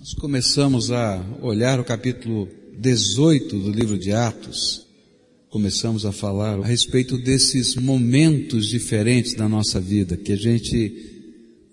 Nós 0.00 0.14
começamos 0.14 0.90
a 0.90 1.22
olhar 1.42 1.78
o 1.78 1.84
capítulo 1.84 2.48
18 2.78 3.58
do 3.58 3.70
livro 3.70 3.98
de 3.98 4.12
Atos. 4.12 4.86
Começamos 5.50 6.06
a 6.06 6.10
falar 6.10 6.58
a 6.58 6.64
respeito 6.64 7.18
desses 7.18 7.76
momentos 7.76 8.66
diferentes 8.66 9.34
da 9.34 9.46
nossa 9.46 9.78
vida, 9.78 10.16
que 10.16 10.32
a 10.32 10.36
gente 10.36 11.20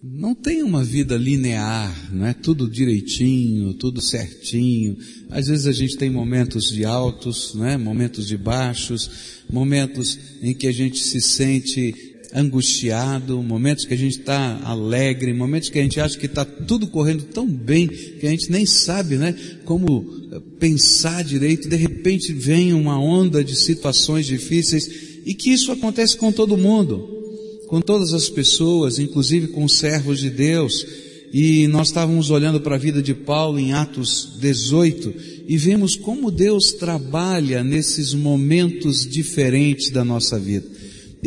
não 0.03 0.35
tem 0.35 0.61
uma 0.61 0.83
vida 0.83 1.15
linear, 1.15 2.13
não 2.13 2.25
é 2.25 2.33
tudo 2.33 2.69
direitinho, 2.69 3.73
tudo 3.75 4.01
certinho. 4.01 4.97
Às 5.29 5.47
vezes 5.47 5.65
a 5.65 5.71
gente 5.71 5.95
tem 5.95 6.09
momentos 6.09 6.69
de 6.69 6.83
altos, 6.83 7.55
né? 7.55 7.77
momentos 7.77 8.27
de 8.27 8.35
baixos, 8.35 9.09
momentos 9.49 10.19
em 10.41 10.53
que 10.53 10.67
a 10.67 10.71
gente 10.73 10.99
se 11.01 11.21
sente 11.21 12.06
angustiado, 12.33 13.41
momentos 13.41 13.85
que 13.85 13.93
a 13.93 13.97
gente 13.97 14.19
está 14.19 14.59
alegre, 14.63 15.33
momentos 15.33 15.69
que 15.69 15.79
a 15.79 15.81
gente 15.81 15.99
acha 15.99 16.17
que 16.17 16.25
está 16.25 16.43
tudo 16.43 16.87
correndo 16.87 17.23
tão 17.23 17.47
bem 17.47 17.87
que 17.87 18.25
a 18.25 18.29
gente 18.29 18.51
nem 18.51 18.65
sabe, 18.65 19.15
né, 19.15 19.35
como 19.65 20.05
eh, 20.31 20.41
pensar 20.59 21.23
direito. 21.23 21.69
De 21.69 21.75
repente 21.75 22.33
vem 22.33 22.73
uma 22.73 22.99
onda 22.99 23.43
de 23.43 23.55
situações 23.55 24.25
difíceis 24.25 24.89
e 25.25 25.33
que 25.33 25.51
isso 25.51 25.71
acontece 25.71 26.17
com 26.17 26.31
todo 26.31 26.57
mundo, 26.57 27.07
com 27.67 27.81
todas 27.81 28.13
as 28.13 28.29
pessoas, 28.29 28.99
inclusive 28.99 29.47
com 29.47 29.63
os 29.63 29.77
servos 29.77 30.19
de 30.19 30.29
Deus. 30.29 30.85
E 31.33 31.67
nós 31.67 31.89
estávamos 31.89 32.29
olhando 32.29 32.61
para 32.61 32.75
a 32.75 32.79
vida 32.79 33.01
de 33.01 33.13
Paulo 33.13 33.59
em 33.59 33.73
Atos 33.73 34.37
18 34.39 35.13
e 35.47 35.57
vemos 35.57 35.95
como 35.95 36.31
Deus 36.31 36.73
trabalha 36.73 37.63
nesses 37.63 38.13
momentos 38.13 39.05
diferentes 39.05 39.89
da 39.89 40.05
nossa 40.05 40.39
vida. 40.39 40.65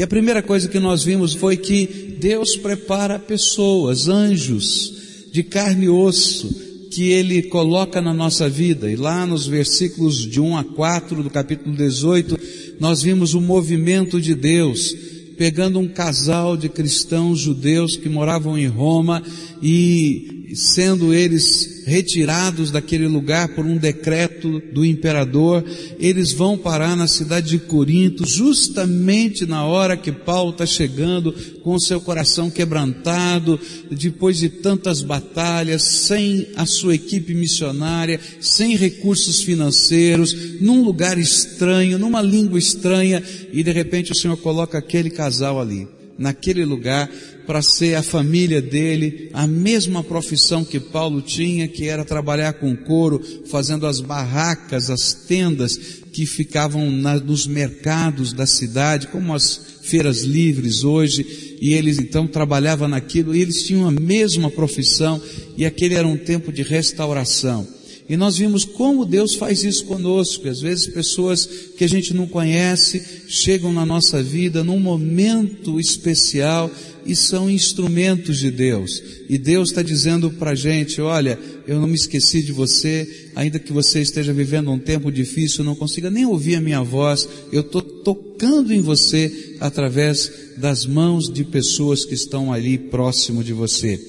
E 0.01 0.03
a 0.03 0.07
primeira 0.07 0.43
coisa 0.43 0.67
que 0.67 0.81
nós 0.81 1.05
vimos 1.05 1.35
foi 1.35 1.59
que 1.59 2.17
Deus 2.19 2.57
prepara 2.57 3.19
pessoas, 3.19 4.09
anjos 4.09 4.95
de 5.31 5.43
carne 5.43 5.85
e 5.85 5.89
osso, 5.91 6.49
que 6.91 7.11
Ele 7.11 7.43
coloca 7.43 8.01
na 8.01 8.15
nossa 8.15 8.49
vida. 8.49 8.91
E 8.91 8.97
lá 8.97 9.27
nos 9.27 9.47
versículos 9.47 10.27
de 10.27 10.41
1 10.41 10.57
a 10.57 10.65
4 10.65 11.23
do 11.23 11.29
capítulo 11.29 11.77
18, 11.77 12.35
nós 12.81 13.03
vimos 13.03 13.35
o 13.35 13.43
movimento 13.43 14.19
de 14.19 14.35
Deus, 14.35 14.97
pegando 15.37 15.79
um 15.79 15.87
casal 15.87 16.57
de 16.57 16.71
cristãos 16.71 17.39
judeus 17.39 17.95
que 17.95 18.09
moravam 18.09 18.57
em 18.57 18.69
Roma 18.69 19.23
e 19.63 20.40
sendo 20.55 21.15
eles 21.15 21.85
retirados 21.87 22.71
daquele 22.71 23.09
lugar 23.09 23.49
por 23.49 23.65
um 23.65 23.77
decreto 23.77 24.61
do 24.73 24.85
imperador, 24.85 25.65
eles 25.99 26.33
vão 26.33 26.57
parar 26.57 26.97
na 26.97 27.07
cidade 27.07 27.51
de 27.51 27.59
Corinto, 27.59 28.27
justamente 28.27 29.47
na 29.47 29.65
hora 29.65 29.97
que 29.97 30.13
Paulo 30.13 30.53
está 30.53 30.67
chegando 30.67 31.33
com 31.63 31.79
seu 31.79 32.01
coração 32.01 32.51
quebrantado, 32.51 33.59
depois 33.91 34.39
de 34.39 34.49
tantas 34.49 35.03
batalhas, 35.03 35.83
sem 35.83 36.49
a 36.57 36.67
sua 36.67 36.95
equipe 36.95 37.35
missionária, 37.35 38.21
sem 38.41 38.77
recursos 38.77 39.43
financeiros, 39.43 40.61
num 40.61 40.83
lugar 40.83 41.19
estranho, 41.19 41.99
numa 41.99 42.23
língua 42.23 42.59
estranha, 42.59 43.23
e 43.53 43.63
de 43.63 43.73
repente 43.73 44.13
o 44.13 44.17
Senhor 44.17 44.37
coloca 44.37 44.79
aquele 44.79 45.11
casal 45.11 45.61
ali, 45.61 45.89
naquele 46.21 46.67
lugar, 46.67 47.11
para 47.47 47.63
ser 47.63 47.95
a 47.95 48.03
família 48.03 48.61
dele, 48.61 49.31
a 49.33 49.47
mesma 49.47 50.05
profissão 50.05 50.63
que 50.63 50.79
Paulo 50.79 51.23
tinha, 51.23 51.67
que 51.67 51.89
era 51.89 52.05
trabalhar 52.05 52.53
com 52.53 52.77
couro, 52.77 53.21
fazendo 53.51 53.87
as 53.87 54.01
barracas, 54.01 54.91
as 54.91 55.15
tendas 55.15 55.79
que 56.13 56.27
ficavam 56.27 56.91
na, 56.91 57.17
nos 57.17 57.47
mercados 57.47 58.35
da 58.35 58.47
cidade, 58.47 59.07
como 59.07 59.35
as 59.35 59.81
feiras 59.83 60.21
livres 60.21 60.85
hoje, 60.85 61.57
e 61.59 61.73
eles 61.73 61.99
então 61.99 62.27
trabalhavam 62.27 62.87
naquilo, 62.87 63.35
e 63.35 63.41
eles 63.41 63.63
tinham 63.63 63.89
a 63.89 63.91
mesma 63.91 64.51
profissão, 64.51 65.21
e 65.57 65.65
aquele 65.65 65.95
era 65.95 66.07
um 66.07 66.19
tempo 66.19 66.53
de 66.53 66.63
restauração. 66.63 67.80
E 68.11 68.17
nós 68.17 68.39
vimos 68.39 68.65
como 68.65 69.07
Deus 69.07 69.37
faz 69.37 69.63
isso 69.63 69.85
conosco. 69.85 70.49
Às 70.49 70.61
vezes 70.61 70.89
pessoas 70.89 71.49
que 71.77 71.85
a 71.85 71.89
gente 71.89 72.13
não 72.13 72.27
conhece 72.27 73.01
chegam 73.29 73.73
na 73.73 73.87
nossa 73.87 74.21
vida 74.21 74.65
num 74.65 74.81
momento 74.81 75.79
especial 75.79 76.69
e 77.07 77.15
são 77.15 77.49
instrumentos 77.49 78.41
de 78.41 78.51
Deus. 78.51 79.01
E 79.29 79.39
Deus 79.39 79.69
está 79.69 79.81
dizendo 79.81 80.29
para 80.29 80.51
a 80.51 80.55
gente, 80.57 81.01
olha, 81.01 81.39
eu 81.69 81.79
não 81.81 81.87
me 81.87 81.95
esqueci 81.95 82.43
de 82.43 82.51
você, 82.51 83.31
ainda 83.37 83.61
que 83.61 83.73
você 83.73 84.01
esteja 84.01 84.33
vivendo 84.33 84.73
um 84.73 84.79
tempo 84.79 85.13
difícil, 85.13 85.63
não 85.63 85.77
consiga 85.77 86.11
nem 86.11 86.27
ouvir 86.27 86.57
a 86.57 86.61
minha 86.61 86.83
voz, 86.83 87.29
eu 87.53 87.61
estou 87.61 87.81
tocando 87.81 88.75
em 88.75 88.81
você 88.81 89.55
através 89.61 90.33
das 90.57 90.85
mãos 90.85 91.33
de 91.33 91.45
pessoas 91.45 92.05
que 92.05 92.15
estão 92.15 92.53
ali 92.53 92.77
próximo 92.77 93.45
de 93.45 93.53
você. 93.53 94.01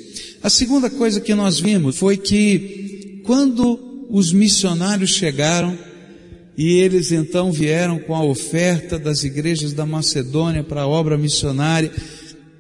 A 0.41 0.49
segunda 0.49 0.89
coisa 0.89 1.21
que 1.21 1.35
nós 1.35 1.59
vimos 1.59 1.97
foi 1.97 2.17
que 2.17 3.21
quando 3.23 3.90
os 4.11 4.33
missionários 4.33 5.11
chegaram 5.11 5.77
e 6.57 6.73
eles 6.73 7.11
então 7.11 7.51
vieram 7.51 7.97
com 7.97 8.15
a 8.15 8.23
oferta 8.23 8.99
das 8.99 9.23
igrejas 9.23 9.73
da 9.73 9.85
Macedônia 9.85 10.63
para 10.63 10.81
a 10.81 10.87
obra 10.87 11.17
missionária. 11.17 11.91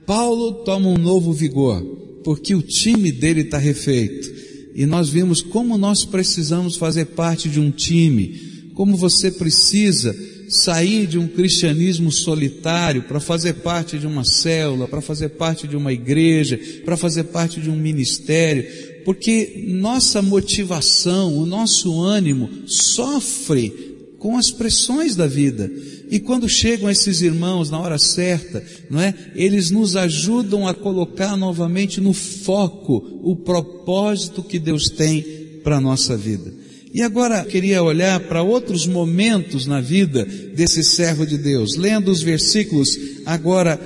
Paulo 0.05 0.63
toma 0.63 0.89
um 0.89 0.97
novo 0.97 1.33
vigor, 1.33 1.81
porque 2.23 2.55
o 2.55 2.61
time 2.61 3.11
dele 3.11 3.41
está 3.41 3.57
refeito. 3.57 4.31
E 4.73 4.85
nós 4.85 5.09
vimos 5.09 5.41
como 5.41 5.77
nós 5.77 6.05
precisamos 6.05 6.77
fazer 6.77 7.07
parte 7.07 7.49
de 7.49 7.59
um 7.59 7.69
time, 7.69 8.71
como 8.73 8.95
você 8.95 9.29
precisa 9.29 10.15
sair 10.51 11.07
de 11.07 11.17
um 11.17 11.27
cristianismo 11.27 12.11
solitário 12.11 13.03
para 13.03 13.19
fazer 13.19 13.55
parte 13.55 13.97
de 13.97 14.05
uma 14.05 14.23
célula, 14.23 14.87
para 14.87 15.01
fazer 15.01 15.29
parte 15.29 15.67
de 15.67 15.77
uma 15.77 15.93
igreja, 15.93 16.59
para 16.83 16.97
fazer 16.97 17.25
parte 17.25 17.61
de 17.61 17.69
um 17.69 17.75
ministério, 17.75 18.65
porque 19.03 19.65
nossa 19.67 20.21
motivação, 20.21 21.37
o 21.37 21.45
nosso 21.45 22.01
ânimo 22.01 22.49
sofre 22.65 23.91
com 24.21 24.37
as 24.37 24.51
pressões 24.51 25.15
da 25.15 25.25
vida. 25.25 25.69
E 26.11 26.19
quando 26.19 26.47
chegam 26.47 26.89
esses 26.89 27.21
irmãos 27.21 27.71
na 27.71 27.79
hora 27.79 27.97
certa, 27.97 28.63
não 28.89 29.01
é? 29.01 29.13
Eles 29.33 29.71
nos 29.71 29.95
ajudam 29.95 30.67
a 30.67 30.75
colocar 30.75 31.35
novamente 31.35 31.99
no 31.99 32.13
foco 32.13 33.19
o 33.23 33.35
propósito 33.35 34.43
que 34.43 34.59
Deus 34.59 34.89
tem 34.89 35.23
para 35.63 35.77
a 35.77 35.81
nossa 35.81 36.15
vida. 36.15 36.53
E 36.93 37.01
agora 37.01 37.43
queria 37.45 37.81
olhar 37.81 38.19
para 38.19 38.43
outros 38.43 38.85
momentos 38.85 39.65
na 39.65 39.81
vida 39.81 40.23
desse 40.25 40.83
servo 40.83 41.25
de 41.25 41.37
Deus, 41.37 41.75
lendo 41.75 42.11
os 42.11 42.21
versículos 42.21 42.99
agora 43.25 43.79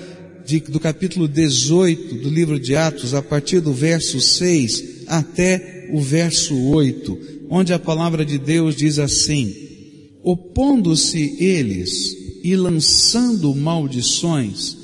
de, 0.46 0.59
do 0.59 0.80
capítulo 0.80 1.28
18 1.28 2.16
do 2.16 2.30
livro 2.30 2.59
de 2.59 2.75
Atos, 2.75 3.14
a 3.14 3.22
partir 3.22 3.62
do 3.62 3.72
verso 3.72 4.20
6 4.20 4.94
até 5.08 5.90
o 5.92 6.02
verso 6.02 6.56
8, 6.70 7.18
onde 7.50 7.74
a 7.74 7.80
palavra 7.80 8.26
de 8.26 8.38
Deus 8.38 8.76
diz 8.76 9.00
assim: 9.00 9.54
Opondo-se 10.24 11.38
eles 11.40 12.16
e 12.44 12.56
lançando 12.56 13.54
maldições, 13.56 14.78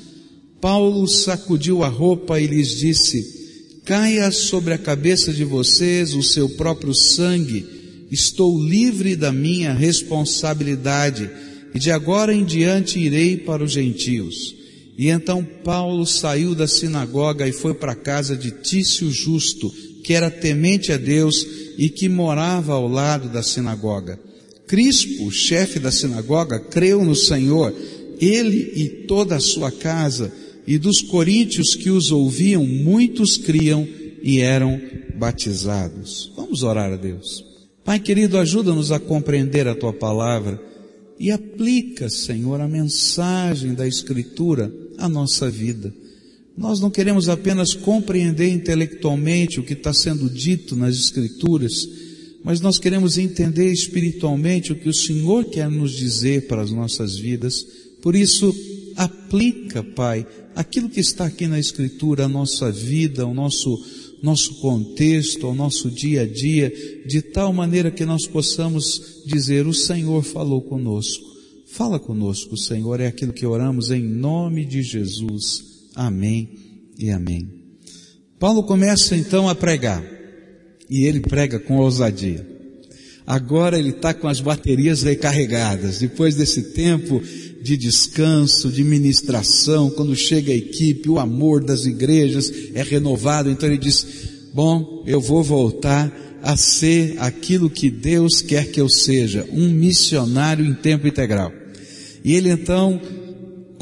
Paulo 0.60 1.08
sacudiu 1.08 1.82
a 1.82 1.88
roupa 1.88 2.40
e 2.40 2.46
lhes 2.46 2.76
disse: 2.76 3.42
Caia 3.84 4.30
sobre 4.30 4.72
a 4.72 4.78
cabeça 4.78 5.32
de 5.32 5.44
vocês 5.44 6.14
o 6.14 6.22
seu 6.22 6.48
próprio 6.50 6.94
sangue, 6.94 7.66
estou 8.10 8.56
livre 8.62 9.16
da 9.16 9.32
minha 9.32 9.74
responsabilidade, 9.74 11.28
e 11.74 11.78
de 11.78 11.90
agora 11.90 12.32
em 12.32 12.44
diante 12.44 12.98
irei 13.00 13.36
para 13.36 13.64
os 13.64 13.72
gentios. 13.72 14.54
E 14.96 15.08
então 15.08 15.44
Paulo 15.64 16.06
saiu 16.06 16.54
da 16.54 16.68
sinagoga 16.68 17.48
e 17.48 17.52
foi 17.52 17.74
para 17.74 17.92
a 17.92 17.96
casa 17.96 18.36
de 18.36 18.50
Tício 18.52 19.10
Justo, 19.10 19.72
que 20.02 20.14
era 20.14 20.30
temente 20.30 20.92
a 20.92 20.96
Deus 20.96 21.46
e 21.78 21.88
que 21.88 22.08
morava 22.08 22.72
ao 22.72 22.88
lado 22.88 23.28
da 23.28 23.42
sinagoga. 23.42 24.18
Crispo, 24.66 25.30
chefe 25.30 25.78
da 25.78 25.90
sinagoga, 25.90 26.58
creu 26.58 27.04
no 27.04 27.14
Senhor, 27.14 27.74
ele 28.20 28.72
e 28.74 28.88
toda 29.06 29.36
a 29.36 29.40
sua 29.40 29.70
casa, 29.70 30.32
e 30.66 30.78
dos 30.78 31.00
coríntios 31.00 31.74
que 31.74 31.90
os 31.90 32.12
ouviam, 32.12 32.64
muitos 32.64 33.36
criam 33.36 33.86
e 34.22 34.40
eram 34.40 34.80
batizados. 35.16 36.32
Vamos 36.36 36.62
orar 36.62 36.92
a 36.92 36.96
Deus. 36.96 37.44
Pai 37.84 37.98
querido, 37.98 38.38
ajuda-nos 38.38 38.92
a 38.92 39.00
compreender 39.00 39.66
a 39.66 39.74
tua 39.74 39.92
palavra 39.92 40.60
e 41.18 41.30
aplica, 41.30 42.08
Senhor, 42.08 42.60
a 42.60 42.68
mensagem 42.68 43.74
da 43.74 43.86
Escritura 43.86 44.72
à 44.96 45.08
nossa 45.08 45.50
vida. 45.50 45.92
Nós 46.56 46.80
não 46.80 46.90
queremos 46.90 47.28
apenas 47.28 47.72
compreender 47.72 48.48
intelectualmente 48.48 49.58
o 49.58 49.62
que 49.62 49.72
está 49.72 49.92
sendo 49.92 50.28
dito 50.28 50.76
nas 50.76 50.96
Escrituras, 50.96 51.88
mas 52.44 52.60
nós 52.60 52.78
queremos 52.78 53.16
entender 53.16 53.72
espiritualmente 53.72 54.72
o 54.72 54.76
que 54.76 54.88
o 54.88 54.94
Senhor 54.94 55.44
quer 55.46 55.70
nos 55.70 55.92
dizer 55.92 56.46
para 56.46 56.62
as 56.62 56.70
nossas 56.70 57.16
vidas. 57.16 57.64
Por 58.02 58.14
isso, 58.14 58.54
aplica, 58.96 59.82
Pai, 59.82 60.26
aquilo 60.54 60.90
que 60.90 61.00
está 61.00 61.26
aqui 61.26 61.46
na 61.46 61.58
Escritura 61.58 62.26
à 62.26 62.28
nossa 62.28 62.70
vida, 62.70 63.22
ao 63.22 63.32
nosso, 63.32 63.82
nosso 64.22 64.56
contexto, 64.56 65.46
ao 65.46 65.54
nosso 65.54 65.90
dia 65.90 66.22
a 66.22 66.26
dia, 66.26 66.72
de 67.06 67.22
tal 67.22 67.52
maneira 67.52 67.90
que 67.90 68.04
nós 68.04 68.26
possamos 68.26 69.22
dizer: 69.24 69.66
O 69.66 69.72
Senhor 69.72 70.22
falou 70.22 70.60
conosco. 70.60 71.32
Fala 71.66 71.98
conosco, 71.98 72.54
Senhor, 72.54 73.00
é 73.00 73.06
aquilo 73.06 73.32
que 73.32 73.46
oramos 73.46 73.90
em 73.90 74.02
nome 74.02 74.66
de 74.66 74.82
Jesus. 74.82 75.71
Amém 75.94 76.50
e 76.98 77.10
amém. 77.10 77.48
Paulo 78.38 78.62
começa 78.64 79.16
então 79.16 79.48
a 79.48 79.54
pregar. 79.54 80.02
e 80.90 81.06
ele 81.06 81.20
prega 81.20 81.58
com 81.58 81.78
ousadia. 81.78 82.46
Agora 83.26 83.78
ele 83.78 83.90
está 83.90 84.12
com 84.12 84.28
as 84.28 84.40
baterias 84.40 85.02
recarregadas. 85.02 86.00
Depois 86.00 86.34
desse 86.34 86.74
tempo 86.74 87.22
de 87.62 87.76
descanso, 87.76 88.70
de 88.70 88.82
ministração, 88.82 89.88
quando 89.90 90.14
chega 90.16 90.52
a 90.52 90.56
equipe, 90.56 91.08
o 91.08 91.18
amor 91.18 91.64
das 91.64 91.86
igrejas 91.86 92.52
é 92.74 92.82
renovado. 92.82 93.48
Então 93.48 93.68
ele 93.68 93.78
diz: 93.78 94.06
Bom, 94.52 95.04
eu 95.06 95.20
vou 95.20 95.42
voltar 95.42 96.12
a 96.42 96.56
ser 96.56 97.14
aquilo 97.18 97.70
que 97.70 97.88
Deus 97.88 98.42
quer 98.42 98.70
que 98.70 98.80
eu 98.80 98.88
seja, 98.88 99.46
um 99.52 99.68
missionário 99.70 100.66
em 100.66 100.74
tempo 100.74 101.06
integral. 101.06 101.52
E 102.24 102.34
ele 102.34 102.50
então 102.50 103.00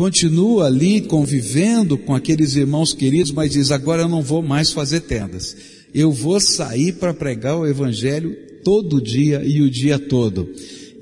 continua 0.00 0.64
ali 0.64 1.02
convivendo 1.02 1.98
com 1.98 2.14
aqueles 2.14 2.56
irmãos 2.56 2.94
queridos, 2.94 3.32
mas 3.32 3.50
diz: 3.50 3.70
agora 3.70 4.00
eu 4.00 4.08
não 4.08 4.22
vou 4.22 4.40
mais 4.40 4.72
fazer 4.72 5.00
tendas. 5.00 5.54
Eu 5.92 6.10
vou 6.10 6.40
sair 6.40 6.92
para 6.92 7.12
pregar 7.12 7.58
o 7.58 7.66
evangelho 7.66 8.34
todo 8.64 8.98
dia 8.98 9.42
e 9.44 9.60
o 9.60 9.68
dia 9.68 9.98
todo. 9.98 10.48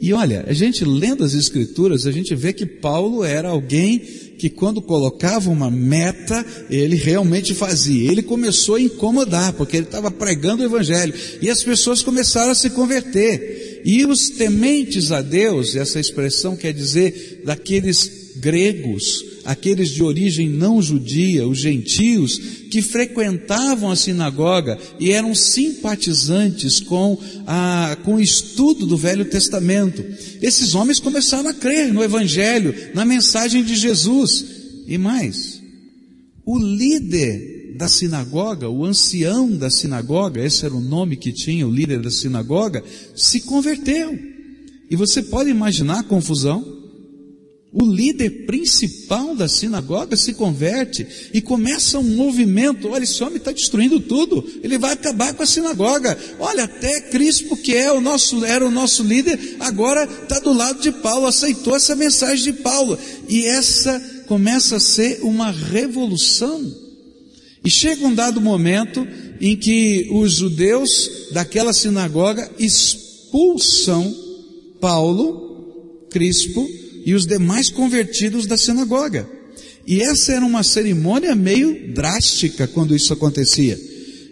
E 0.01 0.13
olha, 0.13 0.45
a 0.49 0.53
gente 0.53 0.85
lendo 0.85 1.23
as 1.23 1.33
escrituras, 1.33 2.07
a 2.07 2.11
gente 2.11 2.35
vê 2.35 2.53
que 2.53 2.67
Paulo 2.67 3.23
era 3.23 3.51
alguém 3.51 4.01
que 4.37 4.51
quando 4.51 4.83
colocava 4.83 5.49
uma 5.49 5.71
meta, 5.71 6.45
ele 6.69 6.97
realmente 6.97 7.55
fazia. 7.55 8.11
Ele 8.11 8.23
começou 8.23 8.75
a 8.75 8.81
incomodar, 8.81 9.53
porque 9.53 9.77
ele 9.77 9.87
estava 9.87 10.11
pregando 10.11 10.65
o 10.65 10.67
evangelho. 10.67 11.15
E 11.41 11.49
as 11.49 11.63
pessoas 11.63 12.03
começaram 12.03 12.51
a 12.51 12.55
se 12.55 12.71
converter. 12.71 13.81
E 13.85 14.05
os 14.05 14.29
tementes 14.31 15.13
a 15.13 15.23
Deus, 15.23 15.77
essa 15.77 16.01
expressão 16.01 16.57
quer 16.57 16.73
dizer 16.73 17.43
daqueles 17.45 18.18
gregos, 18.39 19.25
aqueles 19.45 19.91
de 19.91 20.03
origem 20.03 20.49
não 20.49 20.81
judia, 20.81 21.47
os 21.47 21.59
gentios, 21.59 22.39
que 22.71 22.83
frequentavam 22.83 23.91
a 23.91 23.97
sinagoga 23.97 24.79
e 24.99 25.11
eram 25.11 25.35
simpatizantes 25.35 26.81
com, 26.81 27.19
a, 27.47 27.97
com 28.05 28.17
o 28.17 28.21
estudo 28.21 28.87
do 28.87 28.97
Velho 28.97 29.25
Testamento. 29.25 30.05
Esses 30.41 30.75
homens 30.75 31.01
começaram 31.01 31.51
a 31.51 31.55
crer 31.55 31.93
no 31.93 32.03
Evangelho, 32.03 32.75
na 32.95 33.05
mensagem 33.05 33.63
de 33.63 33.75
Jesus. 33.75 34.45
E 34.87 34.97
mais, 34.97 35.61
o 36.45 36.59
líder 36.59 37.75
da 37.77 37.89
sinagoga, 37.89 38.69
o 38.69 38.85
ancião 38.85 39.51
da 39.51 39.71
sinagoga, 39.71 40.45
esse 40.45 40.65
era 40.65 40.75
o 40.75 40.81
nome 40.81 41.17
que 41.17 41.33
tinha 41.33 41.67
o 41.67 41.73
líder 41.73 42.01
da 42.01 42.11
sinagoga, 42.11 42.83
se 43.15 43.41
converteu. 43.43 44.19
E 44.91 44.97
você 44.97 45.23
pode 45.23 45.51
imaginar 45.51 46.01
a 46.01 46.05
confusão? 46.05 46.78
O 47.71 47.85
líder 47.85 48.47
principal 48.47 49.37
da 49.37 49.47
sinagoga 49.47 50.17
se 50.17 50.33
converte 50.33 51.07
e 51.35 51.43
começa 51.43 51.99
um 51.99 52.17
movimento. 52.17 52.89
Olha, 52.89 53.05
esse 53.05 53.23
homem 53.23 53.37
está 53.37 53.53
destruindo 53.53 54.01
tudo. 54.01 54.43
Ele 54.63 54.79
vai 54.79 54.93
acabar 54.95 55.35
com 55.35 55.43
a 55.43 55.47
sinagoga. 55.47 56.19
Olha, 56.41 56.65
até 56.65 57.03
Crispo, 57.03 57.59
que 57.59 57.75
é 57.75 57.93
o 57.93 58.01
nosso, 58.01 58.43
era 58.43 58.67
o 58.67 58.71
nosso 58.71 59.03
líder, 59.03 59.57
agora 59.61 60.05
está 60.05 60.39
do 60.41 60.53
lado 60.53 60.81
de 60.81 60.91
Paulo, 60.91 61.27
aceitou 61.27 61.77
essa 61.77 61.95
mensagem 61.95 62.53
de 62.53 62.53
Paulo. 62.55 62.99
E 63.29 63.45
essa 63.45 64.01
começa 64.27 64.77
a 64.77 64.81
ser 64.81 65.21
uma 65.23 65.51
revolução. 65.51 66.75
E 67.63 67.69
chega 67.69 68.07
um 68.07 68.15
dado 68.15 68.41
momento 68.41 69.07
em 69.43 69.55
que 69.55 70.09
os 70.11 70.33
judeus 70.33 71.29
daquela 71.33 71.75
sinagoga 71.75 72.51
expulsam 72.59 74.15
Paulo, 74.81 76.07
Crispo, 76.11 76.67
e 77.09 77.15
os 77.15 77.25
demais 77.25 77.71
convertidos 77.71 78.47
da 78.47 78.59
sinagoga. 78.59 79.27
E 79.87 80.03
essa 80.03 80.33
era 80.33 80.45
uma 80.45 80.63
cerimônia 80.63 81.35
meio 81.35 81.91
drástica 81.95 82.67
quando 82.67 82.95
isso 82.95 83.15
acontecia. 83.15 83.81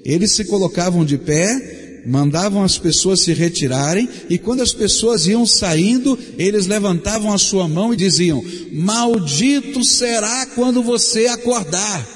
Eles 0.04 0.32
se 0.32 0.44
colocavam 0.44 1.02
de 1.02 1.16
pé, 1.16 2.02
mandavam 2.04 2.62
as 2.62 2.76
pessoas 2.76 3.22
se 3.22 3.32
retirarem, 3.32 4.06
e 4.28 4.36
quando 4.36 4.60
as 4.60 4.74
pessoas 4.74 5.26
iam 5.26 5.46
saindo, 5.46 6.18
eles 6.36 6.66
levantavam 6.66 7.32
a 7.32 7.38
sua 7.38 7.66
mão 7.66 7.94
e 7.94 7.96
diziam: 7.96 8.44
Maldito 8.70 9.82
será 9.82 10.44
quando 10.44 10.82
você 10.82 11.28
acordar, 11.28 12.06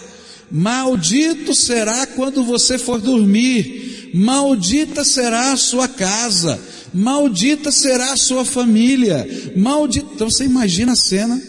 maldito 0.51 1.55
será 1.55 2.07
quando 2.07 2.45
você 2.45 2.77
for 2.77 3.01
dormir, 3.01 4.11
maldita 4.13 5.07
será 5.07 5.53
a 5.53 5.57
sua 5.57 5.89
casa, 5.89 6.61
maldita 6.93 7.71
será 7.71 8.13
a 8.13 8.17
sua 8.17 8.45
família, 8.45 9.27
maldita. 9.57 10.09
Então 10.15 10.31
você 10.31 10.45
imagina 10.45 10.93
a 10.93 10.97
cena, 10.97 11.41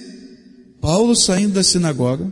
Paulo 0.80 1.16
saindo 1.16 1.54
da 1.54 1.64
sinagoga, 1.64 2.32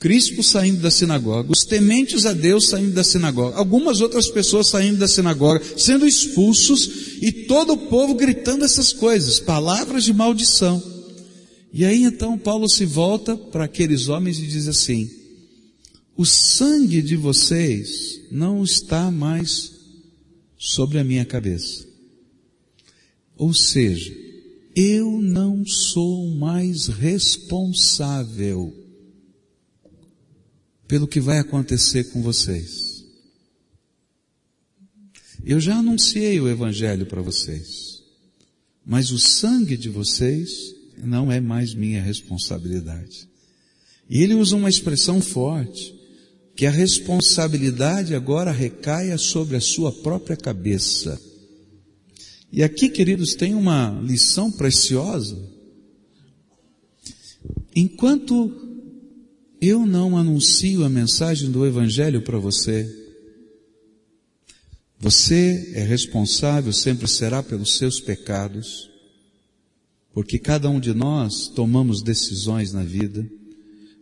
Crispo 0.00 0.42
saindo 0.42 0.80
da 0.80 0.90
sinagoga, 0.90 1.52
os 1.52 1.64
tementes 1.64 2.24
a 2.24 2.32
Deus 2.32 2.70
saindo 2.70 2.92
da 2.92 3.04
sinagoga, 3.04 3.56
algumas 3.56 4.00
outras 4.00 4.28
pessoas 4.28 4.68
saindo 4.68 4.96
da 4.96 5.06
sinagoga, 5.06 5.62
sendo 5.76 6.06
expulsos, 6.06 7.18
e 7.20 7.30
todo 7.30 7.74
o 7.74 7.88
povo 7.88 8.14
gritando 8.14 8.64
essas 8.64 8.94
coisas, 8.94 9.38
palavras 9.38 10.04
de 10.04 10.14
maldição. 10.14 10.82
E 11.70 11.84
aí 11.84 12.02
então 12.02 12.38
Paulo 12.38 12.66
se 12.66 12.86
volta 12.86 13.36
para 13.36 13.64
aqueles 13.64 14.08
homens 14.08 14.38
e 14.38 14.46
diz 14.46 14.66
assim: 14.68 15.10
o 16.16 16.24
sangue 16.24 17.02
de 17.02 17.16
vocês 17.16 18.20
não 18.30 18.64
está 18.64 19.10
mais 19.10 19.79
sobre 20.62 20.98
a 20.98 21.04
minha 21.04 21.24
cabeça. 21.24 21.88
Ou 23.34 23.54
seja, 23.54 24.14
eu 24.76 25.22
não 25.22 25.64
sou 25.64 26.28
mais 26.34 26.86
responsável 26.86 28.76
pelo 30.86 31.08
que 31.08 31.18
vai 31.18 31.38
acontecer 31.38 32.12
com 32.12 32.20
vocês. 32.20 33.02
Eu 35.42 35.58
já 35.58 35.76
anunciei 35.76 36.38
o 36.38 36.48
Evangelho 36.48 37.06
para 37.06 37.22
vocês, 37.22 38.02
mas 38.84 39.10
o 39.10 39.18
sangue 39.18 39.78
de 39.78 39.88
vocês 39.88 40.74
não 41.02 41.32
é 41.32 41.40
mais 41.40 41.72
minha 41.72 42.02
responsabilidade. 42.02 43.26
E 44.10 44.22
ele 44.22 44.34
usa 44.34 44.56
uma 44.56 44.68
expressão 44.68 45.22
forte 45.22 45.98
que 46.54 46.66
a 46.66 46.70
responsabilidade 46.70 48.14
agora 48.14 48.50
recaia 48.50 49.16
sobre 49.16 49.56
a 49.56 49.60
sua 49.60 49.92
própria 49.92 50.36
cabeça. 50.36 51.20
E 52.52 52.62
aqui, 52.62 52.88
queridos, 52.88 53.34
tem 53.34 53.54
uma 53.54 53.90
lição 54.02 54.50
preciosa. 54.50 55.38
Enquanto 57.74 58.52
eu 59.60 59.86
não 59.86 60.16
anuncio 60.16 60.84
a 60.84 60.88
mensagem 60.88 61.50
do 61.50 61.64
Evangelho 61.64 62.22
para 62.22 62.38
você, 62.38 62.88
você 64.98 65.72
é 65.74 65.82
responsável, 65.82 66.72
sempre 66.72 67.08
será 67.08 67.42
pelos 67.42 67.78
seus 67.78 68.00
pecados, 68.00 68.90
porque 70.12 70.38
cada 70.38 70.68
um 70.68 70.80
de 70.80 70.92
nós 70.92 71.48
tomamos 71.48 72.02
decisões 72.02 72.72
na 72.72 72.82
vida. 72.82 73.26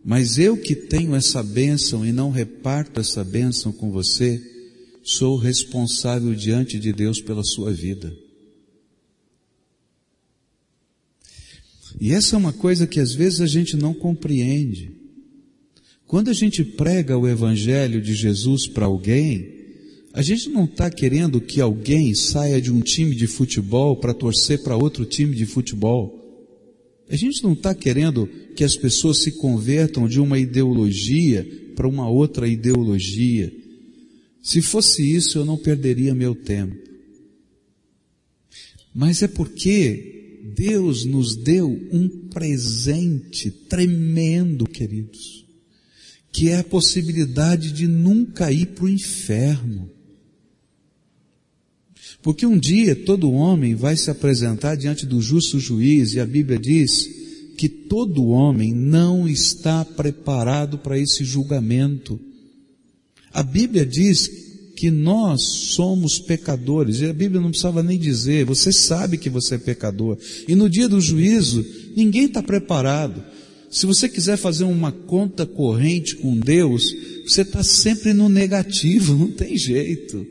Mas 0.03 0.37
eu 0.37 0.57
que 0.57 0.75
tenho 0.75 1.15
essa 1.15 1.43
bênção 1.43 2.05
e 2.05 2.11
não 2.11 2.31
reparto 2.31 2.99
essa 2.99 3.23
bênção 3.23 3.71
com 3.71 3.91
você, 3.91 4.41
sou 5.03 5.37
responsável 5.37 6.33
diante 6.33 6.79
de 6.79 6.93
Deus 6.93 7.21
pela 7.21 7.43
sua 7.43 7.71
vida. 7.71 8.15
E 11.99 12.11
essa 12.11 12.35
é 12.35 12.39
uma 12.39 12.53
coisa 12.53 12.87
que 12.87 12.99
às 12.99 13.13
vezes 13.13 13.41
a 13.41 13.47
gente 13.47 13.75
não 13.75 13.93
compreende. 13.93 14.91
Quando 16.07 16.29
a 16.29 16.33
gente 16.33 16.63
prega 16.63 17.17
o 17.17 17.27
Evangelho 17.27 18.01
de 18.01 18.13
Jesus 18.15 18.67
para 18.67 18.85
alguém, 18.85 19.59
a 20.13 20.21
gente 20.21 20.49
não 20.49 20.65
está 20.65 20.89
querendo 20.89 21.39
que 21.39 21.61
alguém 21.61 22.15
saia 22.15 22.61
de 22.61 22.71
um 22.71 22.81
time 22.81 23.15
de 23.15 23.27
futebol 23.27 23.95
para 23.95 24.13
torcer 24.13 24.63
para 24.63 24.75
outro 24.77 25.05
time 25.05 25.35
de 25.35 25.45
futebol. 25.45 26.18
A 27.09 27.15
gente 27.15 27.43
não 27.43 27.53
está 27.53 27.73
querendo 27.73 28.27
que 28.55 28.63
as 28.63 28.75
pessoas 28.75 29.17
se 29.17 29.31
convertam 29.31 30.07
de 30.07 30.19
uma 30.19 30.37
ideologia 30.37 31.47
para 31.75 31.87
uma 31.87 32.07
outra 32.07 32.47
ideologia. 32.47 33.51
Se 34.43 34.61
fosse 34.61 35.15
isso, 35.15 35.37
eu 35.37 35.45
não 35.45 35.57
perderia 35.57 36.13
meu 36.13 36.35
tempo. 36.35 36.75
Mas 38.93 39.23
é 39.23 39.27
porque 39.27 40.41
Deus 40.55 41.05
nos 41.05 41.35
deu 41.35 41.69
um 41.91 42.07
presente 42.29 43.49
tremendo, 43.49 44.65
queridos, 44.65 45.45
que 46.31 46.49
é 46.49 46.57
a 46.57 46.63
possibilidade 46.63 47.71
de 47.71 47.87
nunca 47.87 48.51
ir 48.51 48.67
para 48.67 48.85
o 48.85 48.89
inferno. 48.89 49.89
Porque 52.21 52.45
um 52.45 52.57
dia 52.57 52.95
todo 52.95 53.31
homem 53.31 53.75
vai 53.75 53.95
se 53.95 54.09
apresentar 54.11 54.75
diante 54.75 55.05
do 55.05 55.21
justo 55.21 55.59
juiz 55.59 56.13
e 56.13 56.19
a 56.19 56.25
Bíblia 56.25 56.59
diz 56.59 57.07
que 57.57 57.69
todo 57.69 58.27
homem 58.27 58.73
não 58.73 59.27
está 59.27 59.83
preparado 59.83 60.77
para 60.77 60.97
esse 60.97 61.23
julgamento. 61.23 62.19
A 63.33 63.43
Bíblia 63.43 63.85
diz 63.85 64.29
que 64.75 64.89
nós 64.89 65.41
somos 65.43 66.19
pecadores, 66.19 67.01
e 67.01 67.05
a 67.05 67.11
Bíblia 67.11 67.41
não 67.41 67.49
precisava 67.49 67.83
nem 67.83 67.99
dizer, 67.99 68.45
você 68.45 68.71
sabe 68.71 69.17
que 69.17 69.29
você 69.29 69.55
é 69.55 69.57
pecador. 69.57 70.17
E 70.47 70.55
no 70.55 70.69
dia 70.69 70.87
do 70.87 71.01
juízo, 71.01 71.65
ninguém 71.97 72.27
está 72.27 72.41
preparado. 72.41 73.21
Se 73.69 73.85
você 73.85 74.07
quiser 74.07 74.37
fazer 74.37 74.63
uma 74.63 74.93
conta 74.93 75.45
corrente 75.45 76.15
com 76.15 76.39
Deus, 76.39 76.95
você 77.27 77.41
está 77.41 77.61
sempre 77.61 78.13
no 78.13 78.29
negativo, 78.29 79.13
não 79.19 79.31
tem 79.31 79.57
jeito. 79.57 80.25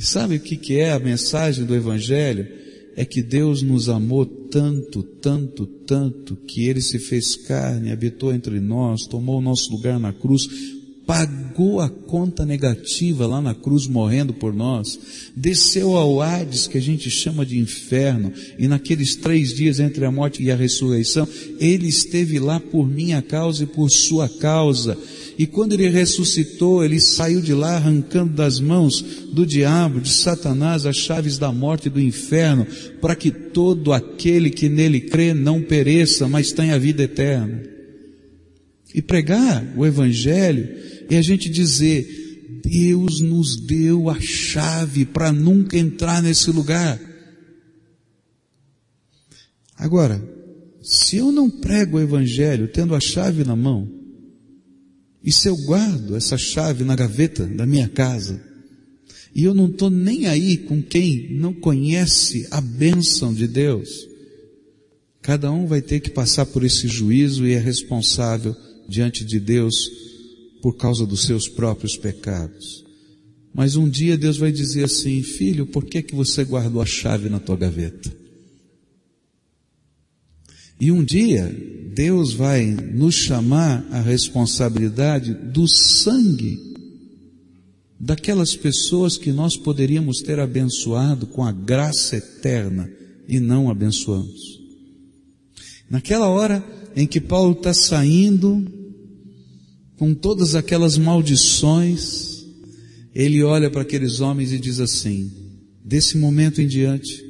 E 0.00 0.06
sabe 0.06 0.36
o 0.36 0.40
que, 0.40 0.56
que 0.56 0.78
é 0.78 0.92
a 0.92 0.98
mensagem 0.98 1.62
do 1.66 1.74
Evangelho? 1.74 2.48
É 2.96 3.04
que 3.04 3.22
Deus 3.22 3.60
nos 3.60 3.90
amou 3.90 4.24
tanto, 4.24 5.02
tanto, 5.02 5.66
tanto, 5.66 6.36
que 6.36 6.64
Ele 6.64 6.80
se 6.80 6.98
fez 6.98 7.36
carne, 7.36 7.92
habitou 7.92 8.32
entre 8.32 8.60
nós, 8.60 9.02
tomou 9.02 9.36
o 9.36 9.42
nosso 9.42 9.70
lugar 9.70 10.00
na 10.00 10.10
cruz, 10.10 10.48
pagou 11.06 11.80
a 11.80 11.90
conta 11.90 12.46
negativa 12.46 13.26
lá 13.26 13.42
na 13.42 13.54
cruz 13.54 13.86
morrendo 13.86 14.32
por 14.32 14.54
nós, 14.54 14.98
desceu 15.36 15.94
ao 15.94 16.22
Hades, 16.22 16.66
que 16.66 16.78
a 16.78 16.82
gente 16.82 17.10
chama 17.10 17.44
de 17.44 17.58
inferno, 17.58 18.32
e 18.58 18.66
naqueles 18.66 19.16
três 19.16 19.52
dias 19.52 19.80
entre 19.80 20.06
a 20.06 20.10
morte 20.10 20.42
e 20.42 20.50
a 20.50 20.56
ressurreição, 20.56 21.28
ele 21.58 21.88
esteve 21.88 22.38
lá 22.38 22.58
por 22.58 22.88
minha 22.88 23.20
causa 23.20 23.64
e 23.64 23.66
por 23.66 23.90
sua 23.90 24.30
causa. 24.30 24.96
E 25.40 25.46
quando 25.46 25.72
ele 25.72 25.88
ressuscitou, 25.88 26.84
ele 26.84 27.00
saiu 27.00 27.40
de 27.40 27.54
lá 27.54 27.76
arrancando 27.76 28.34
das 28.34 28.60
mãos 28.60 29.00
do 29.32 29.46
diabo, 29.46 29.98
de 29.98 30.12
Satanás, 30.12 30.84
as 30.84 30.96
chaves 30.96 31.38
da 31.38 31.50
morte 31.50 31.86
e 31.86 31.90
do 31.90 31.98
inferno, 31.98 32.66
para 33.00 33.16
que 33.16 33.30
todo 33.30 33.90
aquele 33.94 34.50
que 34.50 34.68
nele 34.68 35.00
crê 35.00 35.32
não 35.32 35.62
pereça, 35.62 36.28
mas 36.28 36.52
tenha 36.52 36.78
vida 36.78 37.04
eterna. 37.04 37.62
E 38.94 39.00
pregar 39.00 39.64
o 39.78 39.86
Evangelho 39.86 40.76
é 41.08 41.16
a 41.16 41.22
gente 41.22 41.48
dizer, 41.48 42.60
Deus 42.62 43.20
nos 43.20 43.56
deu 43.56 44.10
a 44.10 44.20
chave 44.20 45.06
para 45.06 45.32
nunca 45.32 45.78
entrar 45.78 46.22
nesse 46.22 46.50
lugar. 46.50 47.00
Agora, 49.74 50.22
se 50.82 51.16
eu 51.16 51.32
não 51.32 51.48
prego 51.48 51.96
o 51.96 52.00
Evangelho 52.02 52.68
tendo 52.68 52.94
a 52.94 53.00
chave 53.00 53.42
na 53.42 53.56
mão, 53.56 53.99
e 55.22 55.30
se 55.30 55.48
eu 55.48 55.56
guardo 55.56 56.16
essa 56.16 56.38
chave 56.38 56.84
na 56.84 56.96
gaveta 56.96 57.46
da 57.46 57.66
minha 57.66 57.88
casa, 57.88 58.40
e 59.34 59.44
eu 59.44 59.54
não 59.54 59.66
estou 59.66 59.90
nem 59.90 60.26
aí 60.26 60.56
com 60.56 60.82
quem 60.82 61.34
não 61.34 61.52
conhece 61.52 62.48
a 62.50 62.60
bênção 62.60 63.32
de 63.32 63.46
Deus, 63.46 64.08
cada 65.22 65.52
um 65.52 65.66
vai 65.66 65.82
ter 65.82 66.00
que 66.00 66.10
passar 66.10 66.46
por 66.46 66.64
esse 66.64 66.88
juízo 66.88 67.46
e 67.46 67.52
é 67.52 67.58
responsável 67.58 68.56
diante 68.88 69.24
de 69.24 69.38
Deus 69.38 69.74
por 70.62 70.76
causa 70.76 71.06
dos 71.06 71.22
seus 71.22 71.48
próprios 71.48 71.96
pecados. 71.96 72.84
Mas 73.54 73.76
um 73.76 73.88
dia 73.88 74.16
Deus 74.16 74.36
vai 74.36 74.50
dizer 74.50 74.84
assim, 74.84 75.22
filho, 75.22 75.66
por 75.66 75.84
que 75.84 76.02
que 76.02 76.14
você 76.14 76.44
guardou 76.44 76.80
a 76.80 76.86
chave 76.86 77.28
na 77.28 77.38
tua 77.38 77.56
gaveta? 77.56 78.19
E 80.80 80.90
um 80.90 81.04
dia 81.04 81.54
Deus 81.94 82.32
vai 82.32 82.64
nos 82.66 83.14
chamar 83.14 83.86
a 83.90 84.00
responsabilidade 84.00 85.34
do 85.34 85.68
sangue 85.68 86.58
daquelas 87.98 88.56
pessoas 88.56 89.18
que 89.18 89.30
nós 89.30 89.56
poderíamos 89.56 90.22
ter 90.22 90.40
abençoado 90.40 91.26
com 91.26 91.44
a 91.44 91.52
graça 91.52 92.16
eterna 92.16 92.90
e 93.28 93.38
não 93.38 93.68
abençoamos. 93.68 94.58
Naquela 95.90 96.28
hora 96.28 96.64
em 96.96 97.06
que 97.06 97.20
Paulo 97.20 97.52
está 97.52 97.74
saindo 97.74 98.64
com 99.98 100.14
todas 100.14 100.54
aquelas 100.54 100.96
maldições, 100.96 102.46
ele 103.14 103.42
olha 103.42 103.68
para 103.68 103.82
aqueles 103.82 104.20
homens 104.20 104.52
e 104.52 104.58
diz 104.58 104.80
assim: 104.80 105.30
desse 105.84 106.16
momento 106.16 106.62
em 106.62 106.66
diante, 106.66 107.22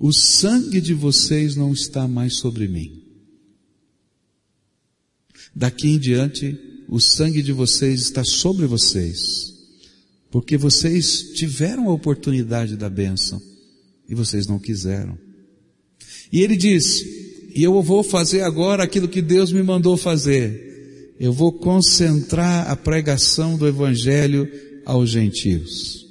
o 0.00 0.12
sangue 0.12 0.80
de 0.80 0.94
vocês 0.94 1.54
não 1.54 1.72
está 1.72 2.08
mais 2.08 2.36
sobre 2.36 2.66
mim. 2.66 3.04
Daqui 5.54 5.88
em 5.88 5.98
diante, 5.98 6.58
o 6.88 6.98
sangue 6.98 7.42
de 7.42 7.52
vocês 7.52 8.00
está 8.00 8.24
sobre 8.24 8.66
vocês, 8.66 9.54
porque 10.30 10.56
vocês 10.56 11.34
tiveram 11.34 11.88
a 11.88 11.92
oportunidade 11.92 12.76
da 12.76 12.90
bênção 12.90 13.40
e 14.08 14.14
vocês 14.14 14.48
não 14.48 14.58
quiseram. 14.58 15.16
E 16.32 16.40
ele 16.40 16.56
diz: 16.56 17.04
e 17.54 17.62
eu 17.62 17.80
vou 17.82 18.02
fazer 18.02 18.40
agora 18.40 18.82
aquilo 18.82 19.06
que 19.06 19.22
Deus 19.22 19.52
me 19.52 19.62
mandou 19.62 19.96
fazer 19.96 20.70
eu 21.20 21.34
vou 21.34 21.52
concentrar 21.52 22.70
a 22.70 22.74
pregação 22.74 23.58
do 23.58 23.68
Evangelho 23.68 24.50
aos 24.86 25.10
gentios. 25.10 26.06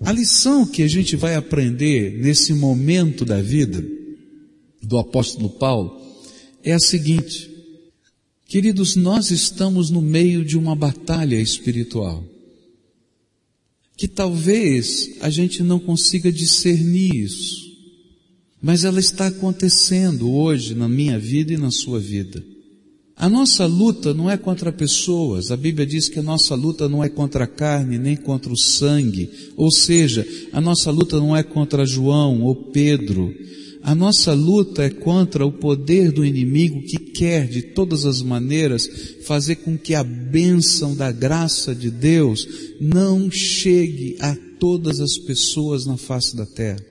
A 0.00 0.12
lição 0.12 0.66
que 0.66 0.82
a 0.82 0.88
gente 0.88 1.16
vai 1.16 1.34
aprender 1.34 2.18
nesse 2.18 2.52
momento 2.52 3.24
da 3.24 3.40
vida 3.40 3.84
do 4.82 4.98
apóstolo 4.98 5.48
Paulo 5.50 6.00
é 6.62 6.72
a 6.72 6.78
seguinte. 6.78 7.50
Queridos, 8.46 8.94
nós 8.96 9.30
estamos 9.30 9.90
no 9.90 10.02
meio 10.02 10.44
de 10.44 10.56
uma 10.56 10.76
batalha 10.76 11.40
espiritual. 11.40 12.24
Que 13.96 14.06
talvez 14.06 15.16
a 15.20 15.30
gente 15.30 15.62
não 15.62 15.78
consiga 15.78 16.30
discernir 16.30 17.14
isso. 17.14 17.64
Mas 18.60 18.84
ela 18.84 19.00
está 19.00 19.28
acontecendo 19.28 20.30
hoje 20.30 20.74
na 20.74 20.88
minha 20.88 21.18
vida 21.18 21.52
e 21.52 21.56
na 21.56 21.70
sua 21.70 22.00
vida. 22.00 22.44
A 23.16 23.28
nossa 23.28 23.64
luta 23.64 24.12
não 24.12 24.28
é 24.28 24.36
contra 24.36 24.72
pessoas. 24.72 25.50
A 25.50 25.56
Bíblia 25.56 25.86
diz 25.86 26.08
que 26.08 26.18
a 26.18 26.22
nossa 26.22 26.54
luta 26.54 26.88
não 26.88 27.02
é 27.02 27.08
contra 27.08 27.44
a 27.44 27.48
carne, 27.48 27.96
nem 27.96 28.16
contra 28.16 28.52
o 28.52 28.58
sangue. 28.58 29.30
Ou 29.56 29.70
seja, 29.70 30.26
a 30.52 30.60
nossa 30.60 30.90
luta 30.90 31.18
não 31.18 31.36
é 31.36 31.42
contra 31.42 31.86
João 31.86 32.42
ou 32.42 32.56
Pedro. 32.56 33.32
A 33.82 33.94
nossa 33.94 34.32
luta 34.32 34.82
é 34.82 34.90
contra 34.90 35.46
o 35.46 35.52
poder 35.52 36.10
do 36.10 36.24
inimigo 36.24 36.82
que 36.82 36.98
quer 36.98 37.46
de 37.46 37.62
todas 37.62 38.04
as 38.06 38.22
maneiras 38.22 38.88
fazer 39.24 39.56
com 39.56 39.76
que 39.76 39.94
a 39.94 40.02
bênção 40.02 40.96
da 40.96 41.12
graça 41.12 41.74
de 41.74 41.90
Deus 41.90 42.48
não 42.80 43.30
chegue 43.30 44.16
a 44.20 44.34
todas 44.58 45.00
as 45.00 45.18
pessoas 45.18 45.84
na 45.84 45.98
face 45.98 46.34
da 46.34 46.46
terra. 46.46 46.82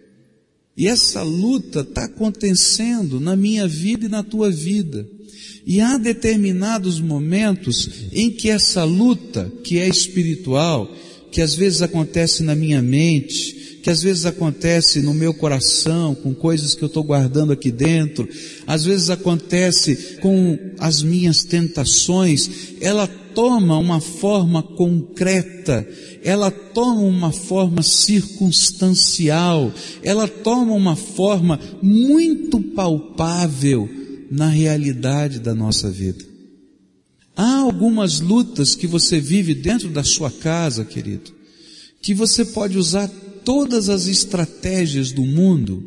E 0.78 0.88
essa 0.88 1.22
luta 1.24 1.82
está 1.82 2.06
acontecendo 2.06 3.20
na 3.20 3.36
minha 3.36 3.68
vida 3.68 4.06
e 4.06 4.10
na 4.10 4.24
tua 4.24 4.50
vida. 4.50 5.08
E 5.66 5.80
há 5.80 5.98
determinados 5.98 7.00
momentos 7.00 7.90
em 8.12 8.30
que 8.30 8.50
essa 8.50 8.84
luta, 8.84 9.52
que 9.64 9.80
é 9.80 9.88
espiritual, 9.88 10.94
que 11.32 11.42
às 11.42 11.56
vezes 11.56 11.82
acontece 11.82 12.44
na 12.44 12.54
minha 12.54 12.82
mente, 12.82 13.80
que 13.82 13.90
às 13.90 14.02
vezes 14.02 14.26
acontece 14.26 15.02
no 15.02 15.14
meu 15.14 15.34
coração, 15.34 16.16
com 16.16 16.34
coisas 16.34 16.76
que 16.76 16.84
eu 16.84 16.88
estou 16.88 17.04
guardando 17.04 17.52
aqui 17.52 17.72
dentro, 17.72 18.30
às 18.68 18.86
vezes 18.86 19.10
acontece 19.10 20.20
com 20.22 20.58
as 20.80 21.02
minhas 21.02 21.44
tentações, 21.44 22.50
ela 22.80 23.08
toma 23.08 23.78
uma 23.78 24.00
forma 24.00 24.62
concreta, 24.62 25.88
ela 26.24 26.52
toma 26.52 27.02
uma 27.02 27.32
forma 27.32 27.84
circunstancial, 27.84 29.74
ela 30.02 30.28
toma 30.28 30.74
uma 30.74 30.96
forma 30.96 31.60
muito 31.82 32.62
palpável, 32.62 33.90
na 34.32 34.48
realidade 34.48 35.40
da 35.40 35.54
nossa 35.54 35.90
vida. 35.90 36.24
Há 37.36 37.58
algumas 37.58 38.20
lutas 38.20 38.76
que 38.76 38.86
você 38.86 39.20
vive 39.20 39.56
dentro 39.56 39.90
da 39.90 40.04
sua 40.04 40.30
casa, 40.30 40.86
querido, 40.86 41.32
que 42.02 42.14
você 42.14 42.46
pode 42.46 42.78
usar 42.78 43.08
todas 43.44 43.90
as 43.90 44.08
estratégias 44.08 45.12
do 45.12 45.24
mundo, 45.24 45.84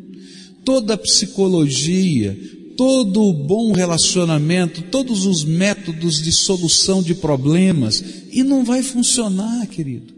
toda 0.64 0.94
a 0.94 0.98
psicologia, 0.98 2.36
todo 2.76 3.22
o 3.22 3.32
bom 3.32 3.72
relacionamento, 3.72 4.82
todos 4.82 5.24
os 5.24 5.44
métodos 5.44 6.22
de 6.22 6.32
solução 6.32 7.02
de 7.02 7.14
problemas, 7.14 8.02
e 8.30 8.42
não 8.42 8.64
vai 8.64 8.82
funcionar, 8.82 9.66
querido. 9.66 10.14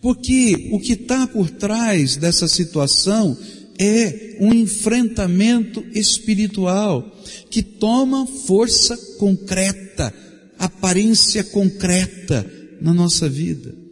Porque 0.00 0.70
o 0.72 0.80
que 0.80 0.94
está 0.94 1.28
por 1.28 1.48
trás 1.48 2.16
dessa 2.16 2.48
situação 2.48 3.36
é 3.78 4.36
um 4.40 4.52
enfrentamento 4.52 5.84
espiritual 5.92 7.20
que 7.50 7.62
toma 7.62 8.26
força 8.26 8.96
concreta, 9.18 10.12
aparência 10.58 11.44
concreta 11.44 12.50
na 12.80 12.92
nossa 12.92 13.28
vida. 13.28 13.82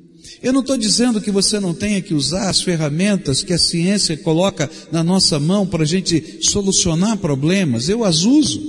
Eu 0.42 0.52
não 0.52 0.60
estou 0.60 0.76
dizendo 0.76 1.20
que 1.20 1.30
você 1.30 1.60
não 1.60 1.74
tenha 1.74 2.00
que 2.00 2.14
usar 2.14 2.48
as 2.48 2.62
ferramentas 2.62 3.42
que 3.42 3.52
a 3.52 3.58
ciência 3.58 4.16
coloca 4.16 4.70
na 4.90 5.04
nossa 5.04 5.38
mão 5.38 5.66
para 5.66 5.82
a 5.82 5.86
gente 5.86 6.38
solucionar 6.40 7.18
problemas, 7.18 7.88
eu 7.88 8.04
as 8.04 8.22
uso. 8.22 8.60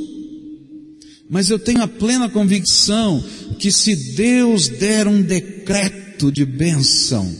Mas 1.29 1.49
eu 1.49 1.57
tenho 1.57 1.81
a 1.81 1.87
plena 1.87 2.27
convicção 2.27 3.23
que 3.57 3.71
se 3.71 3.95
Deus 3.95 4.67
der 4.67 5.07
um 5.07 5.21
decreto 5.21 6.29
de 6.29 6.43
bênção, 6.43 7.33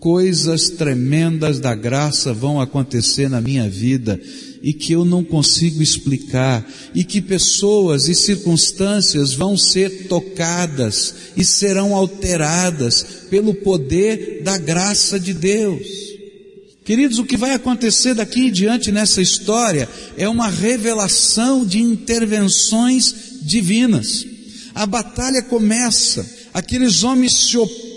coisas 0.00 0.70
tremendas 0.70 1.58
da 1.58 1.74
graça 1.74 2.32
vão 2.32 2.60
acontecer 2.60 3.28
na 3.28 3.40
minha 3.40 3.68
vida 3.68 4.20
e 4.62 4.72
que 4.72 4.92
eu 4.92 5.04
não 5.04 5.22
consigo 5.22 5.80
explicar, 5.82 6.68
e 6.92 7.04
que 7.04 7.20
pessoas 7.20 8.08
e 8.08 8.14
circunstâncias 8.14 9.32
vão 9.32 9.56
ser 9.56 10.08
tocadas 10.08 11.14
e 11.36 11.44
serão 11.44 11.94
alteradas 11.94 13.04
pelo 13.30 13.54
poder 13.54 14.42
da 14.42 14.58
graça 14.58 15.18
de 15.18 15.32
Deus. 15.32 15.86
Queridos, 16.84 17.18
o 17.18 17.24
que 17.24 17.36
vai 17.36 17.52
acontecer 17.52 18.14
daqui 18.14 18.46
em 18.46 18.50
diante 18.50 18.90
nessa 18.90 19.22
história 19.22 19.88
é 20.16 20.28
uma 20.28 20.48
revelação 20.48 21.64
de 21.64 21.78
intervenções 21.80 23.14
divinas. 23.42 24.26
A 24.74 24.86
batalha 24.86 25.42
começa, 25.42 26.26
aqueles 26.52 27.04
homens 27.04 27.46
se 27.46 27.58
opõem 27.58 27.87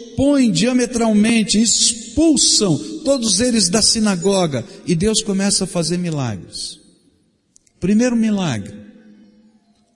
diametralmente, 0.51 1.62
expulsam 1.62 2.77
todos 3.03 3.39
eles 3.39 3.70
da 3.70 3.82
sinagoga 3.82 4.65
e 4.86 4.96
Deus 4.96 5.22
começa 5.22 5.63
a 5.63 5.68
fazer 5.68 5.98
milagres. 5.98 6.80
Primeiro 7.80 8.15
milagre, 8.15 8.75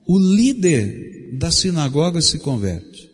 o 0.08 0.18
líder 0.18 1.38
da 1.38 1.52
sinagoga 1.52 2.22
se 2.22 2.40
converte. 2.40 3.10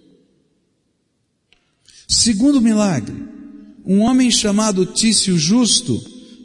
Segundo 2.07 2.61
milagre, 2.61 3.15
um 3.85 3.99
homem 3.99 4.29
chamado 4.31 4.85
Tício 4.85 5.37
Justo, 5.37 5.99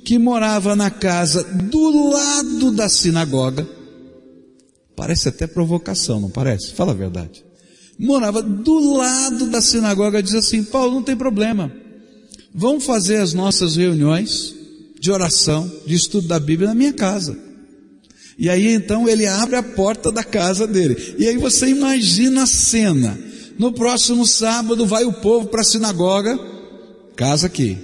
que 0.05 0.19
morava 0.19 0.75
na 0.75 0.91
casa 0.91 1.45
do 1.45 2.11
lado 2.11 2.73
da 2.73 2.89
sinagoga, 2.89 3.69
parece 4.95 5.29
até 5.29 5.47
provocação, 5.47 6.21
não 6.21 6.31
parece? 6.31 6.73
Fala 6.73 6.93
a 6.93 6.95
verdade. 6.95 7.46
Morava 7.99 8.43
do 8.43 8.95
lado 8.95 9.47
da 9.47 9.63
sinagoga, 9.63 10.23
diz 10.23 10.35
assim, 10.35 10.63
Paulo, 10.63 10.95
não 10.95 11.03
tem 11.03 11.17
problema. 11.17 11.73
Vamos 12.55 12.85
fazer 12.85 13.17
as 13.17 13.33
nossas 13.33 13.77
reuniões 13.77 14.55
de 14.99 15.11
oração, 15.11 15.71
de 15.87 15.95
estudo 15.95 16.27
da 16.29 16.39
Bíblia 16.39 16.69
na 16.69 16.75
minha 16.75 16.93
casa. 16.93 17.39
E 18.39 18.51
aí 18.51 18.69
então 18.69 19.09
ele 19.09 19.27
abre 19.27 19.57
a 19.57 19.63
porta 19.63 20.13
da 20.13 20.23
casa 20.23 20.67
dele. 20.67 21.15
E 21.19 21.27
aí 21.27 21.37
você 21.39 21.69
imagina 21.69 22.43
a 22.43 22.47
cena. 22.47 23.19
No 23.59 23.73
próximo 23.73 24.27
sábado 24.27 24.87
vai 24.87 25.05
o 25.05 25.13
povo 25.13 25.49
para 25.49 25.63
a 25.63 25.65
sinagoga, 25.65 26.39
casa 27.17 27.47
aqui, 27.47 27.79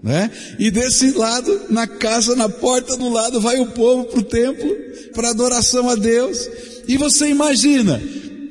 né? 0.00 0.30
E 0.58 0.70
desse 0.70 1.10
lado, 1.10 1.62
na 1.70 1.88
casa, 1.88 2.36
na 2.36 2.48
porta 2.48 2.96
do 2.96 3.08
lado, 3.08 3.40
vai 3.40 3.58
o 3.58 3.66
povo 3.66 4.04
para 4.04 4.20
o 4.20 4.22
templo, 4.22 4.76
para 5.12 5.30
adoração 5.30 5.88
a 5.88 5.96
Deus. 5.96 6.48
E 6.86 6.96
você 6.96 7.28
imagina, 7.28 8.00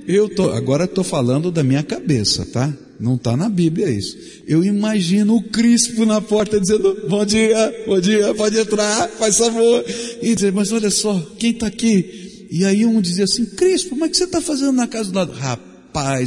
eu 0.08 0.30
tô, 0.30 0.52
agora 0.52 0.86
estou 0.86 1.04
falando 1.04 1.52
da 1.52 1.64
minha 1.64 1.84
cabeça, 1.84 2.46
tá? 2.46 2.74
Não 3.00 3.16
está 3.16 3.36
na 3.36 3.50
Bíblia 3.50 3.90
isso. 3.90 4.18
Eu 4.48 4.64
imagino 4.64 5.36
o 5.36 5.44
Crispo 5.44 6.06
na 6.06 6.22
porta 6.22 6.60
dizendo, 6.60 7.06
bom 7.08 7.26
dia, 7.26 7.84
bom 7.86 8.00
dia, 8.00 8.34
pode 8.34 8.58
entrar, 8.58 9.08
faz 9.10 9.38
favor. 9.38 9.84
E 10.22 10.34
dizer, 10.34 10.52
mas 10.52 10.72
olha 10.72 10.90
só, 10.90 11.20
quem 11.38 11.52
está 11.52 11.68
aqui? 11.68 12.48
E 12.50 12.64
aí 12.64 12.86
um 12.86 13.02
dizia 13.02 13.26
assim, 13.26 13.46
Crispo, 13.46 13.96
mas 13.96 14.08
o 14.08 14.12
que 14.12 14.18
você 14.18 14.24
está 14.24 14.42
fazendo 14.42 14.72
na 14.72 14.88
casa 14.88 15.12
do 15.12 15.16
lado? 15.16 15.34
Rapaz, 15.34 15.67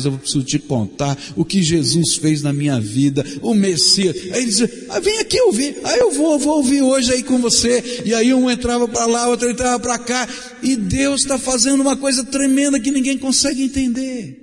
eu 0.05 0.19
preciso 0.19 0.45
te 0.45 0.59
contar 0.59 1.17
o 1.37 1.45
que 1.45 1.63
Jesus 1.63 2.17
fez 2.17 2.43
na 2.43 2.53
minha 2.53 2.81
vida, 2.81 3.25
o 3.43 3.55
Messias. 3.55 4.17
Aí 4.33 4.43
ele 4.43 4.47
dizia, 4.47 4.87
ah, 4.89 5.01
vem 5.01 5.19
aqui 5.19 5.41
ouvir. 5.43 5.79
Aí 5.85 6.01
eu 6.01 6.11
vou, 6.13 6.39
vou 6.39 6.57
ouvir 6.59 6.83
hoje 6.83 7.13
aí 7.13 7.23
com 7.23 7.39
você. 7.39 8.03
E 8.05 8.15
aí 8.15 8.33
um 8.35 8.51
entrava 8.51 8.89
para 8.89 9.07
lá, 9.07 9.29
outro 9.29 9.51
entrava 9.51 9.79
para 9.79 9.99
cá. 9.99 10.29
E 10.63 10.77
Deus 10.77 11.23
está 11.23 11.39
fazendo 11.39 11.81
uma 11.81 11.97
coisa 11.97 12.25
tremenda 12.25 12.81
que 12.81 12.91
ninguém 12.91 13.19
consegue 13.19 13.63
entender. 13.63 14.41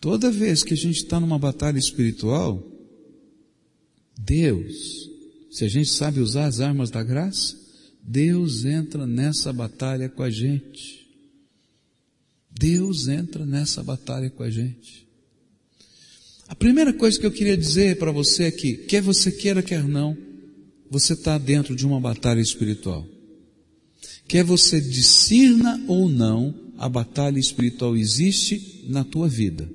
Toda 0.00 0.30
vez 0.30 0.62
que 0.62 0.74
a 0.74 0.76
gente 0.76 0.98
está 0.98 1.18
numa 1.18 1.38
batalha 1.38 1.78
espiritual, 1.78 2.62
Deus, 4.16 5.10
se 5.50 5.64
a 5.64 5.68
gente 5.68 5.90
sabe 5.90 6.20
usar 6.20 6.46
as 6.46 6.60
armas 6.60 6.90
da 6.90 7.02
graça, 7.02 7.56
Deus 8.02 8.64
entra 8.64 9.06
nessa 9.06 9.52
batalha 9.52 10.08
com 10.08 10.22
a 10.22 10.30
gente. 10.30 11.07
Deus 12.58 13.06
entra 13.06 13.46
nessa 13.46 13.82
batalha 13.82 14.28
com 14.28 14.42
a 14.42 14.50
gente. 14.50 15.06
A 16.48 16.54
primeira 16.54 16.92
coisa 16.92 17.18
que 17.18 17.24
eu 17.24 17.30
queria 17.30 17.56
dizer 17.56 17.98
para 17.98 18.10
você 18.10 18.44
é 18.44 18.50
que, 18.50 18.72
quer 18.74 19.00
você 19.00 19.30
queira, 19.30 19.62
quer 19.62 19.86
não, 19.86 20.16
você 20.90 21.12
está 21.12 21.38
dentro 21.38 21.76
de 21.76 21.86
uma 21.86 22.00
batalha 22.00 22.40
espiritual. 22.40 23.06
Quer 24.26 24.42
você 24.42 24.80
discirna 24.80 25.82
ou 25.86 26.08
não, 26.08 26.54
a 26.76 26.88
batalha 26.88 27.38
espiritual 27.38 27.96
existe 27.96 28.84
na 28.88 29.04
tua 29.04 29.28
vida. 29.28 29.68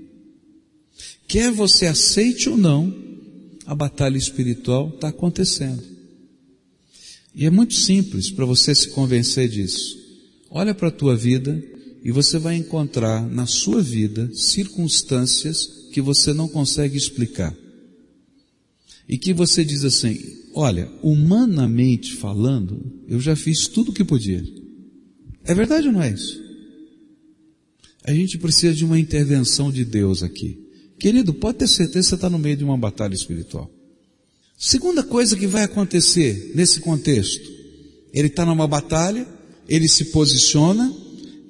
Quer 1.27 1.51
você 1.51 1.85
aceite 1.85 2.49
ou 2.49 2.57
não, 2.57 2.93
a 3.65 3.73
batalha 3.73 4.17
espiritual 4.17 4.89
está 4.89 5.07
acontecendo. 5.07 5.83
E 7.33 7.45
é 7.45 7.49
muito 7.49 7.75
simples 7.75 8.29
para 8.29 8.45
você 8.45 8.75
se 8.75 8.89
convencer 8.89 9.47
disso. 9.47 9.97
Olha 10.49 10.73
para 10.73 10.89
a 10.89 10.91
tua 10.91 11.15
vida 11.15 11.63
e 12.03 12.11
você 12.11 12.37
vai 12.37 12.55
encontrar 12.55 13.25
na 13.29 13.45
sua 13.45 13.81
vida 13.81 14.29
circunstâncias 14.33 15.87
que 15.91 16.01
você 16.01 16.33
não 16.33 16.47
consegue 16.49 16.97
explicar. 16.97 17.55
E 19.07 19.17
que 19.17 19.33
você 19.33 19.63
diz 19.63 19.83
assim, 19.85 20.19
olha, 20.53 20.91
humanamente 21.01 22.13
falando, 22.15 23.03
eu 23.07 23.19
já 23.19 23.35
fiz 23.35 23.67
tudo 23.67 23.91
o 23.91 23.93
que 23.93 24.03
podia. 24.03 24.43
É 25.45 25.53
verdade 25.53 25.87
ou 25.87 25.93
não 25.93 26.01
é 26.01 26.11
isso? 26.11 26.41
A 28.03 28.13
gente 28.13 28.37
precisa 28.37 28.73
de 28.73 28.83
uma 28.83 28.99
intervenção 28.99 29.71
de 29.71 29.85
Deus 29.85 30.23
aqui. 30.23 30.59
Querido, 30.99 31.33
pode 31.33 31.59
ter 31.59 31.67
certeza 31.67 32.05
que 32.05 32.09
você 32.09 32.15
está 32.15 32.29
no 32.29 32.39
meio 32.39 32.57
de 32.57 32.63
uma 32.63 32.77
batalha 32.77 33.13
espiritual. 33.13 33.71
Segunda 34.57 35.03
coisa 35.03 35.35
que 35.35 35.47
vai 35.47 35.63
acontecer 35.63 36.51
nesse 36.53 36.79
contexto, 36.79 37.49
ele 38.13 38.27
está 38.27 38.45
numa 38.45 38.67
batalha, 38.67 39.27
ele 39.67 39.87
se 39.87 40.05
posiciona, 40.05 40.93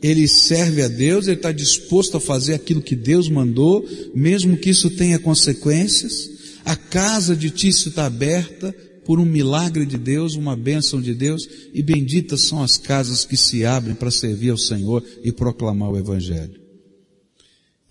ele 0.03 0.27
serve 0.27 0.81
a 0.81 0.89
Deus, 0.89 1.27
ele 1.27 1.37
está 1.37 1.53
disposto 1.53 2.17
a 2.17 2.19
fazer 2.21 2.53
aquilo 2.53 2.81
que 2.81 2.95
Deus 2.95 3.29
mandou, 3.29 3.87
mesmo 4.13 4.57
que 4.57 4.69
isso 4.69 4.89
tenha 4.89 5.17
consequências. 5.17 6.29
A 6.65 6.75
casa 6.75 7.35
de 7.35 7.49
Tício 7.49 7.87
está 7.89 8.05
aberta 8.05 8.75
por 9.05 9.19
um 9.19 9.25
milagre 9.25 9.85
de 9.85 9.97
Deus, 9.97 10.35
uma 10.35 10.55
bênção 10.55 11.01
de 11.01 11.13
Deus, 11.13 11.47
e 11.73 11.81
benditas 11.81 12.41
são 12.41 12.61
as 12.61 12.77
casas 12.77 13.23
que 13.23 13.37
se 13.37 13.65
abrem 13.65 13.95
para 13.95 14.11
servir 14.11 14.49
ao 14.49 14.57
Senhor 14.57 15.03
e 15.23 15.31
proclamar 15.31 15.89
o 15.89 15.97
Evangelho. 15.97 16.61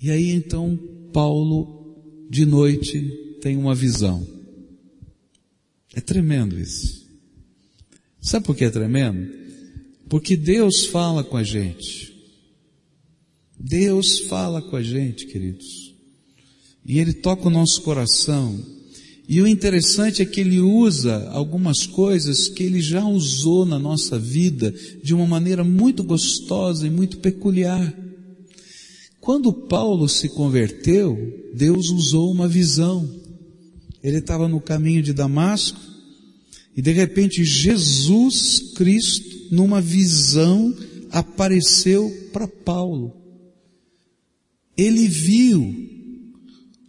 E 0.01 0.11
aí 0.11 0.31
então 0.31 0.79
Paulo, 1.13 2.27
de 2.29 2.45
noite, 2.45 3.39
tem 3.41 3.57
uma 3.57 3.75
visão. 3.75 4.27
É 5.95 6.01
tremendo 6.01 6.59
isso. 6.59 7.07
Sabe 8.21 8.47
por 8.47 8.57
que 8.57 8.65
é 8.65 8.71
tremendo? 8.71 9.42
Porque 10.13 10.37
Deus 10.37 10.85
fala 10.85 11.25
com 11.25 11.39
a 11.39 11.43
gente. 11.43 12.13
Deus 13.59 14.21
fala 14.29 14.61
com 14.61 14.77
a 14.77 14.83
gente, 14.83 15.25
queridos. 15.25 15.95
E 16.85 16.99
Ele 16.99 17.15
toca 17.15 17.49
o 17.49 17.51
nosso 17.51 17.81
coração. 17.81 18.63
E 19.27 19.41
o 19.41 19.47
interessante 19.47 20.21
é 20.21 20.27
que 20.27 20.43
Ele 20.43 20.61
usa 20.61 21.31
algumas 21.31 21.87
coisas 21.87 22.47
que 22.47 22.63
Ele 22.63 22.83
já 22.83 23.03
usou 23.07 23.65
na 23.65 23.79
nossa 23.79 24.19
vida 24.19 24.75
de 25.03 25.15
uma 25.15 25.27
maneira 25.27 25.65
muito 25.65 26.05
gostosa 26.05 26.87
e 26.87 26.91
muito 26.91 27.17
peculiar. 27.17 27.99
Quando 29.19 29.51
Paulo 29.51 30.11
se 30.11 30.29
converteu, 30.29 31.17
Deus 31.55 31.89
usou 31.89 32.31
uma 32.31 32.47
visão. 32.47 33.09
Ele 34.05 34.19
estava 34.19 34.47
no 34.47 34.61
caminho 34.61 35.03
de 35.03 35.15
Damasco 35.15 35.81
e 36.77 36.83
de 36.83 36.93
repente 36.93 37.43
Jesus 37.43 38.75
Cristo, 38.75 39.42
numa 39.53 39.83
visão, 39.83 40.75
apareceu 41.11 42.11
para 42.33 42.49
Paulo. 42.49 43.15
Ele 44.75 45.07
viu, 45.07 45.77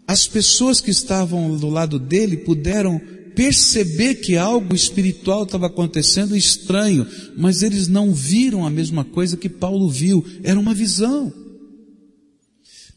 as 0.08 0.26
pessoas 0.26 0.80
que 0.80 0.90
estavam 0.90 1.58
do 1.58 1.70
lado 1.70 2.00
dele 2.00 2.38
puderam 2.38 3.02
perceber 3.36 4.16
que 4.16 4.38
algo 4.38 4.74
espiritual 4.74 5.44
estava 5.44 5.68
acontecendo 5.68 6.38
estranho, 6.38 7.06
mas 7.36 7.64
eles 7.64 7.90
não 7.90 8.14
viram 8.14 8.66
a 8.66 8.70
mesma 8.70 9.04
coisa 9.04 9.36
que 9.36 9.50
Paulo 9.50 9.90
viu, 9.90 10.24
era 10.42 10.58
uma 10.58 10.74
visão. 10.74 11.34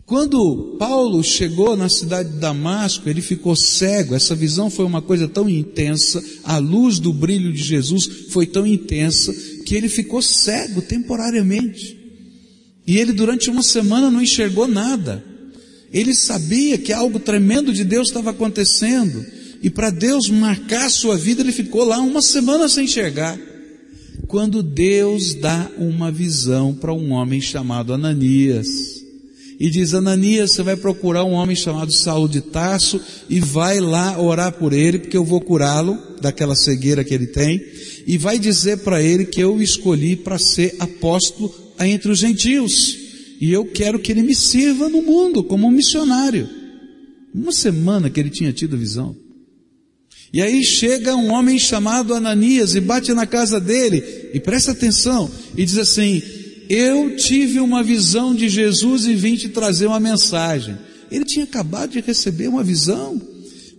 Quando 0.06 0.76
Paulo 0.78 1.20
chegou 1.24 1.76
na 1.76 1.88
cidade 1.88 2.30
de 2.30 2.38
Damasco, 2.38 3.08
ele 3.08 3.20
ficou 3.20 3.56
cego. 3.56 4.14
Essa 4.14 4.36
visão 4.36 4.70
foi 4.70 4.84
uma 4.84 5.02
coisa 5.02 5.26
tão 5.26 5.48
intensa, 5.48 6.22
a 6.44 6.58
luz 6.58 7.00
do 7.00 7.12
brilho 7.12 7.52
de 7.52 7.60
Jesus 7.60 8.06
foi 8.30 8.46
tão 8.46 8.64
intensa, 8.64 9.34
que 9.66 9.74
ele 9.74 9.88
ficou 9.88 10.22
cego 10.22 10.80
temporariamente. 10.80 11.98
E 12.86 12.96
ele 12.96 13.12
durante 13.12 13.50
uma 13.50 13.64
semana 13.64 14.10
não 14.10 14.22
enxergou 14.22 14.68
nada. 14.68 15.22
Ele 15.92 16.14
sabia 16.14 16.78
que 16.78 16.92
algo 16.92 17.18
tremendo 17.18 17.72
de 17.72 17.82
Deus 17.82 18.08
estava 18.08 18.30
acontecendo. 18.30 19.26
E 19.60 19.68
para 19.68 19.90
Deus 19.90 20.30
marcar 20.30 20.86
a 20.86 20.90
sua 20.90 21.16
vida, 21.16 21.42
ele 21.42 21.50
ficou 21.50 21.84
lá 21.84 21.98
uma 21.98 22.22
semana 22.22 22.68
sem 22.68 22.84
enxergar. 22.84 23.36
Quando 24.28 24.62
Deus 24.62 25.34
dá 25.34 25.68
uma 25.76 26.12
visão 26.12 26.72
para 26.72 26.92
um 26.92 27.10
homem 27.10 27.40
chamado 27.40 27.92
Ananias 27.92 28.95
e 29.58 29.70
diz, 29.70 29.94
Ananias, 29.94 30.52
você 30.52 30.62
vai 30.62 30.76
procurar 30.76 31.24
um 31.24 31.32
homem 31.32 31.56
chamado 31.56 31.92
Saulo 31.92 32.28
de 32.28 32.40
Tarso 32.40 33.00
e 33.28 33.40
vai 33.40 33.80
lá 33.80 34.20
orar 34.20 34.52
por 34.52 34.72
ele, 34.72 34.98
porque 34.98 35.16
eu 35.16 35.24
vou 35.24 35.40
curá-lo 35.40 35.98
daquela 36.20 36.54
cegueira 36.54 37.02
que 37.02 37.14
ele 37.14 37.26
tem, 37.26 37.62
e 38.06 38.18
vai 38.18 38.38
dizer 38.38 38.78
para 38.78 39.02
ele 39.02 39.24
que 39.24 39.40
eu 39.40 39.60
escolhi 39.60 40.14
para 40.14 40.38
ser 40.38 40.76
apóstolo 40.78 41.54
entre 41.80 42.10
os 42.10 42.18
gentios, 42.18 42.96
e 43.40 43.52
eu 43.52 43.64
quero 43.66 43.98
que 43.98 44.12
ele 44.12 44.22
me 44.22 44.34
sirva 44.34 44.88
no 44.88 45.02
mundo 45.02 45.42
como 45.42 45.66
um 45.66 45.70
missionário. 45.70 46.48
Uma 47.34 47.52
semana 47.52 48.08
que 48.08 48.18
ele 48.18 48.30
tinha 48.30 48.52
tido 48.52 48.78
visão. 48.78 49.14
E 50.32 50.42
aí 50.42 50.64
chega 50.64 51.14
um 51.14 51.32
homem 51.32 51.58
chamado 51.58 52.14
Ananias 52.14 52.74
e 52.74 52.80
bate 52.80 53.12
na 53.14 53.26
casa 53.26 53.60
dele, 53.60 54.02
e 54.34 54.40
presta 54.40 54.72
atenção, 54.72 55.30
e 55.56 55.64
diz 55.64 55.78
assim: 55.78 56.22
Eu 56.68 57.16
tive 57.16 57.60
uma 57.60 57.82
visão 57.82 58.34
de 58.34 58.48
Jesus 58.48 59.04
e 59.04 59.14
vim 59.14 59.36
te 59.36 59.48
trazer 59.48 59.86
uma 59.86 60.00
mensagem. 60.00 60.76
Ele 61.10 61.24
tinha 61.24 61.44
acabado 61.44 61.90
de 61.90 62.00
receber 62.00 62.48
uma 62.48 62.62
visão. 62.62 63.20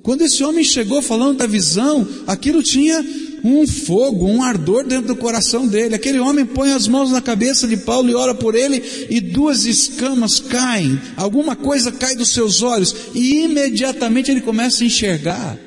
Quando 0.02 0.22
esse 0.22 0.44
homem 0.44 0.64
chegou 0.64 1.02
falando 1.02 1.38
da 1.38 1.48
visão, 1.48 2.08
aquilo 2.26 2.64
tinha 2.64 3.06
um 3.44 3.68
fogo, 3.68 4.26
um 4.26 4.42
ardor 4.42 4.86
dentro 4.86 5.08
do 5.08 5.16
coração 5.16 5.68
dele. 5.68 5.96
Aquele 5.96 6.20
homem 6.20 6.46
põe 6.46 6.72
as 6.72 6.88
mãos 6.88 7.12
na 7.12 7.22
cabeça 7.22 7.68
de 7.68 7.78
Paulo 7.78 8.10
e 8.10 8.16
ora 8.16 8.34
por 8.34 8.56
ele, 8.56 8.82
e 9.10 9.20
duas 9.20 9.66
escamas 9.66 10.40
caem, 10.40 11.00
alguma 11.16 11.56
coisa 11.56 11.92
cai 11.92 12.16
dos 12.16 12.30
seus 12.30 12.62
olhos, 12.62 12.96
e 13.14 13.44
imediatamente 13.44 14.32
ele 14.32 14.42
começa 14.42 14.84
a 14.84 14.88
enxergar. 14.88 15.58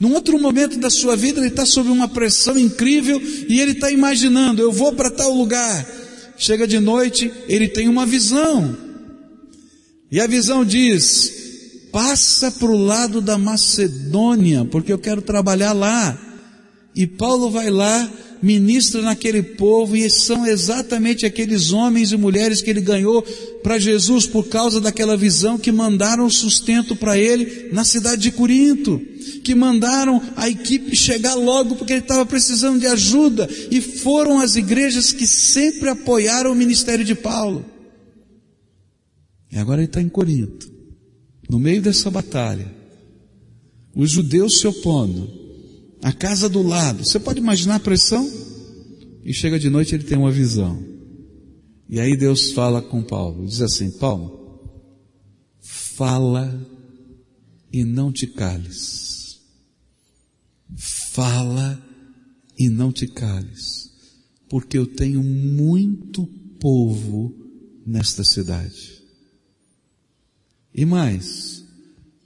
Num 0.00 0.14
outro 0.14 0.40
momento 0.40 0.78
da 0.78 0.88
sua 0.88 1.14
vida, 1.14 1.40
ele 1.40 1.48
está 1.48 1.66
sob 1.66 1.90
uma 1.90 2.08
pressão 2.08 2.58
incrível 2.58 3.20
e 3.46 3.60
ele 3.60 3.72
está 3.72 3.90
imaginando: 3.90 4.62
eu 4.62 4.72
vou 4.72 4.94
para 4.94 5.10
tal 5.10 5.30
lugar. 5.34 5.86
Chega 6.38 6.66
de 6.66 6.80
noite, 6.80 7.30
ele 7.46 7.68
tem 7.68 7.86
uma 7.86 8.06
visão. 8.06 8.74
E 10.10 10.18
a 10.18 10.26
visão 10.26 10.64
diz: 10.64 11.30
passa 11.92 12.50
para 12.50 12.70
o 12.70 12.82
lado 12.82 13.20
da 13.20 13.36
Macedônia, 13.36 14.64
porque 14.64 14.90
eu 14.90 14.98
quero 14.98 15.20
trabalhar 15.20 15.74
lá. 15.74 16.18
E 16.94 17.06
Paulo 17.06 17.50
vai 17.50 17.70
lá, 17.70 18.10
ministra 18.42 19.00
naquele 19.00 19.42
povo, 19.42 19.96
e 19.96 20.10
são 20.10 20.46
exatamente 20.46 21.24
aqueles 21.24 21.72
homens 21.72 22.10
e 22.10 22.16
mulheres 22.16 22.60
que 22.60 22.70
ele 22.70 22.80
ganhou 22.80 23.22
para 23.62 23.78
Jesus 23.78 24.26
por 24.26 24.48
causa 24.48 24.80
daquela 24.80 25.16
visão 25.16 25.56
que 25.56 25.70
mandaram 25.70 26.28
sustento 26.28 26.96
para 26.96 27.16
ele 27.16 27.68
na 27.72 27.84
cidade 27.84 28.22
de 28.22 28.32
Corinto, 28.32 29.00
que 29.44 29.54
mandaram 29.54 30.20
a 30.34 30.48
equipe 30.48 30.96
chegar 30.96 31.34
logo 31.34 31.76
porque 31.76 31.92
ele 31.92 32.00
estava 32.00 32.26
precisando 32.26 32.80
de 32.80 32.86
ajuda, 32.86 33.48
e 33.70 33.80
foram 33.80 34.40
as 34.40 34.56
igrejas 34.56 35.12
que 35.12 35.26
sempre 35.26 35.88
apoiaram 35.88 36.50
o 36.50 36.56
ministério 36.56 37.04
de 37.04 37.14
Paulo. 37.14 37.64
E 39.52 39.58
agora 39.58 39.80
ele 39.80 39.86
está 39.86 40.02
em 40.02 40.08
Corinto, 40.08 40.70
no 41.48 41.58
meio 41.58 41.82
dessa 41.82 42.10
batalha, 42.10 42.66
os 43.94 44.10
judeus 44.10 44.60
se 44.60 44.66
opondo, 44.66 45.39
a 46.02 46.12
casa 46.12 46.48
do 46.48 46.62
lado, 46.62 47.04
você 47.04 47.18
pode 47.18 47.38
imaginar 47.38 47.76
a 47.76 47.80
pressão? 47.80 48.28
E 49.22 49.32
chega 49.34 49.58
de 49.58 49.68
noite 49.68 49.94
ele 49.94 50.04
tem 50.04 50.18
uma 50.18 50.30
visão. 50.30 50.82
E 51.88 51.98
aí 52.00 52.16
Deus 52.16 52.52
fala 52.52 52.80
com 52.80 53.02
Paulo, 53.02 53.46
diz 53.46 53.60
assim: 53.60 53.90
Paulo, 53.90 54.60
fala 55.60 56.66
e 57.72 57.84
não 57.84 58.12
te 58.12 58.26
cales. 58.26 59.40
Fala 60.76 61.82
e 62.58 62.68
não 62.68 62.92
te 62.92 63.06
cales, 63.06 63.90
porque 64.48 64.78
eu 64.78 64.86
tenho 64.86 65.22
muito 65.22 66.26
povo 66.60 67.34
nesta 67.84 68.22
cidade. 68.22 69.02
E 70.72 70.84
mais, 70.84 71.64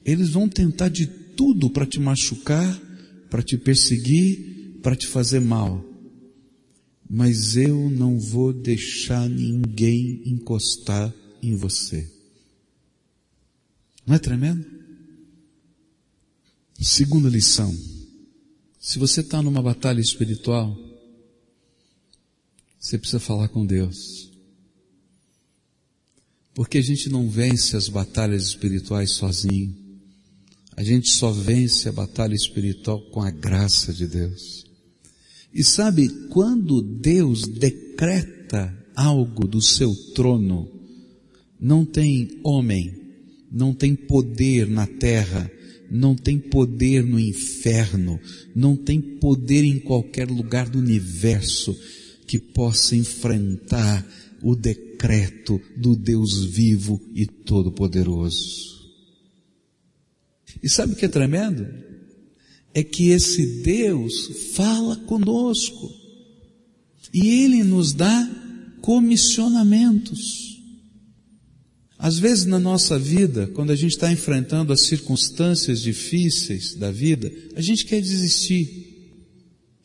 eles 0.04 0.30
vão 0.30 0.48
tentar 0.48 0.88
de 0.88 1.06
tudo 1.06 1.70
para 1.70 1.86
te 1.86 1.98
machucar, 1.98 2.80
para 3.34 3.42
te 3.42 3.58
perseguir, 3.58 4.78
para 4.80 4.94
te 4.94 5.08
fazer 5.08 5.40
mal 5.40 5.84
mas 7.08 7.56
eu 7.56 7.90
não 7.90 8.18
vou 8.18 8.52
deixar 8.52 9.28
ninguém 9.28 10.22
encostar 10.26 11.14
em 11.42 11.54
você. 11.54 12.10
Não 14.06 14.14
é 14.14 14.18
tremendo? 14.18 14.64
Segunda 16.80 17.28
lição. 17.28 17.72
Se 18.80 18.98
você 18.98 19.20
está 19.20 19.42
numa 19.42 19.62
batalha 19.62 20.00
espiritual, 20.00 20.76
você 22.78 22.98
precisa 22.98 23.20
falar 23.20 23.48
com 23.48 23.64
Deus. 23.64 24.30
Porque 26.52 26.78
a 26.78 26.82
gente 26.82 27.08
não 27.08 27.28
vence 27.28 27.76
as 27.76 27.88
batalhas 27.88 28.42
espirituais 28.44 29.12
sozinho. 29.12 29.83
A 30.76 30.82
gente 30.82 31.10
só 31.10 31.30
vence 31.30 31.88
a 31.88 31.92
batalha 31.92 32.34
espiritual 32.34 33.00
com 33.10 33.22
a 33.22 33.30
graça 33.30 33.92
de 33.92 34.06
Deus. 34.06 34.64
E 35.52 35.62
sabe, 35.62 36.08
quando 36.30 36.82
Deus 36.82 37.46
decreta 37.46 38.76
algo 38.96 39.46
do 39.46 39.62
seu 39.62 39.94
trono, 40.14 40.68
não 41.60 41.84
tem 41.84 42.40
homem, 42.42 42.92
não 43.50 43.72
tem 43.72 43.94
poder 43.94 44.68
na 44.68 44.86
terra, 44.86 45.48
não 45.88 46.16
tem 46.16 46.40
poder 46.40 47.04
no 47.04 47.20
inferno, 47.20 48.18
não 48.54 48.74
tem 48.74 49.00
poder 49.00 49.62
em 49.62 49.78
qualquer 49.78 50.28
lugar 50.28 50.68
do 50.68 50.80
universo 50.80 51.76
que 52.26 52.38
possa 52.38 52.96
enfrentar 52.96 54.04
o 54.42 54.56
decreto 54.56 55.60
do 55.76 55.94
Deus 55.94 56.44
vivo 56.44 57.00
e 57.14 57.26
todo-poderoso. 57.26 58.73
E 60.62 60.68
sabe 60.68 60.92
o 60.92 60.96
que 60.96 61.04
é 61.04 61.08
tremendo? 61.08 61.84
é 62.74 62.82
que 62.82 63.10
esse 63.10 63.62
Deus 63.62 64.52
fala 64.54 64.96
conosco 64.96 65.94
e 67.12 67.44
Ele 67.44 67.62
nos 67.62 67.92
dá 67.92 68.28
comissionamentos. 68.80 70.58
Às 71.96 72.18
vezes 72.18 72.44
na 72.44 72.58
nossa 72.58 72.98
vida, 72.98 73.46
quando 73.54 73.70
a 73.70 73.76
gente 73.76 73.92
está 73.92 74.12
enfrentando 74.12 74.72
as 74.72 74.82
circunstâncias 74.82 75.80
difíceis 75.80 76.74
da 76.74 76.90
vida, 76.90 77.32
a 77.54 77.60
gente 77.60 77.86
quer 77.86 78.02
desistir. 78.02 78.83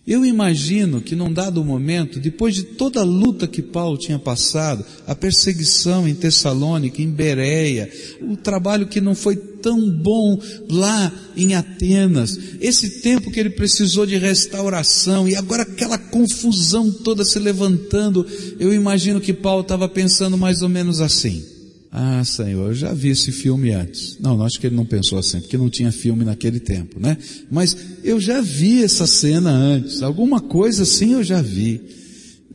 Eu 0.09 0.25
imagino 0.25 1.01
que 1.01 1.15
num 1.15 1.31
dado 1.31 1.63
momento, 1.63 2.19
depois 2.19 2.55
de 2.55 2.63
toda 2.63 2.99
a 2.99 3.03
luta 3.03 3.47
que 3.47 3.61
Paulo 3.61 3.95
tinha 3.95 4.17
passado, 4.17 4.83
a 5.05 5.13
perseguição 5.13 6.07
em 6.07 6.15
Tessalônica, 6.15 6.99
em 6.99 7.11
Bereia, 7.11 7.87
o 8.19 8.35
trabalho 8.35 8.87
que 8.87 8.99
não 8.99 9.13
foi 9.13 9.35
tão 9.35 9.87
bom 9.87 10.41
lá 10.67 11.13
em 11.37 11.53
Atenas, 11.53 12.39
esse 12.59 13.01
tempo 13.01 13.29
que 13.29 13.39
ele 13.39 13.51
precisou 13.51 14.03
de 14.03 14.17
restauração 14.17 15.29
e 15.29 15.35
agora 15.35 15.61
aquela 15.61 15.99
confusão 15.99 16.91
toda 16.91 17.23
se 17.23 17.37
levantando, 17.37 18.25
eu 18.59 18.73
imagino 18.73 19.21
que 19.21 19.31
Paulo 19.31 19.61
estava 19.61 19.87
pensando 19.87 20.35
mais 20.35 20.63
ou 20.63 20.69
menos 20.69 21.01
assim. 21.01 21.58
Ah, 21.91 22.23
Senhor, 22.23 22.67
eu 22.67 22.75
já 22.75 22.93
vi 22.93 23.09
esse 23.09 23.31
filme 23.31 23.71
antes. 23.71 24.17
Não, 24.19 24.43
acho 24.43 24.59
que 24.59 24.67
ele 24.67 24.75
não 24.75 24.85
pensou 24.85 25.17
assim, 25.17 25.39
porque 25.39 25.57
não 25.57 25.69
tinha 25.69 25.91
filme 25.91 26.23
naquele 26.23 26.59
tempo, 26.59 26.99
né? 26.99 27.17
Mas 27.49 27.75
eu 28.03 28.19
já 28.19 28.41
vi 28.41 28.83
essa 28.83 29.07
cena 29.07 29.49
antes. 29.49 30.03
Alguma 30.03 30.39
coisa 30.39 30.83
assim 30.83 31.13
eu 31.13 31.23
já 31.23 31.41
vi. 31.41 31.81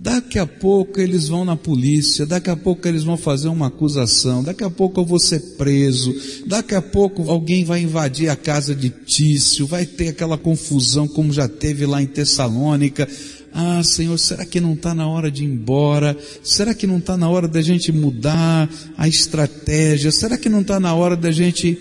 Daqui 0.04 0.38
a 0.38 0.46
pouco 0.46 1.00
eles 1.00 1.28
vão 1.28 1.46
na 1.46 1.56
polícia, 1.56 2.26
daqui 2.26 2.50
a 2.50 2.56
pouco 2.56 2.86
eles 2.86 3.04
vão 3.04 3.16
fazer 3.16 3.48
uma 3.48 3.68
acusação, 3.68 4.44
daqui 4.44 4.62
a 4.62 4.68
pouco 4.68 5.00
eu 5.00 5.04
vou 5.04 5.18
ser 5.18 5.40
preso, 5.56 6.14
daqui 6.46 6.74
a 6.74 6.82
pouco 6.82 7.30
alguém 7.30 7.64
vai 7.64 7.80
invadir 7.80 8.28
a 8.28 8.36
casa 8.36 8.74
de 8.74 8.90
Tício, 8.90 9.66
vai 9.66 9.86
ter 9.86 10.08
aquela 10.08 10.36
confusão 10.36 11.08
como 11.08 11.32
já 11.32 11.48
teve 11.48 11.86
lá 11.86 12.02
em 12.02 12.06
Tessalônica. 12.06 13.08
Ah, 13.56 13.84
Senhor, 13.84 14.18
será 14.18 14.44
que 14.44 14.60
não 14.60 14.74
está 14.74 14.92
na 14.92 15.06
hora 15.06 15.30
de 15.30 15.44
ir 15.44 15.46
embora? 15.46 16.18
Será 16.42 16.74
que 16.74 16.88
não 16.88 16.98
está 16.98 17.16
na 17.16 17.28
hora 17.28 17.46
da 17.46 17.62
gente 17.62 17.92
mudar 17.92 18.68
a 18.96 19.06
estratégia? 19.06 20.10
Será 20.10 20.36
que 20.36 20.48
não 20.48 20.62
está 20.62 20.80
na 20.80 20.92
hora 20.92 21.16
da 21.16 21.30
gente. 21.30 21.78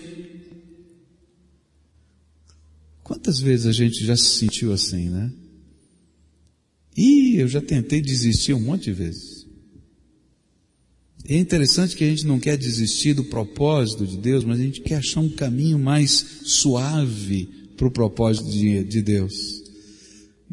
Quantas 3.02 3.40
vezes 3.40 3.66
a 3.66 3.72
gente 3.72 4.06
já 4.06 4.16
se 4.16 4.38
sentiu 4.38 4.72
assim, 4.72 5.08
né? 5.08 5.32
E 6.96 7.40
eu 7.40 7.48
já 7.48 7.60
tentei 7.60 8.00
desistir 8.00 8.54
um 8.54 8.60
monte 8.60 8.84
de 8.84 8.92
vezes. 8.92 9.44
É 11.26 11.36
interessante 11.36 11.96
que 11.96 12.04
a 12.04 12.08
gente 12.08 12.24
não 12.24 12.38
quer 12.38 12.56
desistir 12.56 13.14
do 13.14 13.24
propósito 13.24 14.06
de 14.06 14.16
Deus, 14.16 14.44
mas 14.44 14.60
a 14.60 14.62
gente 14.62 14.80
quer 14.80 14.96
achar 14.98 15.18
um 15.18 15.28
caminho 15.28 15.78
mais 15.78 16.24
suave 16.44 17.48
para 17.76 17.88
o 17.88 17.90
propósito 17.90 18.48
de 18.48 19.02
Deus. 19.02 19.63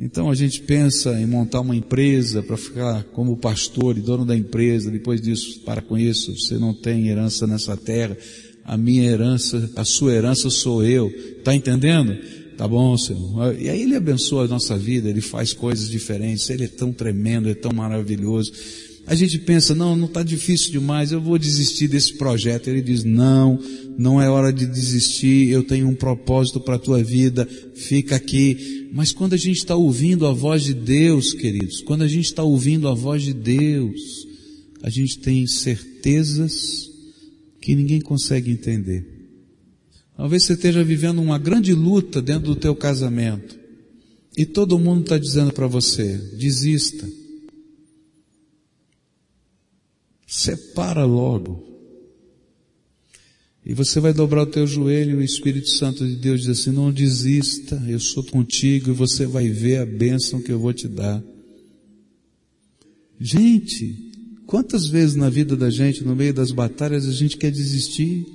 Então 0.02 0.32
a 0.32 0.36
gente 0.36 0.62
pensa 0.64 1.12
em 1.22 1.28
montar 1.28 1.62
uma 1.62 1.76
empresa 1.76 2.42
para 2.42 2.58
ficar 2.58 3.04
como 3.14 3.38
pastor 3.38 3.96
e 3.96 4.02
dono 4.02 4.26
da 4.26 4.36
empresa, 4.36 4.90
depois 4.90 5.22
disso, 5.22 5.62
para 5.64 5.80
com 5.80 5.96
isso, 5.96 6.36
você 6.36 6.58
não 6.58 6.74
tem 6.74 7.08
herança 7.08 7.46
nessa 7.46 7.78
terra, 7.78 8.18
a 8.66 8.76
minha 8.76 9.04
herança, 9.04 9.70
a 9.76 9.86
sua 9.86 10.14
herança 10.14 10.50
sou 10.50 10.84
eu, 10.84 11.08
está 11.08 11.54
entendendo? 11.54 12.18
Tá 12.58 12.68
bom, 12.68 12.98
Senhor. 12.98 13.56
E 13.60 13.70
aí 13.70 13.84
Ele 13.84 13.96
abençoa 13.96 14.46
a 14.46 14.48
nossa 14.48 14.76
vida, 14.76 15.08
Ele 15.08 15.22
faz 15.22 15.54
coisas 15.54 15.88
diferentes, 15.88 16.50
Ele 16.50 16.64
é 16.64 16.68
tão 16.68 16.92
tremendo, 16.92 17.48
é 17.48 17.54
tão 17.54 17.72
maravilhoso. 17.72 18.52
A 19.08 19.16
gente 19.16 19.40
pensa, 19.40 19.74
não, 19.74 19.96
não 19.96 20.06
está 20.06 20.24
difícil 20.24 20.72
demais, 20.72 21.12
eu 21.12 21.20
vou 21.20 21.38
desistir 21.38 21.88
desse 21.88 22.14
projeto. 22.14 22.70
Ele 22.70 22.82
diz, 22.82 23.04
não, 23.04 23.60
não 23.98 24.22
é 24.22 24.30
hora 24.30 24.54
de 24.54 24.66
desistir, 24.66 25.50
eu 25.50 25.64
tenho 25.64 25.88
um 25.88 25.96
propósito 25.96 26.60
para 26.60 26.76
a 26.76 26.80
tua 26.80 27.04
vida, 27.04 27.48
fica 27.76 28.16
aqui. 28.16 28.90
Mas 28.94 29.12
quando 29.12 29.34
a 29.34 29.38
gente 29.38 29.58
está 29.58 29.76
ouvindo 29.76 30.26
a 30.26 30.34
voz 30.34 30.64
de 30.64 30.74
Deus, 30.74 31.34
queridos, 31.34 31.82
quando 31.82 32.04
a 32.04 32.08
gente 32.08 32.26
está 32.26 32.44
ouvindo 32.44 32.88
a 32.88 32.94
voz 32.94 33.24
de 33.24 33.34
Deus, 33.34 34.28
a 34.84 34.90
gente 34.90 35.20
tem 35.20 35.46
certezas 35.48 36.90
que 37.60 37.76
ninguém 37.76 38.02
consegue 38.02 38.52
entender. 38.52 39.06
Talvez 40.16 40.44
você 40.44 40.54
esteja 40.54 40.84
vivendo 40.84 41.20
uma 41.22 41.38
grande 41.38 41.74
luta 41.74 42.22
dentro 42.22 42.54
do 42.54 42.56
teu 42.56 42.76
casamento 42.76 43.58
e 44.38 44.46
todo 44.46 44.80
mundo 44.80 45.02
está 45.02 45.18
dizendo 45.18 45.52
para 45.52 45.68
você, 45.68 46.18
desista. 46.38 47.08
Separa 50.32 51.04
logo. 51.04 51.62
E 53.66 53.74
você 53.74 54.00
vai 54.00 54.14
dobrar 54.14 54.44
o 54.44 54.46
teu 54.46 54.66
joelho 54.66 55.12
e 55.12 55.16
o 55.16 55.22
Espírito 55.22 55.68
Santo 55.68 56.08
de 56.08 56.16
Deus 56.16 56.44
diz 56.44 56.62
assim, 56.62 56.72
não 56.72 56.90
desista, 56.90 57.76
eu 57.86 58.00
sou 58.00 58.24
contigo 58.24 58.92
e 58.92 58.94
você 58.94 59.26
vai 59.26 59.50
ver 59.50 59.80
a 59.80 59.86
bênção 59.86 60.42
que 60.42 60.50
eu 60.50 60.58
vou 60.58 60.72
te 60.72 60.88
dar. 60.88 61.22
Gente, 63.20 63.94
quantas 64.48 64.88
vezes 64.88 65.16
na 65.16 65.30
vida 65.30 65.58
da 65.58 65.70
gente, 65.70 66.02
no 66.02 66.16
meio 66.16 66.34
das 66.34 66.52
batalhas, 66.52 67.10
a 67.10 67.12
gente 67.12 67.36
quer 67.36 67.52
desistir? 67.52 68.26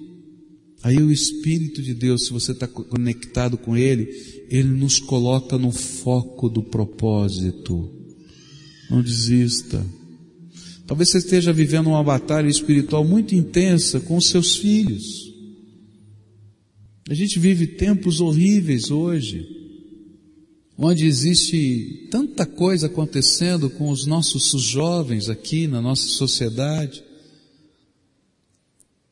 Aí 0.82 0.98
o 0.98 1.10
Espírito 1.10 1.80
de 1.80 1.94
Deus, 1.94 2.26
se 2.26 2.30
você 2.30 2.52
está 2.52 2.68
conectado 2.68 3.56
com 3.56 3.74
Ele, 3.74 4.04
Ele 4.50 4.68
nos 4.68 5.00
coloca 5.00 5.56
no 5.56 5.72
foco 5.72 6.50
do 6.50 6.62
propósito. 6.62 7.90
Não 8.90 9.00
desista. 9.00 9.82
Talvez 10.86 11.10
você 11.10 11.18
esteja 11.18 11.52
vivendo 11.52 11.88
uma 11.88 12.02
batalha 12.02 12.48
espiritual 12.48 13.04
muito 13.04 13.34
intensa 13.34 13.98
com 14.00 14.16
os 14.16 14.28
seus 14.28 14.56
filhos. 14.56 15.34
A 17.08 17.14
gente 17.14 17.38
vive 17.38 17.66
tempos 17.66 18.20
horríveis 18.20 18.90
hoje, 18.90 19.48
onde 20.78 21.06
existe 21.06 22.08
tanta 22.10 22.46
coisa 22.46 22.86
acontecendo 22.86 23.68
com 23.70 23.90
os 23.90 24.06
nossos 24.06 24.62
jovens 24.62 25.28
aqui 25.28 25.66
na 25.66 25.80
nossa 25.80 26.06
sociedade. 26.06 27.02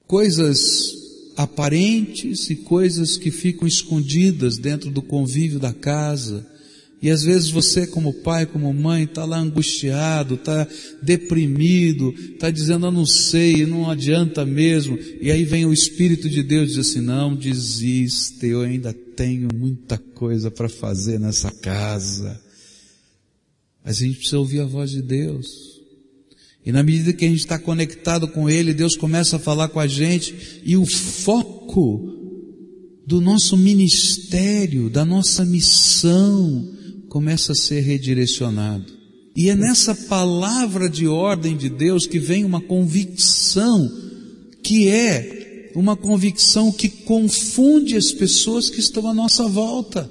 Coisas 0.07 0.93
aparentes 1.37 2.51
e 2.51 2.57
coisas 2.57 3.17
que 3.17 3.31
ficam 3.31 3.67
escondidas 3.67 4.59
dentro 4.59 4.91
do 4.91 5.03
convívio 5.03 5.59
da 5.59 5.73
casa. 5.73 6.47
E 7.05 7.11
às 7.11 7.23
vezes 7.23 7.51
você, 7.51 7.87
como 7.87 8.15
pai, 8.15 8.47
como 8.47 8.73
mãe, 8.73 9.05
está 9.05 9.27
lá 9.27 9.37
angustiado, 9.37 10.37
está 10.37 10.67
deprimido, 11.03 12.15
está 12.33 12.51
dizendo, 12.51 12.87
eu 12.87 12.91
não 12.91 13.05
sei, 13.05 13.67
não 13.67 13.91
adianta 13.91 14.43
mesmo. 14.47 14.99
E 15.21 15.31
aí 15.31 15.45
vem 15.45 15.67
o 15.67 15.73
Espírito 15.75 16.31
de 16.31 16.43
Deus 16.43 16.71
e 16.71 16.77
diz 16.77 16.79
assim, 16.79 17.03
não 17.03 17.37
desista, 17.37 18.47
eu 18.47 18.63
ainda 18.63 18.95
tenho 18.95 19.51
muita 19.55 19.99
coisa 19.99 20.51
para 20.51 20.67
fazer 20.67 21.21
nessa 21.21 21.51
casa. 21.51 22.41
Mas 23.85 23.99
a 23.99 24.07
gente 24.07 24.17
precisa 24.17 24.39
ouvir 24.39 24.61
a 24.61 24.65
voz 24.65 24.91
de 24.91 25.03
Deus. 25.03 25.47
E 26.65 26.73
na 26.73 26.83
medida 26.83 27.13
que 27.13 27.27
a 27.27 27.29
gente 27.29 27.41
está 27.41 27.59
conectado 27.59 28.27
com 28.29 28.49
Ele, 28.49 28.73
Deus 28.73 28.97
começa 28.97 29.37
a 29.37 29.39
falar 29.39 29.69
com 29.69 29.79
a 29.79 29.87
gente 29.87 30.63
e 30.65 30.75
o 30.75 30.87
foco 30.87 32.15
do 33.07 33.21
nosso 33.21 33.59
ministério, 33.59 34.89
da 34.89 35.05
nossa 35.05 35.45
missão, 35.45 36.73
começa 37.15 37.53
a 37.53 37.55
ser 37.55 37.79
redirecionado. 37.79 38.93
E 39.37 39.49
é 39.49 39.55
nessa 39.55 39.95
palavra 39.95 40.91
de 40.91 41.07
ordem 41.07 41.57
de 41.57 41.69
Deus 41.69 42.09
que 42.09 42.19
vem 42.19 42.45
uma 42.45 42.61
convicção, 42.61 43.89
que 44.65 44.89
é 44.89 45.71
uma 45.77 45.97
convicção 45.97 46.73
que 46.73 46.89
confunde 46.89 47.97
as 47.97 48.11
pessoas 48.11 48.69
que 48.69 48.81
estão 48.81 49.07
à 49.07 49.15
nossa 49.15 49.47
volta. 49.47 50.11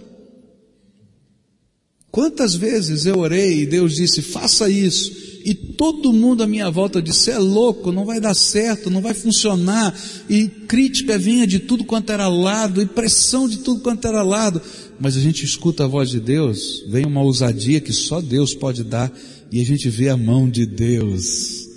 Quantas 2.09 2.55
vezes 2.55 3.05
eu 3.05 3.19
orei 3.19 3.63
e 3.63 3.65
Deus 3.65 3.95
disse, 3.95 4.21
faça 4.21 4.69
isso, 4.69 5.11
e 5.43 5.53
todo 5.53 6.13
mundo 6.13 6.41
à 6.41 6.47
minha 6.47 6.71
volta 6.71 7.01
disse, 7.01 7.31
é 7.31 7.37
louco, 7.37 7.91
não 7.91 8.05
vai 8.05 8.21
dar 8.21 8.33
certo, 8.33 8.89
não 8.89 9.01
vai 9.01 9.13
funcionar, 9.13 9.93
e 10.29 10.47
crítica 10.47 11.17
vinha 11.17 11.45
de 11.45 11.59
tudo 11.59 11.83
quanto 11.83 12.13
era 12.13 12.29
lado, 12.29 12.81
e 12.81 12.85
pressão 12.85 13.49
de 13.49 13.57
tudo 13.57 13.81
quanto 13.81 14.07
era 14.07 14.23
lado, 14.23 14.61
mas 14.99 15.17
a 15.17 15.19
gente 15.19 15.43
escuta 15.43 15.83
a 15.83 15.87
voz 15.87 16.09
de 16.09 16.19
Deus, 16.19 16.83
vem 16.87 17.05
uma 17.05 17.21
ousadia 17.21 17.79
que 17.79 17.93
só 17.93 18.21
Deus 18.21 18.53
pode 18.53 18.83
dar, 18.83 19.11
e 19.51 19.61
a 19.61 19.65
gente 19.65 19.89
vê 19.89 20.09
a 20.09 20.17
mão 20.17 20.49
de 20.49 20.65
Deus 20.65 21.67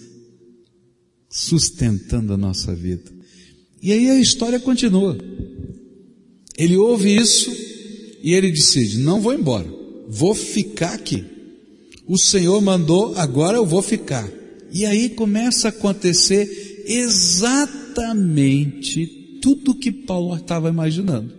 sustentando 1.29 2.33
a 2.33 2.37
nossa 2.37 2.75
vida. 2.75 3.11
E 3.83 3.93
aí 3.93 4.09
a 4.11 4.19
história 4.19 4.59
continua. 4.59 5.19
Ele 6.57 6.77
ouve 6.77 7.15
isso 7.15 7.51
e 8.23 8.33
ele 8.33 8.51
decide: 8.51 8.99
não 8.99 9.21
vou 9.21 9.35
embora, 9.35 9.69
vou 10.09 10.35
ficar 10.35 10.95
aqui 10.95 11.37
o 12.07 12.17
Senhor 12.17 12.63
mandou, 12.63 13.15
agora 13.17 13.57
eu 13.57 13.67
vou 13.67 13.83
ficar. 13.83 14.31
E 14.73 14.87
aí 14.87 15.09
começa 15.09 15.67
a 15.69 15.71
acontecer 15.71 16.85
exatamente 16.87 18.05
tudo 19.43 19.75
que 19.75 19.91
Paulo 19.91 20.37
estava 20.37 20.69
imaginando. 20.69 21.35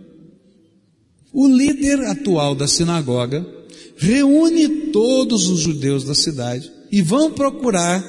O 1.40 1.46
líder 1.46 2.00
atual 2.00 2.52
da 2.52 2.66
sinagoga 2.66 3.46
reúne 3.96 4.90
todos 4.90 5.48
os 5.48 5.60
judeus 5.60 6.02
da 6.02 6.12
cidade 6.12 6.68
e 6.90 7.00
vão 7.00 7.30
procurar 7.30 8.04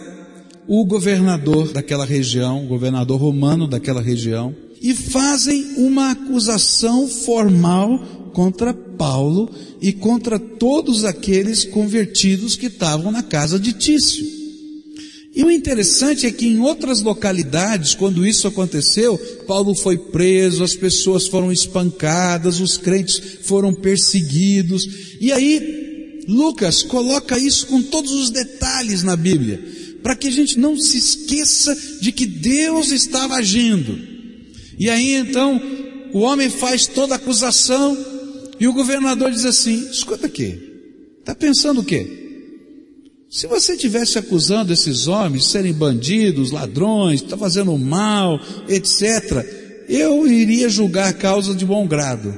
o 0.67 0.83
governador 0.83 1.71
daquela 1.71 2.05
região, 2.05 2.65
o 2.65 2.67
governador 2.67 3.21
romano 3.21 3.67
daquela 3.67 4.01
região, 4.01 4.55
e 4.81 4.95
fazem 4.95 5.63
uma 5.77 6.09
acusação 6.09 7.07
formal 7.07 7.99
contra 8.33 8.73
Paulo 8.73 9.47
e 9.79 9.93
contra 9.93 10.39
todos 10.39 11.05
aqueles 11.05 11.63
convertidos 11.63 12.55
que 12.55 12.65
estavam 12.65 13.11
na 13.11 13.21
casa 13.21 13.59
de 13.59 13.73
Tício. 13.73 14.38
E 15.39 15.43
o 15.45 15.49
interessante 15.49 16.25
é 16.28 16.32
que 16.32 16.45
em 16.45 16.60
outras 16.60 17.02
localidades, 17.02 17.95
quando 17.95 18.28
isso 18.28 18.45
aconteceu, 18.45 19.17
Paulo 19.47 19.73
foi 19.73 19.97
preso, 19.97 20.65
as 20.65 20.75
pessoas 20.75 21.30
foram 21.30 21.49
espancadas, 21.49 22.60
os 22.60 22.78
crentes 22.78 23.21
foram 23.43 23.73
perseguidos. 23.73 24.86
E 25.17 25.32
aí, 25.32 26.25
Lucas 26.28 26.84
coloca 26.84 27.39
isso 27.39 27.67
com 27.67 27.82
todos 27.82 28.12
os 28.12 28.30
detalhes 28.32 29.02
na 29.02 29.15
Bíblia, 29.15 29.63
para 30.04 30.13
que 30.13 30.28
a 30.28 30.32
gente 30.32 30.60
não 30.60 30.78
se 30.78 30.97
esqueça 30.97 31.73
de 32.02 32.12
que 32.12 32.25
Deus 32.25 32.91
estava 32.91 33.36
agindo. 33.36 33.97
E 34.78 34.89
aí 34.89 35.13
então, 35.13 35.62
o 36.12 36.19
homem 36.19 36.49
faz 36.49 36.86
toda 36.86 37.13
a 37.13 37.15
acusação, 37.15 37.97
e 38.60 38.67
o 38.67 38.73
governador 38.73 39.32
diz 39.32 39.45
assim: 39.45 39.88
escuta 39.89 40.28
aqui, 40.28 40.60
está 41.21 41.34
pensando 41.34 41.80
o 41.80 41.86
quê? 41.86 42.18
Se 43.29 43.45
você 43.45 43.77
tivesse 43.77 44.17
acusando 44.17 44.73
esses 44.73 45.07
homens 45.07 45.43
de 45.43 45.49
serem 45.49 45.71
bandidos, 45.71 46.49
ladrões, 46.49 47.21
está 47.21 47.37
fazendo 47.37 47.77
mal, 47.77 48.41
etc., 48.67 49.45
eu 49.87 50.27
iria 50.27 50.67
julgar 50.67 51.09
a 51.09 51.13
causa 51.13 51.53
de 51.53 51.63
bom 51.63 51.87
grado. 51.87 52.33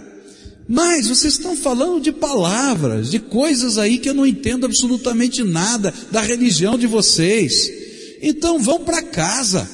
Mas 0.67 1.07
vocês 1.07 1.33
estão 1.33 1.55
falando 1.55 2.01
de 2.01 2.11
palavras, 2.11 3.09
de 3.09 3.19
coisas 3.19 3.77
aí 3.77 3.99
que 3.99 4.09
eu 4.09 4.13
não 4.13 4.27
entendo 4.27 4.65
absolutamente 4.65 5.45
nada 5.45 5.93
da 6.11 6.21
religião 6.21 6.77
de 6.77 6.87
vocês. 6.87 7.71
Então 8.21 8.59
vão 8.59 8.83
para 8.83 9.01
casa. 9.01 9.69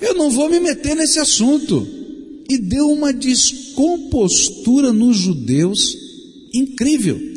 Eu 0.00 0.14
não 0.14 0.30
vou 0.30 0.48
me 0.48 0.58
meter 0.58 0.96
nesse 0.96 1.18
assunto 1.18 1.86
e 2.48 2.56
deu 2.56 2.90
uma 2.90 3.12
descompostura 3.12 4.90
nos 4.90 5.18
judeus 5.18 5.96
incrível. 6.52 7.31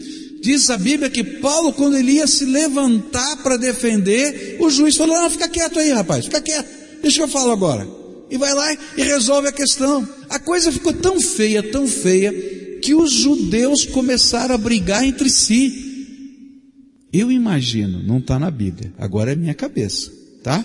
Diz 0.46 0.70
a 0.70 0.78
Bíblia 0.78 1.10
que 1.10 1.24
Paulo, 1.24 1.74
quando 1.74 1.98
ele 1.98 2.12
ia 2.12 2.28
se 2.28 2.46
levantar 2.46 3.38
para 3.38 3.58
defender, 3.58 4.58
o 4.60 4.70
juiz 4.70 4.96
falou: 4.96 5.16
Não, 5.20 5.28
fica 5.28 5.50
quieto 5.50 5.80
aí, 5.80 5.92
rapaz, 5.92 6.26
fica 6.26 6.40
quieto, 6.40 6.70
deixa 7.02 7.18
que 7.18 7.24
eu 7.24 7.28
falo 7.28 7.52
agora. 7.52 7.88
E 8.30 8.38
vai 8.38 8.54
lá 8.54 8.72
e 8.96 9.02
resolve 9.02 9.48
a 9.48 9.52
questão. 9.52 10.08
A 10.30 10.38
coisa 10.38 10.72
ficou 10.72 10.94
tão 10.94 11.20
feia, 11.20 11.64
tão 11.64 11.88
feia, 11.88 12.32
que 12.80 12.94
os 12.94 13.12
judeus 13.12 13.86
começaram 13.86 14.54
a 14.54 14.58
brigar 14.60 15.04
entre 15.04 15.32
si. 15.32 17.08
Eu 17.12 17.32
imagino, 17.32 18.04
não 18.04 18.20
está 18.20 18.38
na 18.38 18.52
Bíblia, 18.52 18.94
agora 19.00 19.32
é 19.32 19.36
minha 19.36 19.56
cabeça, 19.56 20.12
tá? 20.44 20.64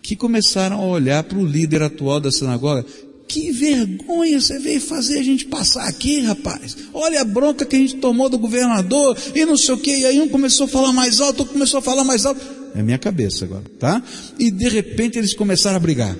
Que 0.00 0.16
começaram 0.16 0.80
a 0.80 0.86
olhar 0.86 1.22
para 1.22 1.36
o 1.36 1.44
líder 1.44 1.82
atual 1.82 2.18
da 2.18 2.32
sinagoga 2.32 2.86
que 3.28 3.52
vergonha 3.52 4.40
você 4.40 4.58
veio 4.58 4.80
fazer 4.80 5.18
a 5.18 5.22
gente 5.22 5.44
passar 5.44 5.86
aqui, 5.86 6.20
rapaz. 6.20 6.76
Olha 6.94 7.20
a 7.20 7.24
bronca 7.24 7.66
que 7.66 7.76
a 7.76 7.78
gente 7.78 7.96
tomou 7.96 8.28
do 8.30 8.38
governador 8.38 9.16
e 9.34 9.44
não 9.44 9.56
sei 9.56 9.74
o 9.74 9.78
que. 9.78 9.94
E 9.94 10.06
aí 10.06 10.20
um 10.20 10.28
começou 10.28 10.64
a 10.64 10.68
falar 10.68 10.92
mais 10.92 11.20
alto, 11.20 11.40
outro 11.40 11.52
começou 11.52 11.78
a 11.78 11.82
falar 11.82 12.04
mais 12.04 12.24
alto. 12.24 12.40
É 12.74 12.82
minha 12.82 12.98
cabeça 12.98 13.44
agora, 13.44 13.64
tá? 13.78 14.02
E 14.38 14.50
de 14.50 14.68
repente 14.68 15.18
eles 15.18 15.34
começaram 15.34 15.76
a 15.76 15.80
brigar. 15.80 16.16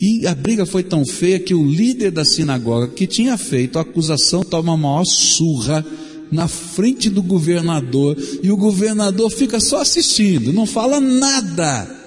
E 0.00 0.26
a 0.26 0.34
briga 0.34 0.66
foi 0.66 0.82
tão 0.82 1.04
feia 1.04 1.38
que 1.38 1.54
o 1.54 1.64
líder 1.64 2.10
da 2.10 2.24
sinagoga 2.24 2.88
que 2.88 3.06
tinha 3.06 3.36
feito 3.36 3.78
a 3.78 3.82
acusação 3.82 4.42
toma 4.42 4.72
uma 4.72 4.88
maior 4.94 5.04
surra 5.04 5.84
na 6.32 6.48
frente 6.48 7.10
do 7.10 7.22
governador 7.22 8.16
e 8.42 8.50
o 8.50 8.56
governador 8.56 9.30
fica 9.30 9.60
só 9.60 9.80
assistindo, 9.80 10.52
não 10.52 10.64
fala 10.64 11.00
nada. 11.00 11.99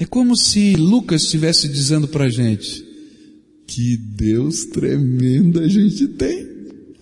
É 0.00 0.06
como 0.06 0.34
se 0.34 0.76
Lucas 0.76 1.24
estivesse 1.24 1.68
dizendo 1.68 2.08
para 2.08 2.24
a 2.24 2.30
gente, 2.30 2.82
que 3.66 3.98
Deus 3.98 4.64
tremendo 4.64 5.60
a 5.60 5.68
gente 5.68 6.08
tem. 6.08 6.48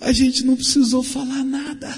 A 0.01 0.11
gente 0.11 0.45
não 0.45 0.57
precisou 0.57 1.05
falar 1.05 1.45
nada. 1.45 1.97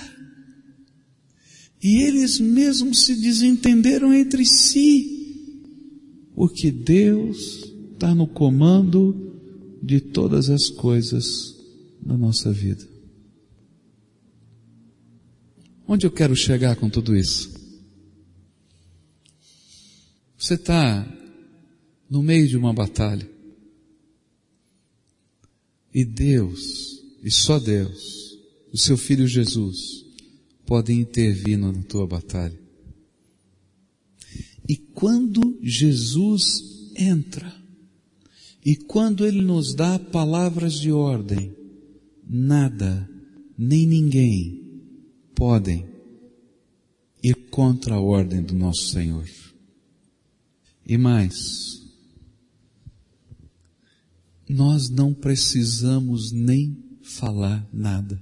E 1.83 2.03
eles 2.03 2.39
mesmos 2.39 3.07
se 3.07 3.15
desentenderam 3.15 4.13
entre 4.13 4.45
si, 4.45 5.65
porque 6.35 6.71
Deus 6.71 7.65
está 7.95 8.15
no 8.15 8.27
comando 8.27 9.41
de 9.83 10.03
todas 10.03 10.51
as 10.51 10.69
coisas 10.69 11.57
da 12.05 12.15
nossa 12.15 12.53
vida. 12.53 12.87
Onde 15.89 16.07
eu 16.07 16.11
quero 16.11 16.37
chegar 16.37 16.77
com 16.77 16.91
tudo 16.91 17.17
isso? 17.17 17.60
Você 20.41 20.55
está 20.55 21.07
no 22.09 22.23
meio 22.23 22.49
de 22.49 22.57
uma 22.57 22.73
batalha. 22.73 23.31
E 25.93 26.03
Deus, 26.03 26.99
e 27.23 27.31
só 27.31 27.59
Deus, 27.59 28.39
o 28.73 28.79
seu 28.79 28.97
Filho 28.97 29.29
Jesus, 29.29 30.03
podem 30.65 30.99
intervir 30.99 31.59
na 31.59 31.71
tua 31.83 32.07
batalha. 32.07 32.59
E 34.67 34.77
quando 34.77 35.59
Jesus 35.61 36.91
entra, 36.97 37.55
e 38.65 38.77
quando 38.77 39.27
Ele 39.27 39.43
nos 39.43 39.75
dá 39.75 39.99
palavras 39.99 40.73
de 40.81 40.91
ordem, 40.91 41.55
nada, 42.27 43.07
nem 43.59 43.87
ninguém 43.87 44.81
podem 45.35 45.87
ir 47.23 47.35
contra 47.51 47.97
a 47.97 48.01
ordem 48.01 48.43
do 48.43 48.55
nosso 48.55 48.89
Senhor. 48.89 49.29
E 50.91 50.99
mais, 50.99 51.87
nós 54.49 54.91
não 54.91 55.15
precisamos 55.15 56.33
nem 56.33 56.83
falar 57.01 57.65
nada. 57.73 58.21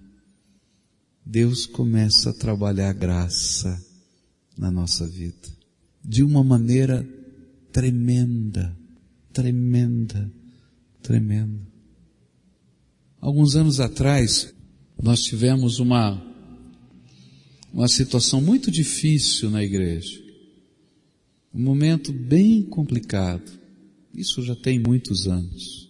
Deus 1.24 1.64
começa 1.64 2.28
a 2.28 2.34
trabalhar 2.34 2.92
graça 2.92 3.82
na 4.54 4.70
nossa 4.70 5.06
vida. 5.06 5.48
De 6.04 6.22
uma 6.22 6.44
maneira 6.44 7.08
tremenda, 7.72 8.76
tremenda, 9.32 10.30
tremenda. 11.02 11.66
Alguns 13.18 13.56
anos 13.56 13.80
atrás, 13.80 14.52
nós 15.02 15.22
tivemos 15.22 15.78
uma, 15.78 16.22
uma 17.72 17.88
situação 17.88 18.42
muito 18.42 18.70
difícil 18.70 19.48
na 19.48 19.64
igreja. 19.64 20.27
Um 21.54 21.60
momento 21.60 22.12
bem 22.12 22.62
complicado. 22.62 23.58
Isso 24.14 24.42
já 24.42 24.54
tem 24.54 24.78
muitos 24.78 25.26
anos. 25.26 25.88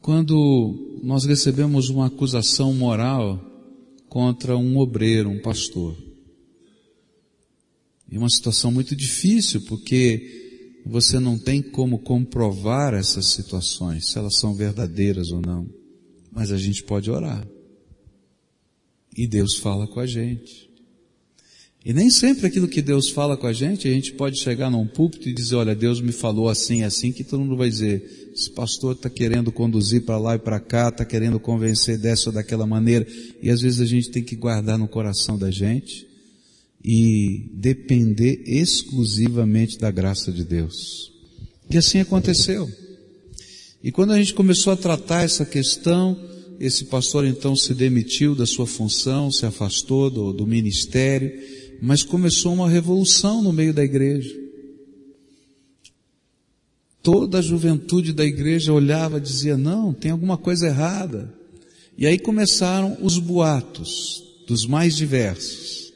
Quando 0.00 1.00
nós 1.02 1.24
recebemos 1.24 1.88
uma 1.90 2.06
acusação 2.06 2.72
moral 2.72 3.38
contra 4.08 4.56
um 4.56 4.78
obreiro, 4.78 5.28
um 5.28 5.40
pastor. 5.40 5.96
E 8.10 8.18
uma 8.18 8.28
situação 8.28 8.72
muito 8.72 8.96
difícil, 8.96 9.60
porque 9.66 10.80
você 10.84 11.18
não 11.18 11.38
tem 11.38 11.62
como 11.62 11.98
comprovar 11.98 12.94
essas 12.94 13.26
situações, 13.26 14.10
se 14.10 14.18
elas 14.18 14.36
são 14.36 14.54
verdadeiras 14.54 15.30
ou 15.30 15.40
não. 15.40 15.68
Mas 16.32 16.50
a 16.50 16.56
gente 16.56 16.82
pode 16.82 17.10
orar. 17.10 17.46
E 19.16 19.28
Deus 19.28 19.56
fala 19.58 19.86
com 19.86 20.00
a 20.00 20.06
gente. 20.06 20.69
E 21.84 21.94
nem 21.94 22.10
sempre 22.10 22.46
aquilo 22.46 22.68
que 22.68 22.82
Deus 22.82 23.08
fala 23.08 23.38
com 23.38 23.46
a 23.46 23.52
gente, 23.54 23.88
a 23.88 23.90
gente 23.90 24.12
pode 24.12 24.38
chegar 24.38 24.70
num 24.70 24.86
púlpito 24.86 25.28
e 25.28 25.32
dizer, 25.32 25.54
olha, 25.54 25.74
Deus 25.74 25.98
me 26.00 26.12
falou 26.12 26.50
assim, 26.50 26.82
assim, 26.82 27.10
que 27.10 27.24
todo 27.24 27.40
mundo 27.40 27.56
vai 27.56 27.70
dizer, 27.70 28.30
esse 28.34 28.50
pastor 28.50 28.92
está 28.92 29.08
querendo 29.08 29.50
conduzir 29.50 30.02
para 30.02 30.18
lá 30.18 30.34
e 30.34 30.38
para 30.38 30.60
cá, 30.60 30.90
está 30.90 31.06
querendo 31.06 31.40
convencer 31.40 31.96
dessa 31.96 32.28
ou 32.28 32.34
daquela 32.34 32.66
maneira. 32.66 33.06
E 33.42 33.48
às 33.48 33.62
vezes 33.62 33.80
a 33.80 33.86
gente 33.86 34.10
tem 34.10 34.22
que 34.22 34.36
guardar 34.36 34.78
no 34.78 34.86
coração 34.86 35.38
da 35.38 35.50
gente 35.50 36.06
e 36.84 37.50
depender 37.54 38.42
exclusivamente 38.46 39.78
da 39.78 39.90
graça 39.90 40.30
de 40.30 40.44
Deus. 40.44 41.10
E 41.70 41.78
assim 41.78 41.98
aconteceu. 41.98 42.70
E 43.82 43.90
quando 43.90 44.12
a 44.12 44.18
gente 44.18 44.34
começou 44.34 44.74
a 44.74 44.76
tratar 44.76 45.22
essa 45.22 45.46
questão, 45.46 46.18
esse 46.58 46.84
pastor 46.84 47.24
então 47.24 47.56
se 47.56 47.72
demitiu 47.72 48.34
da 48.34 48.44
sua 48.44 48.66
função, 48.66 49.30
se 49.30 49.46
afastou 49.46 50.10
do, 50.10 50.32
do 50.32 50.46
ministério, 50.46 51.32
mas 51.80 52.02
começou 52.02 52.52
uma 52.52 52.68
revolução 52.68 53.42
no 53.42 53.52
meio 53.52 53.72
da 53.72 53.82
igreja. 53.82 54.38
Toda 57.02 57.38
a 57.38 57.42
juventude 57.42 58.12
da 58.12 58.24
igreja 58.24 58.72
olhava 58.72 59.18
e 59.18 59.22
dizia, 59.22 59.56
não, 59.56 59.92
tem 59.92 60.10
alguma 60.10 60.36
coisa 60.36 60.66
errada. 60.66 61.32
E 61.96 62.06
aí 62.06 62.18
começaram 62.18 62.98
os 63.00 63.18
boatos, 63.18 64.22
dos 64.46 64.66
mais 64.66 64.96
diversos. 64.96 65.92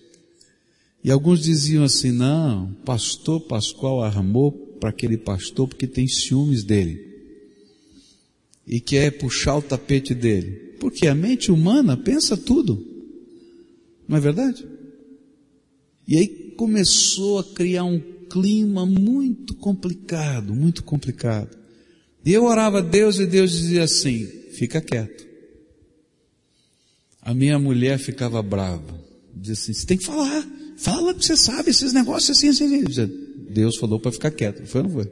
E 1.03 1.11
alguns 1.11 1.43
diziam 1.43 1.85
assim, 1.85 2.11
não, 2.11 2.73
pastor 2.85 3.41
Pascoal 3.41 4.03
armou 4.03 4.53
para 4.81 4.89
aquele 4.89 5.19
pastor 5.19 5.69
porque 5.69 5.87
tem 5.87 6.09
ciúmes 6.09 6.65
dele. 6.65 7.13
E 8.67 8.81
quer 8.81 9.11
puxar 9.11 9.57
o 9.57 9.63
tapete 9.63 10.15
dele. 10.15 10.75
Porque 10.81 11.07
a 11.07 11.15
mente 11.15 11.53
humana 11.53 11.97
pensa 11.97 12.37
tudo. 12.37 12.83
Não 14.09 14.17
é 14.17 14.21
verdade? 14.21 14.67
E 16.07 16.17
aí 16.17 16.29
começou 16.57 17.39
a 17.39 17.45
criar 17.45 17.85
um 17.85 18.01
clima 18.31 18.85
muito 18.85 19.55
complicado, 19.55 20.55
muito 20.55 20.83
complicado. 20.83 21.57
E 22.25 22.33
eu 22.33 22.45
orava 22.45 22.79
a 22.79 22.83
Deus 22.83 23.19
e 23.19 23.27
Deus 23.27 23.53
dizia 23.53 23.85
assim, 23.85 24.27
fica 24.53 24.81
quieto. 24.81 25.27
A 27.23 27.33
minha 27.35 27.59
mulher 27.59 27.99
ficava 27.99 28.43
brava. 28.43 29.03
Dizia 29.35 29.53
assim, 29.55 29.73
você 29.73 29.87
tem 29.87 29.99
que 29.99 30.05
falar, 30.05 30.47
fala 30.77 31.15
que 31.15 31.25
você 31.25 31.37
sabe 31.37 31.71
esses 31.71 31.93
negócios 31.93 32.37
assim, 32.37 32.49
assim, 32.49 32.85
assim. 32.85 33.25
Deus 33.51 33.77
falou 33.77 34.01
para 34.01 34.13
ficar 34.13 34.31
quieto, 34.31 34.67
foi 34.67 34.83
ou 34.83 34.89
não 34.89 34.95
foi? 34.95 35.11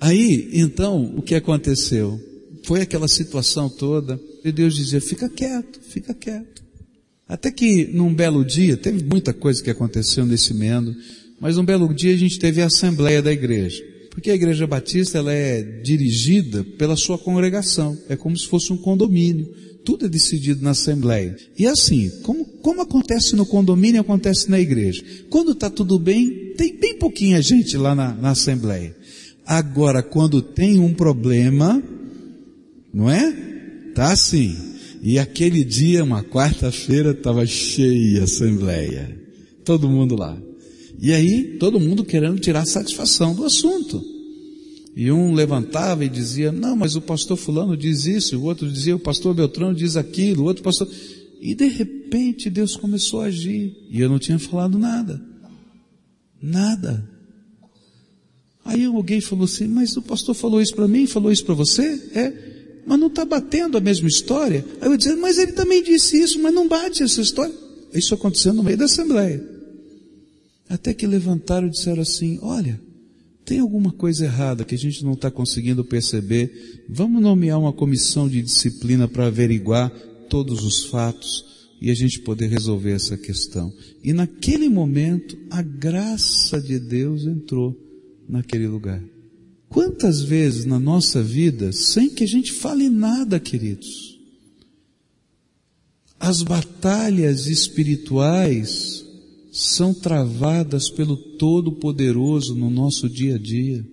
Aí, 0.00 0.50
então, 0.52 1.16
o 1.16 1.22
que 1.22 1.34
aconteceu? 1.34 2.20
Foi 2.64 2.82
aquela 2.82 3.08
situação 3.08 3.68
toda, 3.68 4.20
e 4.44 4.52
Deus 4.52 4.76
dizia, 4.76 5.00
fica 5.00 5.28
quieto, 5.28 5.80
fica 5.80 6.14
quieto. 6.14 6.62
Até 7.28 7.50
que 7.50 7.86
num 7.92 8.14
belo 8.14 8.44
dia, 8.44 8.76
teve 8.76 9.04
muita 9.04 9.34
coisa 9.34 9.62
que 9.62 9.70
aconteceu 9.70 10.24
nesse 10.24 10.54
meandro, 10.54 10.94
mas 11.38 11.58
um 11.58 11.64
belo 11.64 11.92
dia 11.92 12.14
a 12.14 12.16
gente 12.16 12.38
teve 12.38 12.62
a 12.62 12.66
assembleia 12.66 13.20
da 13.20 13.32
igreja. 13.32 13.84
Porque 14.10 14.30
a 14.30 14.34
igreja 14.34 14.66
batista 14.66 15.18
ela 15.18 15.32
é 15.32 15.62
dirigida 15.62 16.64
pela 16.76 16.96
sua 16.96 17.16
congregação. 17.16 17.96
É 18.08 18.16
como 18.16 18.36
se 18.36 18.48
fosse 18.48 18.72
um 18.72 18.76
condomínio. 18.76 19.46
Tudo 19.84 20.06
é 20.06 20.08
decidido 20.08 20.64
na 20.64 20.70
assembleia. 20.70 21.36
E 21.56 21.66
assim, 21.66 22.10
como, 22.22 22.44
como 22.44 22.80
acontece 22.80 23.36
no 23.36 23.46
condomínio, 23.46 24.00
acontece 24.00 24.50
na 24.50 24.58
igreja. 24.58 25.04
Quando 25.30 25.52
está 25.52 25.70
tudo 25.70 25.98
bem, 26.00 26.52
tem 26.56 26.76
bem 26.76 26.98
pouquinha 26.98 27.40
gente 27.40 27.76
lá 27.76 27.94
na, 27.94 28.12
na 28.12 28.30
assembleia. 28.30 28.96
Agora, 29.46 30.02
quando 30.02 30.42
tem 30.42 30.80
um 30.80 30.92
problema, 30.92 31.80
não 32.92 33.08
é? 33.08 33.32
Tá 33.94 34.12
assim. 34.12 34.67
E 35.02 35.18
aquele 35.18 35.64
dia, 35.64 36.02
uma 36.02 36.22
quarta-feira, 36.22 37.12
estava 37.12 37.46
cheia 37.46 38.20
a 38.20 38.24
assembleia. 38.24 39.20
Todo 39.64 39.88
mundo 39.88 40.16
lá. 40.16 40.36
E 41.00 41.12
aí, 41.12 41.56
todo 41.58 41.78
mundo 41.78 42.04
querendo 42.04 42.40
tirar 42.40 42.66
satisfação 42.66 43.34
do 43.34 43.44
assunto. 43.44 44.02
E 44.96 45.12
um 45.12 45.32
levantava 45.32 46.04
e 46.04 46.08
dizia, 46.08 46.50
não, 46.50 46.74
mas 46.74 46.96
o 46.96 47.00
pastor 47.00 47.36
fulano 47.36 47.76
diz 47.76 48.04
isso, 48.04 48.36
o 48.36 48.44
outro 48.44 48.68
dizia, 48.68 48.96
o 48.96 48.98
pastor 48.98 49.32
Beltrano 49.34 49.74
diz 49.74 49.96
aquilo, 49.96 50.42
o 50.42 50.46
outro 50.46 50.62
pastor... 50.62 50.88
E 51.40 51.54
de 51.54 51.68
repente 51.68 52.50
Deus 52.50 52.76
começou 52.76 53.20
a 53.20 53.26
agir. 53.26 53.76
E 53.88 54.00
eu 54.00 54.08
não 54.08 54.18
tinha 54.18 54.40
falado 54.40 54.76
nada. 54.76 55.22
Nada. 56.42 57.08
Aí 58.64 58.84
alguém 58.84 59.20
falou 59.20 59.44
assim, 59.44 59.68
mas 59.68 59.96
o 59.96 60.02
pastor 60.02 60.34
falou 60.34 60.60
isso 60.60 60.74
para 60.74 60.88
mim, 60.88 61.06
falou 61.06 61.30
isso 61.30 61.44
para 61.44 61.54
você? 61.54 61.82
É 62.12 62.47
mas 62.88 62.98
não 62.98 63.08
está 63.08 63.22
batendo 63.22 63.76
a 63.76 63.80
mesma 63.80 64.08
história. 64.08 64.64
Aí 64.80 64.88
eu 64.88 64.96
dizia, 64.96 65.14
mas 65.16 65.36
ele 65.36 65.52
também 65.52 65.82
disse 65.82 66.18
isso, 66.18 66.40
mas 66.40 66.54
não 66.54 66.66
bate 66.66 67.02
essa 67.02 67.20
história. 67.20 67.54
Isso 67.92 68.14
aconteceu 68.14 68.54
no 68.54 68.62
meio 68.62 68.78
da 68.78 68.86
assembleia. 68.86 69.44
Até 70.68 70.94
que 70.94 71.06
levantaram 71.06 71.66
e 71.66 71.70
disseram 71.70 72.00
assim, 72.00 72.38
olha, 72.40 72.80
tem 73.44 73.58
alguma 73.58 73.92
coisa 73.92 74.24
errada 74.24 74.64
que 74.64 74.74
a 74.74 74.78
gente 74.78 75.04
não 75.04 75.12
está 75.12 75.30
conseguindo 75.30 75.84
perceber. 75.84 76.84
Vamos 76.88 77.20
nomear 77.20 77.60
uma 77.60 77.74
comissão 77.74 78.26
de 78.26 78.40
disciplina 78.40 79.06
para 79.06 79.26
averiguar 79.26 79.90
todos 80.30 80.64
os 80.64 80.86
fatos 80.86 81.44
e 81.80 81.90
a 81.90 81.94
gente 81.94 82.20
poder 82.20 82.48
resolver 82.48 82.92
essa 82.92 83.18
questão. 83.18 83.70
E 84.02 84.14
naquele 84.14 84.68
momento, 84.70 85.36
a 85.50 85.60
graça 85.60 86.58
de 86.58 86.78
Deus 86.78 87.26
entrou 87.26 87.76
naquele 88.26 88.66
lugar. 88.66 89.02
Quantas 89.68 90.22
vezes 90.22 90.64
na 90.64 90.78
nossa 90.78 91.22
vida, 91.22 91.72
sem 91.72 92.08
que 92.08 92.24
a 92.24 92.28
gente 92.28 92.52
fale 92.52 92.88
nada, 92.88 93.38
queridos, 93.38 94.18
as 96.18 96.42
batalhas 96.42 97.46
espirituais 97.46 99.04
são 99.52 99.92
travadas 99.92 100.88
pelo 100.88 101.16
Todo-Poderoso 101.16 102.54
no 102.54 102.70
nosso 102.70 103.08
dia 103.08 103.36
a 103.36 103.38
dia. 103.38 103.84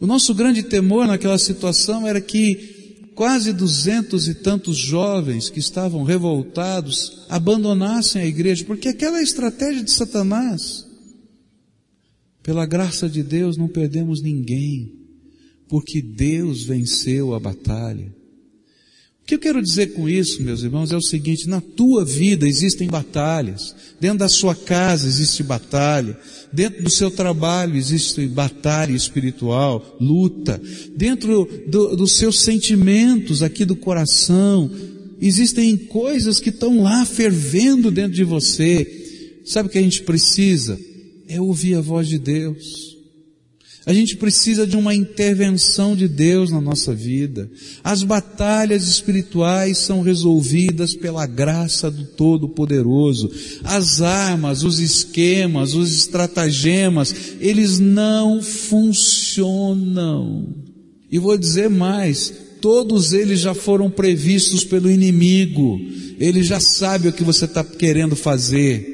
O 0.00 0.06
nosso 0.06 0.34
grande 0.34 0.62
temor 0.62 1.06
naquela 1.06 1.38
situação 1.38 2.06
era 2.06 2.20
que 2.20 3.10
quase 3.14 3.52
duzentos 3.52 4.26
e 4.26 4.34
tantos 4.34 4.76
jovens 4.76 5.48
que 5.48 5.60
estavam 5.60 6.02
revoltados 6.02 7.24
abandonassem 7.28 8.22
a 8.22 8.26
igreja, 8.26 8.64
porque 8.64 8.88
aquela 8.88 9.18
é 9.18 9.22
estratégia 9.22 9.82
de 9.82 9.90
Satanás. 9.90 10.83
Pela 12.44 12.66
graça 12.66 13.08
de 13.08 13.24
Deus 13.24 13.56
não 13.56 13.66
perdemos 13.66 14.22
ninguém. 14.22 14.92
porque 15.66 16.02
Deus 16.02 16.62
venceu 16.62 17.34
a 17.34 17.40
batalha. 17.40 18.14
O 19.22 19.26
que 19.26 19.34
eu 19.34 19.38
quero 19.38 19.62
dizer 19.62 19.94
com 19.94 20.06
isso, 20.06 20.42
meus 20.42 20.62
irmãos, 20.62 20.92
é 20.92 20.96
o 20.96 21.00
seguinte, 21.00 21.48
na 21.48 21.58
tua 21.58 22.04
vida 22.04 22.46
existem 22.46 22.86
batalhas, 22.86 23.74
dentro 23.98 24.18
da 24.18 24.28
sua 24.28 24.54
casa 24.54 25.08
existe 25.08 25.42
batalha, 25.42 26.16
dentro 26.52 26.84
do 26.84 26.90
seu 26.90 27.10
trabalho 27.10 27.74
existe 27.74 28.28
batalha 28.28 28.92
espiritual, 28.92 29.96
luta, 29.98 30.60
dentro 30.94 31.48
do, 31.66 31.96
dos 31.96 32.12
seus 32.12 32.40
sentimentos 32.40 33.42
aqui 33.42 33.64
do 33.64 33.74
coração, 33.74 34.70
existem 35.18 35.74
coisas 35.78 36.38
que 36.38 36.50
estão 36.50 36.82
lá 36.82 37.06
fervendo 37.06 37.90
dentro 37.90 38.12
de 38.12 38.24
você. 38.24 39.40
Sabe 39.46 39.70
o 39.70 39.72
que 39.72 39.78
a 39.78 39.82
gente 39.82 40.02
precisa? 40.02 40.78
É 41.28 41.40
ouvir 41.40 41.74
a 41.74 41.80
voz 41.80 42.08
de 42.08 42.18
Deus. 42.18 42.94
A 43.86 43.92
gente 43.92 44.16
precisa 44.16 44.66
de 44.66 44.76
uma 44.76 44.94
intervenção 44.94 45.94
de 45.94 46.08
Deus 46.08 46.50
na 46.50 46.58
nossa 46.58 46.94
vida. 46.94 47.50
As 47.82 48.02
batalhas 48.02 48.88
espirituais 48.88 49.76
são 49.76 50.00
resolvidas 50.00 50.94
pela 50.94 51.26
graça 51.26 51.90
do 51.90 52.06
Todo-Poderoso. 52.06 53.30
As 53.62 54.00
armas, 54.00 54.62
os 54.62 54.80
esquemas, 54.80 55.74
os 55.74 55.94
estratagemas, 55.94 57.14
eles 57.40 57.78
não 57.78 58.40
funcionam. 58.40 59.44
E 61.10 61.18
vou 61.18 61.36
dizer 61.36 61.68
mais, 61.68 62.32
todos 62.62 63.12
eles 63.12 63.40
já 63.40 63.52
foram 63.52 63.90
previstos 63.90 64.64
pelo 64.64 64.90
inimigo. 64.90 65.78
Ele 66.18 66.42
já 66.42 66.58
sabe 66.58 67.08
o 67.08 67.12
que 67.12 67.22
você 67.22 67.44
está 67.44 67.62
querendo 67.62 68.16
fazer. 68.16 68.93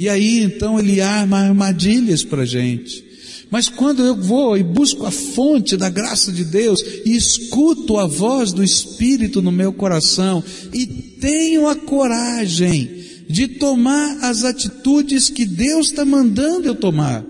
E 0.00 0.08
aí 0.08 0.42
então 0.42 0.80
ele 0.80 1.02
arma 1.02 1.40
armadilhas 1.40 2.24
para 2.24 2.46
gente. 2.46 3.04
Mas 3.50 3.68
quando 3.68 4.02
eu 4.02 4.16
vou 4.16 4.56
e 4.56 4.62
busco 4.62 5.04
a 5.04 5.10
fonte 5.10 5.76
da 5.76 5.90
graça 5.90 6.32
de 6.32 6.42
Deus 6.42 6.82
e 7.04 7.14
escuto 7.14 7.98
a 7.98 8.06
voz 8.06 8.50
do 8.50 8.64
Espírito 8.64 9.42
no 9.42 9.52
meu 9.52 9.74
coração 9.74 10.42
e 10.72 10.86
tenho 10.86 11.68
a 11.68 11.76
coragem 11.76 12.88
de 13.28 13.46
tomar 13.46 14.24
as 14.24 14.42
atitudes 14.42 15.28
que 15.28 15.44
Deus 15.44 15.88
está 15.88 16.02
mandando 16.02 16.66
eu 16.66 16.74
tomar. 16.74 17.22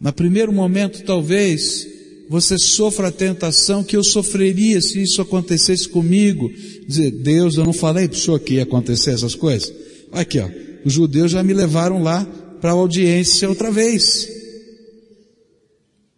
No 0.00 0.12
primeiro 0.12 0.54
momento, 0.54 1.04
talvez, 1.04 1.86
você 2.30 2.56
sofra 2.56 3.08
a 3.08 3.12
tentação 3.12 3.84
que 3.84 3.94
eu 3.94 4.02
sofreria 4.02 4.80
se 4.80 5.02
isso 5.02 5.20
acontecesse 5.20 5.86
comigo. 5.86 6.50
Dizer, 6.88 7.10
Deus, 7.10 7.58
eu 7.58 7.64
não 7.64 7.74
falei 7.74 8.08
para 8.08 8.16
o 8.16 8.20
senhor 8.20 8.40
que 8.40 8.54
ia 8.54 8.62
acontecer 8.62 9.10
essas 9.10 9.34
coisas? 9.34 9.70
Aqui, 10.10 10.38
ó, 10.38 10.48
os 10.84 10.92
judeus 10.92 11.30
já 11.30 11.42
me 11.42 11.54
levaram 11.54 12.02
lá 12.02 12.24
para 12.60 12.70
a 12.70 12.74
audiência 12.74 13.48
outra 13.48 13.70
vez. 13.70 14.28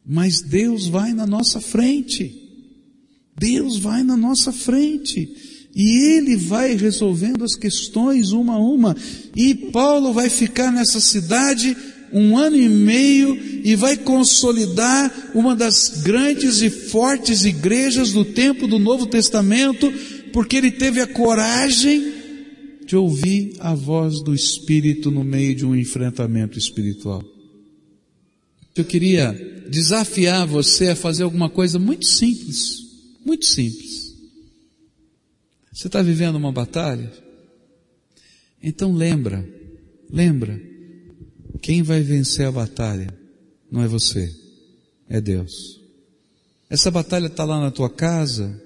Mas 0.04 0.40
Deus 0.40 0.86
vai 0.86 1.12
na 1.12 1.26
nossa 1.26 1.60
frente. 1.60 2.42
Deus 3.38 3.78
vai 3.78 4.02
na 4.02 4.16
nossa 4.16 4.52
frente. 4.52 5.28
E 5.74 6.16
Ele 6.16 6.36
vai 6.36 6.74
resolvendo 6.74 7.44
as 7.44 7.54
questões 7.54 8.32
uma 8.32 8.54
a 8.54 8.58
uma. 8.58 8.96
E 9.34 9.54
Paulo 9.54 10.12
vai 10.12 10.30
ficar 10.30 10.72
nessa 10.72 11.00
cidade 11.00 11.76
um 12.12 12.38
ano 12.38 12.56
e 12.56 12.68
meio 12.68 13.36
e 13.64 13.74
vai 13.74 13.96
consolidar 13.96 15.32
uma 15.34 15.54
das 15.54 16.00
grandes 16.02 16.62
e 16.62 16.70
fortes 16.70 17.44
igrejas 17.44 18.12
do 18.12 18.24
tempo 18.24 18.66
do 18.66 18.78
Novo 18.78 19.06
Testamento, 19.06 19.92
porque 20.32 20.56
ele 20.56 20.70
teve 20.70 21.00
a 21.00 21.06
coragem 21.06 22.15
de 22.86 22.96
ouvir 22.96 23.56
a 23.58 23.74
voz 23.74 24.22
do 24.22 24.32
Espírito 24.32 25.10
no 25.10 25.24
meio 25.24 25.54
de 25.54 25.66
um 25.66 25.74
enfrentamento 25.74 26.56
espiritual. 26.56 27.22
Eu 28.74 28.84
queria 28.84 29.32
desafiar 29.68 30.46
você 30.46 30.88
a 30.88 30.96
fazer 30.96 31.24
alguma 31.24 31.50
coisa 31.50 31.78
muito 31.78 32.06
simples, 32.06 32.78
muito 33.24 33.44
simples. 33.44 34.14
Você 35.72 35.88
está 35.88 36.00
vivendo 36.00 36.36
uma 36.36 36.52
batalha? 36.52 37.12
Então 38.62 38.94
lembra, 38.94 39.46
lembra, 40.08 40.60
quem 41.60 41.82
vai 41.82 42.02
vencer 42.02 42.46
a 42.46 42.52
batalha 42.52 43.08
não 43.70 43.82
é 43.82 43.88
você, 43.88 44.32
é 45.08 45.20
Deus. 45.20 45.80
Essa 46.70 46.90
batalha 46.90 47.26
está 47.26 47.44
lá 47.44 47.60
na 47.60 47.70
tua 47.70 47.90
casa, 47.90 48.62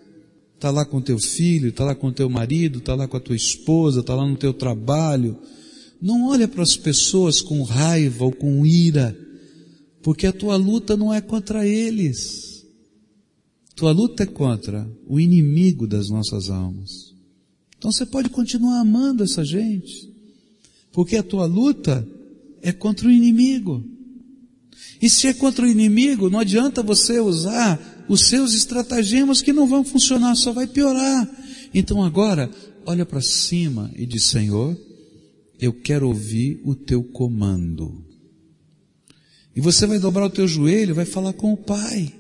está 0.60 0.70
lá 0.70 0.84
com 0.84 1.00
teu 1.00 1.18
filho, 1.18 1.70
está 1.70 1.84
lá 1.84 1.94
com 1.94 2.12
teu 2.12 2.28
marido, 2.28 2.78
está 2.78 2.94
lá 2.94 3.08
com 3.08 3.16
a 3.16 3.20
tua 3.20 3.34
esposa, 3.36 4.00
está 4.00 4.14
lá 4.14 4.26
no 4.26 4.36
teu 4.36 4.52
trabalho. 4.52 5.38
Não 6.00 6.28
olha 6.28 6.46
para 6.46 6.62
as 6.62 6.76
pessoas 6.76 7.40
com 7.40 7.62
raiva 7.62 8.24
ou 8.24 8.32
com 8.32 8.66
ira 8.66 9.16
porque 10.02 10.26
a 10.26 10.32
tua 10.32 10.56
luta 10.56 10.96
não 10.96 11.12
é 11.12 11.20
contra 11.20 11.66
eles. 11.66 12.64
Tua 13.74 13.92
luta 13.92 14.22
é 14.22 14.26
contra 14.26 14.90
o 15.06 15.20
inimigo 15.20 15.86
das 15.86 16.08
nossas 16.08 16.50
almas. 16.50 17.14
Então 17.76 17.92
você 17.92 18.04
pode 18.04 18.28
continuar 18.28 18.80
amando 18.80 19.22
essa 19.22 19.44
gente. 19.44 20.10
Porque 20.92 21.16
a 21.16 21.22
tua 21.22 21.46
luta 21.46 22.06
é 22.62 22.72
contra 22.72 23.08
o 23.08 23.10
inimigo. 23.10 23.84
E 25.00 25.08
se 25.08 25.26
é 25.26 25.34
contra 25.34 25.64
o 25.64 25.68
inimigo, 25.68 26.28
não 26.28 26.40
adianta 26.40 26.82
você 26.82 27.20
usar 27.20 27.78
os 28.10 28.22
seus 28.22 28.54
estratagemas 28.54 29.40
que 29.40 29.52
não 29.52 29.68
vão 29.68 29.84
funcionar, 29.84 30.34
só 30.34 30.52
vai 30.52 30.66
piorar. 30.66 31.30
Então 31.72 32.02
agora, 32.02 32.50
olha 32.84 33.06
para 33.06 33.22
cima 33.22 33.88
e 33.94 34.04
diz, 34.04 34.24
Senhor, 34.24 34.76
eu 35.60 35.72
quero 35.72 36.08
ouvir 36.08 36.60
o 36.64 36.74
teu 36.74 37.04
comando. 37.04 38.04
E 39.54 39.60
você 39.60 39.86
vai 39.86 40.00
dobrar 40.00 40.26
o 40.26 40.30
teu 40.30 40.48
joelho, 40.48 40.92
vai 40.92 41.04
falar 41.04 41.34
com 41.34 41.52
o 41.52 41.56
Pai. 41.56 42.12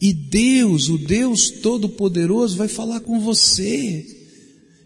E 0.00 0.12
Deus, 0.12 0.88
o 0.88 0.96
Deus 0.96 1.50
Todo-Poderoso, 1.50 2.56
vai 2.56 2.68
falar 2.68 3.00
com 3.00 3.18
você. 3.18 4.06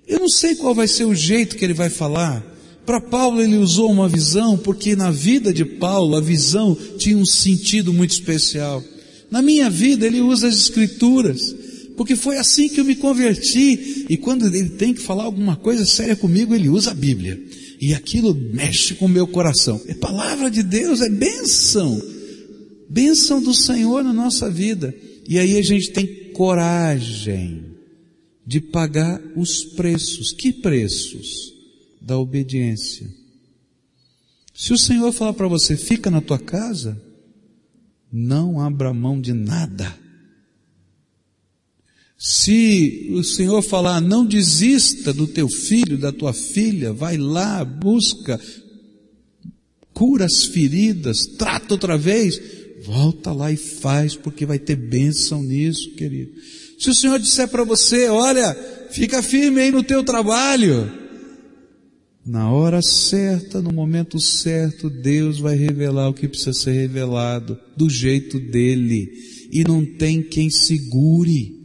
Eu 0.09 0.21
não 0.21 0.29
sei 0.31 0.55
qual 0.55 0.75
vai 0.75 0.89
ser 0.89 1.05
o 1.05 1.15
jeito 1.15 1.55
que 1.55 1.67
ele 1.67 1.75
vai 1.75 1.91
falar. 1.91 2.43
Para 2.87 2.99
Paulo 2.99 3.43
ele 3.43 3.57
usou 3.57 3.93
uma 3.93 4.09
visão, 4.09 4.57
porque 4.57 4.97
na 4.97 5.11
vida 5.11 5.53
de 5.53 5.67
Paulo 5.67 6.17
a 6.17 6.21
visão 6.21 6.75
tinha 6.97 7.19
um 7.19 7.27
sentido 7.27 7.93
muito 7.93 8.13
especial. 8.13 8.83
Na 9.35 9.43
minha 9.43 9.69
vida 9.69 10.07
ele 10.07 10.21
usa 10.21 10.47
as 10.47 10.55
escrituras, 10.55 11.53
porque 11.97 12.15
foi 12.15 12.39
assim 12.39 12.69
que 12.69 12.79
eu 12.79 12.85
me 12.85 12.95
converti. 12.95 14.07
E 14.09 14.17
quando 14.17 14.47
ele 14.47 14.69
tem 14.69 14.95
que 14.95 15.01
falar 15.01 15.25
alguma 15.25 15.57
coisa 15.57 15.85
séria 15.85 16.15
comigo, 16.15 16.55
ele 16.55 16.69
usa 16.69 16.93
a 16.93 16.95
Bíblia. 16.95 17.43
E 17.81 17.93
aquilo 17.93 18.33
mexe 18.33 18.95
com 18.95 19.07
o 19.07 19.09
meu 19.09 19.27
coração. 19.27 19.83
É 19.89 19.95
palavra 19.95 20.49
de 20.49 20.63
Deus, 20.63 21.01
é 21.01 21.09
bênção. 21.09 22.01
Bênção 22.89 23.43
do 23.43 23.53
Senhor 23.53 24.05
na 24.05 24.13
nossa 24.13 24.49
vida. 24.49 24.95
E 25.29 25.37
aí 25.37 25.59
a 25.59 25.63
gente 25.63 25.91
tem 25.91 26.07
coragem 26.33 27.65
de 28.47 28.61
pagar 28.61 29.21
os 29.35 29.65
preços. 29.65 30.31
Que 30.31 30.53
preços? 30.53 31.53
Da 32.01 32.17
obediência. 32.17 33.09
Se 34.55 34.73
o 34.73 34.79
Senhor 34.79 35.11
falar 35.11 35.33
para 35.33 35.49
você, 35.49 35.77
fica 35.77 36.09
na 36.09 36.21
tua 36.21 36.39
casa, 36.39 36.97
não 38.17 38.61
abra 38.61 38.95
mão 38.95 39.21
de 39.21 39.33
nada. 39.33 39.93
Se 42.17 43.11
o 43.13 43.25
Senhor 43.25 43.61
falar, 43.61 44.01
não 44.01 44.25
desista 44.25 45.13
do 45.13 45.27
teu 45.27 45.49
filho, 45.49 45.99
da 45.99 46.13
tua 46.13 46.33
filha, 46.33 46.93
vai 46.93 47.17
lá, 47.17 47.65
busca, 47.65 48.41
cura 49.93 50.27
as 50.27 50.45
feridas, 50.45 51.27
trata 51.27 51.75
outra 51.75 51.99
vez, 51.99 52.41
volta 52.87 53.33
lá 53.33 53.51
e 53.51 53.57
faz, 53.57 54.15
porque 54.15 54.47
vai 54.47 54.61
ter 54.61 54.77
bênção 54.77 55.43
nisso, 55.43 55.91
querido. 55.97 56.33
Se 56.79 56.91
o 56.91 56.95
Senhor 56.95 57.19
disser 57.19 57.49
para 57.49 57.65
você, 57.65 58.09
olha, 58.09 58.55
fica 58.91 59.23
firme 59.23 59.61
aí 59.61 59.73
no 59.73 59.83
teu 59.83 60.05
trabalho, 60.05 61.04
na 62.27 62.51
hora 62.51 62.81
certa, 62.81 63.61
no 63.61 63.73
momento 63.73 64.19
certo, 64.19 64.89
Deus 64.89 65.39
vai 65.39 65.57
revelar 65.57 66.09
o 66.09 66.15
que 66.15 66.29
precisa 66.29 66.53
ser 66.53 66.73
revelado, 66.73 67.59
do 67.77 67.91
jeito 67.91 68.41
dele, 68.41 69.13
e 69.53 69.63
não 69.63 69.85
tem 69.85 70.23
quem 70.23 70.51
segure 70.51 71.65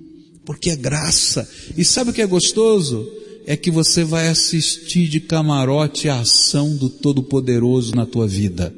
porque 0.50 0.72
é 0.72 0.76
graça. 0.76 1.48
E 1.78 1.86
sabe 1.86 2.10
o 2.10 2.14
que 2.14 2.24
é 2.24 2.26
gostoso? 2.26 3.08
É 3.46 3.56
que 3.56 3.70
você 3.70 4.04
vai 4.04 4.30
assistir 4.30 5.08
de 5.08 5.20
camarote 5.20 6.10
a 6.10 6.22
ação 6.22 6.76
do 6.76 6.90
Todo-Poderoso 6.90 7.94
na 7.96 8.04
tua 8.04 8.28
vida. 8.28 8.76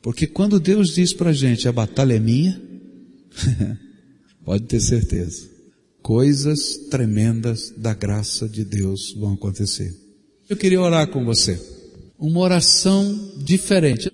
Porque 0.00 0.28
quando 0.28 0.60
Deus 0.60 0.94
diz 0.94 1.12
pra 1.12 1.32
gente, 1.32 1.66
a 1.66 1.72
batalha 1.72 2.14
é 2.14 2.20
minha, 2.20 2.62
pode 4.44 4.62
ter 4.66 4.78
certeza, 4.78 5.48
coisas 6.02 6.76
tremendas 6.90 7.70
da 7.76 7.94
graça 7.94 8.48
de 8.48 8.64
Deus 8.64 9.12
vão 9.12 9.34
acontecer. 9.34 9.94
Eu 10.48 10.56
queria 10.56 10.80
orar 10.80 11.08
com 11.08 11.24
você. 11.24 11.58
Uma 12.18 12.40
oração 12.40 13.32
diferente. 13.38 14.10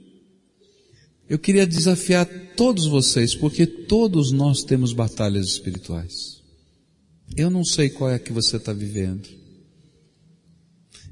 Eu 1.28 1.38
queria 1.38 1.66
desafiar 1.66 2.26
todos 2.56 2.86
vocês, 2.86 3.34
porque 3.34 3.66
todos 3.66 4.30
nós 4.30 4.62
temos 4.62 4.92
batalhas 4.92 5.46
espirituais. 5.46 6.42
Eu 7.36 7.50
não 7.50 7.64
sei 7.64 7.90
qual 7.90 8.10
é 8.10 8.18
que 8.18 8.32
você 8.32 8.56
está 8.56 8.72
vivendo. 8.72 9.28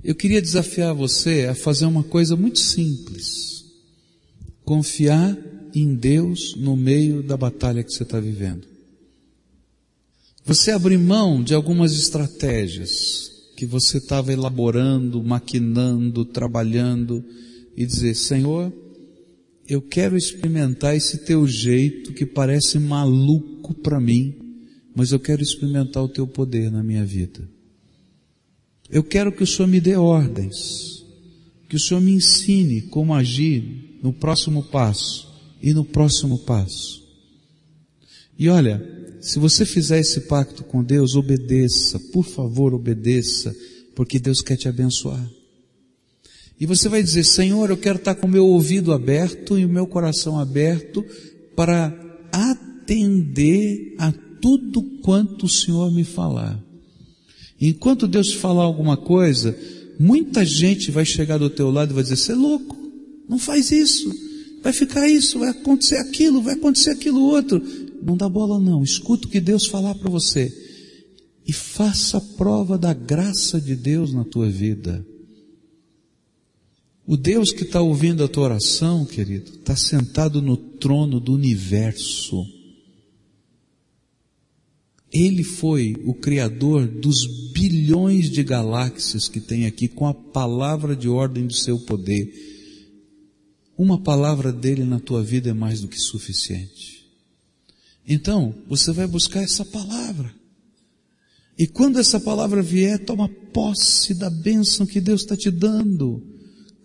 Eu 0.03 0.15
queria 0.15 0.41
desafiar 0.41 0.95
você 0.95 1.47
a 1.47 1.55
fazer 1.55 1.87
uma 1.87 2.05
coisa 2.05 2.37
muito 2.37 2.61
simples. 2.61 3.65
confiar 4.65 5.39
em 5.73 5.95
Deus 5.95 6.57
no 6.57 6.77
meio 6.77 7.23
da 7.23 7.37
batalha 7.37 7.85
que 7.85 7.93
você 7.93 8.03
está 8.03 8.19
vivendo. 8.19 8.76
Você 10.47 10.71
abrir 10.71 10.97
mão 10.97 11.43
de 11.43 11.55
algumas 11.55 11.93
estratégias 11.93 13.33
que 13.57 13.67
você 13.67 13.99
estava 13.99 14.33
elaborando, 14.33 15.21
maquinando, 15.21 16.25
trabalhando 16.25 17.25
e 17.77 17.85
dizer, 17.85 18.15
Senhor, 18.15 18.73
eu 19.69 19.83
quero 19.83 20.17
experimentar 20.17 20.95
esse 20.95 21.25
teu 21.25 21.49
jeito 21.49 22.13
que 22.13 22.25
parece 22.25 22.79
maluco 22.79 23.75
para 23.75 23.99
mim, 23.99 24.37
mas 24.95 25.11
eu 25.11 25.19
quero 25.19 25.43
experimentar 25.43 26.05
o 26.05 26.09
teu 26.09 26.29
poder 26.29 26.71
na 26.71 26.81
minha 26.81 27.05
vida. 27.05 27.41
Eu 28.89 29.03
quero 29.03 29.33
que 29.33 29.43
o 29.43 29.47
Senhor 29.47 29.67
me 29.67 29.81
dê 29.81 29.97
ordens, 29.97 31.05
que 31.69 31.75
o 31.75 31.81
Senhor 31.81 32.01
me 32.01 32.13
ensine 32.13 32.83
como 32.83 33.13
agir 33.13 33.99
no 34.01 34.13
próximo 34.13 34.63
passo 34.63 35.29
e 35.61 35.75
no 35.75 35.85
próximo 35.85 36.39
passo. 36.39 37.05
E 38.39 38.49
olha, 38.49 38.96
se 39.21 39.39
você 39.39 39.65
fizer 39.65 40.01
esse 40.01 40.21
pacto 40.23 40.65
com 40.65 40.83
Deus, 40.83 41.15
obedeça, 41.15 41.99
por 42.13 42.25
favor, 42.25 42.75
obedeça, 42.75 43.55
porque 43.95 44.19
Deus 44.19 44.41
quer 44.41 44.57
te 44.57 44.69
abençoar. 44.69 45.29
E 46.59 46.65
você 46.65 46.89
vai 46.89 47.03
dizer, 47.03 47.25
Senhor, 47.25 47.69
eu 47.69 47.77
quero 47.77 47.99
estar 47.99 48.15
com 48.15 48.27
o 48.27 48.31
meu 48.31 48.47
ouvido 48.47 48.93
aberto 48.93 49.59
e 49.59 49.65
o 49.65 49.69
meu 49.69 49.87
coração 49.87 50.39
aberto 50.39 51.05
para 51.55 51.95
atender 52.33 53.95
a 53.99 54.13
tudo 54.41 54.83
quanto 55.03 55.47
o 55.47 55.49
Senhor 55.49 55.93
me 55.93 56.05
falar. 56.05 56.63
Enquanto 57.61 58.07
Deus 58.07 58.33
falar 58.35 58.63
alguma 58.63 58.97
coisa, 58.97 59.57
muita 59.99 60.45
gente 60.45 60.91
vai 60.91 61.05
chegar 61.05 61.39
do 61.39 61.51
teu 61.51 61.71
lado 61.71 61.91
e 61.91 61.95
vai 61.95 62.03
dizer, 62.03 62.17
você 62.17 62.33
é 62.33 62.37
louco, 62.37 62.77
não 63.29 63.39
faz 63.39 63.71
isso, 63.71 64.15
vai 64.63 64.73
ficar 64.73 65.09
isso, 65.09 65.39
vai 65.39 65.51
acontecer 65.51 65.97
aquilo, 65.97 66.43
vai 66.43 66.55
acontecer 66.55 66.91
aquilo 66.91 67.21
outro. 67.23 67.63
Não 68.07 68.17
dá 68.17 68.29
bola 68.29 68.61
não, 68.61 68.85
escuta 68.85 69.27
o 69.27 69.31
que 69.31 69.41
Deus 69.41 69.67
falar 69.67 69.97
para 69.97 70.09
você. 70.09 70.49
E 71.45 71.53
faça 71.53 72.21
prova 72.21 72.79
da 72.79 72.95
graça 72.95 73.61
de 73.61 73.75
Deus 73.75 74.13
na 74.13 74.25
tua 74.25 74.49
vida. 74.49 75.05
O 77.05 77.17
Deus 77.17 77.51
que 77.51 77.65
está 77.65 77.81
ouvindo 77.81 78.23
a 78.23 78.29
tua 78.29 78.45
oração, 78.45 79.05
querido, 79.05 79.51
está 79.51 79.75
sentado 79.75 80.41
no 80.41 80.57
trono 80.57 81.19
do 81.19 81.33
universo. 81.35 82.47
Ele 85.13 85.43
foi 85.43 85.97
o 86.05 86.15
criador 86.15 86.87
dos 86.87 87.27
bilhões 87.53 88.31
de 88.31 88.45
galáxias 88.45 89.29
que 89.29 89.41
tem 89.41 89.67
aqui 89.67 89.89
com 89.89 90.07
a 90.07 90.15
palavra 90.15 90.95
de 90.95 91.09
ordem 91.09 91.45
do 91.45 91.55
seu 91.55 91.77
poder. 91.81 92.33
Uma 93.77 94.01
palavra 94.01 94.53
dele 94.53 94.85
na 94.85 95.01
tua 95.01 95.25
vida 95.25 95.51
é 95.51 95.53
mais 95.53 95.81
do 95.81 95.89
que 95.89 95.99
suficiente. 95.99 96.96
Então, 98.07 98.55
você 98.69 98.93
vai 98.93 99.07
buscar 99.07 99.43
essa 99.43 99.65
palavra. 99.65 100.33
E 101.59 101.67
quando 101.67 101.99
essa 101.99 102.21
palavra 102.21 102.63
vier, 102.63 102.99
toma 102.99 103.29
posse 103.29 104.15
da 104.15 104.31
bênção 104.31 104.87
que 104.87 105.01
Deus 105.01 105.23
está 105.23 105.37
te 105.37 105.51
dando. 105.51 106.23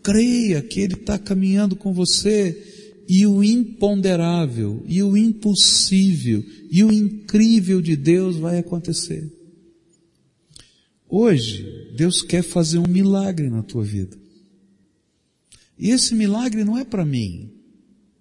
Creia 0.02 0.62
que 0.62 0.80
Ele 0.80 0.94
está 0.96 1.20
caminhando 1.20 1.76
com 1.76 1.94
você 1.94 2.72
e 3.08 3.28
o 3.28 3.44
imponderável, 3.44 4.84
e 4.88 5.04
o 5.04 5.18
impossível, 5.18 6.46
e 6.70 6.82
o 6.82 6.92
incrível 6.92 7.82
de 7.82 7.96
Deus 7.98 8.38
vai 8.38 8.58
acontecer. 8.58 9.30
Hoje, 11.10 11.92
Deus 11.94 12.22
quer 12.22 12.42
fazer 12.42 12.78
um 12.78 12.88
milagre 12.88 13.50
na 13.50 13.62
tua 13.62 13.84
vida. 13.84 14.18
E 15.78 15.90
esse 15.90 16.16
milagre 16.16 16.64
não 16.64 16.78
é 16.78 16.86
para 16.86 17.04
mim, 17.04 17.52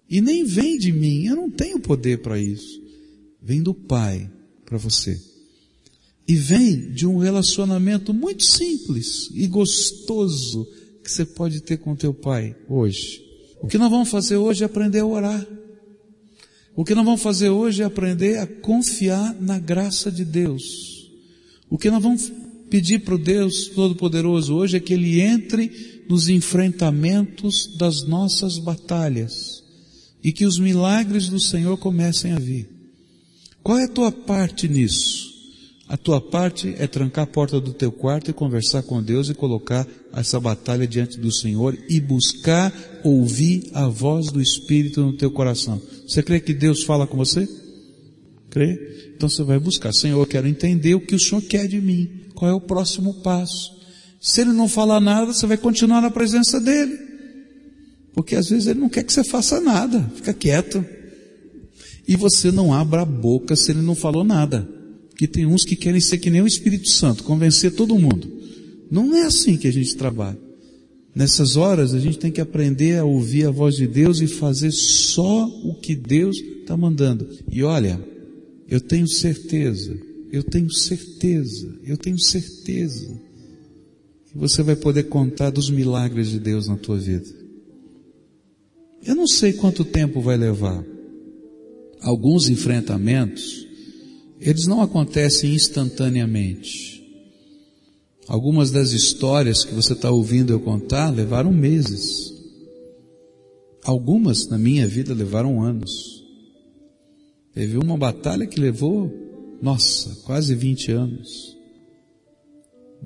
e 0.09 0.19
nem 0.19 0.43
vem 0.43 0.77
de 0.77 0.91
mim, 0.91 1.25
eu 1.25 1.37
não 1.37 1.49
tenho 1.49 1.79
poder 1.79 2.21
para 2.21 2.37
isso. 2.37 2.80
Vem 3.41 3.61
do 3.63 3.73
Pai 3.73 4.29
para 4.65 4.77
você. 4.77 5.19
E 6.27 6.35
vem 6.35 6.91
de 6.91 7.05
um 7.05 7.17
relacionamento 7.17 8.13
muito 8.13 8.45
simples 8.45 9.29
e 9.33 9.47
gostoso 9.47 10.65
que 11.03 11.11
você 11.11 11.25
pode 11.25 11.61
ter 11.61 11.77
com 11.77 11.95
teu 11.95 12.13
pai 12.13 12.55
hoje. 12.69 13.21
O 13.61 13.67
que 13.67 13.77
nós 13.77 13.89
vamos 13.89 14.09
fazer 14.09 14.37
hoje 14.37 14.63
é 14.63 14.65
aprender 14.65 14.99
a 14.99 15.05
orar. 15.05 15.45
O 16.75 16.85
que 16.85 16.95
nós 16.95 17.03
vamos 17.03 17.21
fazer 17.21 17.49
hoje 17.49 17.81
é 17.81 17.85
aprender 17.85 18.37
a 18.37 18.47
confiar 18.47 19.35
na 19.41 19.59
graça 19.59 20.11
de 20.11 20.23
Deus. 20.23 21.11
O 21.69 21.77
que 21.77 21.91
nós 21.91 22.01
vamos 22.01 22.31
pedir 22.69 22.99
para 22.99 23.15
o 23.15 23.19
Deus 23.19 23.67
Todo-Poderoso 23.67 24.55
hoje 24.55 24.77
é 24.77 24.79
que 24.79 24.93
Ele 24.93 25.19
entre 25.19 26.05
nos 26.07 26.29
enfrentamentos 26.29 27.75
das 27.77 28.03
nossas 28.03 28.57
batalhas 28.57 29.61
e 30.23 30.31
que 30.31 30.45
os 30.45 30.57
milagres 30.57 31.27
do 31.27 31.39
Senhor 31.39 31.77
comecem 31.77 32.31
a 32.31 32.39
vir. 32.39 32.80
Qual 33.63 33.77
é 33.77 33.83
a 33.83 33.87
tua 33.87 34.11
parte 34.11 34.67
nisso? 34.67 35.31
A 35.91 35.97
tua 35.97 36.21
parte 36.21 36.73
é 36.79 36.87
trancar 36.87 37.25
a 37.25 37.27
porta 37.27 37.59
do 37.59 37.73
teu 37.73 37.91
quarto 37.91 38.31
e 38.31 38.33
conversar 38.33 38.81
com 38.81 39.03
Deus 39.03 39.29
e 39.29 39.33
colocar 39.33 39.85
essa 40.13 40.39
batalha 40.39 40.87
diante 40.87 41.19
do 41.19 41.29
Senhor 41.29 41.77
e 41.89 41.99
buscar 41.99 42.73
ouvir 43.03 43.69
a 43.73 43.87
voz 43.87 44.27
do 44.27 44.41
Espírito 44.41 45.01
no 45.01 45.17
teu 45.17 45.29
coração. 45.29 45.81
Você 46.07 46.23
crê 46.23 46.39
que 46.39 46.53
Deus 46.53 46.83
fala 46.83 47.05
com 47.05 47.17
você? 47.17 47.45
Crê? 48.49 49.13
Então 49.15 49.27
você 49.27 49.43
vai 49.43 49.59
buscar. 49.59 49.91
Senhor, 49.91 50.17
eu 50.17 50.25
quero 50.25 50.47
entender 50.47 50.95
o 50.95 51.01
que 51.01 51.13
o 51.13 51.19
Senhor 51.19 51.41
quer 51.41 51.67
de 51.67 51.81
mim. 51.81 52.09
Qual 52.35 52.49
é 52.49 52.53
o 52.53 52.61
próximo 52.61 53.15
passo? 53.15 53.77
Se 54.21 54.39
Ele 54.39 54.53
não 54.53 54.69
falar 54.69 55.01
nada, 55.01 55.33
você 55.33 55.45
vai 55.45 55.57
continuar 55.57 56.01
na 56.01 56.09
presença 56.09 56.57
dEle. 56.61 56.97
Porque 58.13 58.35
às 58.35 58.49
vezes 58.49 58.67
Ele 58.67 58.79
não 58.79 58.87
quer 58.87 59.03
que 59.03 59.11
você 59.11 59.25
faça 59.25 59.59
nada. 59.59 60.09
Fica 60.15 60.33
quieto. 60.33 60.85
E 62.07 62.15
você 62.15 62.51
não 62.51 62.73
abra 62.73 63.01
a 63.01 63.05
boca 63.05 63.55
se 63.55 63.71
Ele 63.71 63.81
não 63.81 63.95
falou 63.95 64.23
nada 64.23 64.67
que 65.21 65.27
tem 65.27 65.45
uns 65.45 65.63
que 65.63 65.75
querem 65.75 66.01
ser 66.01 66.17
que 66.17 66.31
nem 66.31 66.41
o 66.41 66.47
Espírito 66.47 66.89
Santo, 66.89 67.23
convencer 67.23 67.75
todo 67.75 67.99
mundo. 67.99 68.27
Não 68.89 69.15
é 69.15 69.21
assim 69.21 69.55
que 69.55 69.67
a 69.67 69.71
gente 69.71 69.95
trabalha. 69.95 70.39
Nessas 71.13 71.55
horas 71.57 71.93
a 71.93 71.99
gente 71.99 72.17
tem 72.17 72.31
que 72.31 72.41
aprender 72.41 72.97
a 72.97 73.05
ouvir 73.05 73.45
a 73.45 73.51
voz 73.51 73.75
de 73.75 73.85
Deus 73.85 74.19
e 74.19 74.25
fazer 74.25 74.71
só 74.71 75.45
o 75.63 75.75
que 75.75 75.93
Deus 75.93 76.35
está 76.37 76.75
mandando. 76.75 77.29
E 77.51 77.61
olha, 77.61 78.03
eu 78.67 78.81
tenho 78.81 79.07
certeza, 79.07 79.95
eu 80.31 80.41
tenho 80.41 80.71
certeza, 80.71 81.71
eu 81.83 81.97
tenho 81.97 82.17
certeza 82.17 83.07
que 84.25 84.35
você 84.35 84.63
vai 84.63 84.75
poder 84.75 85.03
contar 85.03 85.51
dos 85.51 85.69
milagres 85.69 86.29
de 86.29 86.39
Deus 86.39 86.67
na 86.67 86.77
tua 86.77 86.97
vida. 86.97 87.29
Eu 89.05 89.13
não 89.13 89.27
sei 89.27 89.53
quanto 89.53 89.85
tempo 89.85 90.19
vai 90.19 90.35
levar. 90.35 90.83
Alguns 92.01 92.49
enfrentamentos 92.49 93.61
eles 94.41 94.65
não 94.65 94.81
acontecem 94.81 95.53
instantaneamente. 95.53 96.99
Algumas 98.27 98.71
das 98.71 98.91
histórias 98.91 99.63
que 99.63 99.73
você 99.73 99.93
está 99.93 100.09
ouvindo 100.09 100.51
eu 100.51 100.59
contar 100.59 101.11
levaram 101.11 101.53
meses. 101.53 102.33
Algumas 103.83 104.47
na 104.47 104.57
minha 104.57 104.87
vida 104.87 105.13
levaram 105.13 105.61
anos. 105.61 106.23
Teve 107.53 107.77
uma 107.77 107.95
batalha 107.95 108.47
que 108.47 108.59
levou, 108.59 109.11
nossa, 109.61 110.23
quase 110.23 110.55
20 110.55 110.91
anos. 110.91 111.57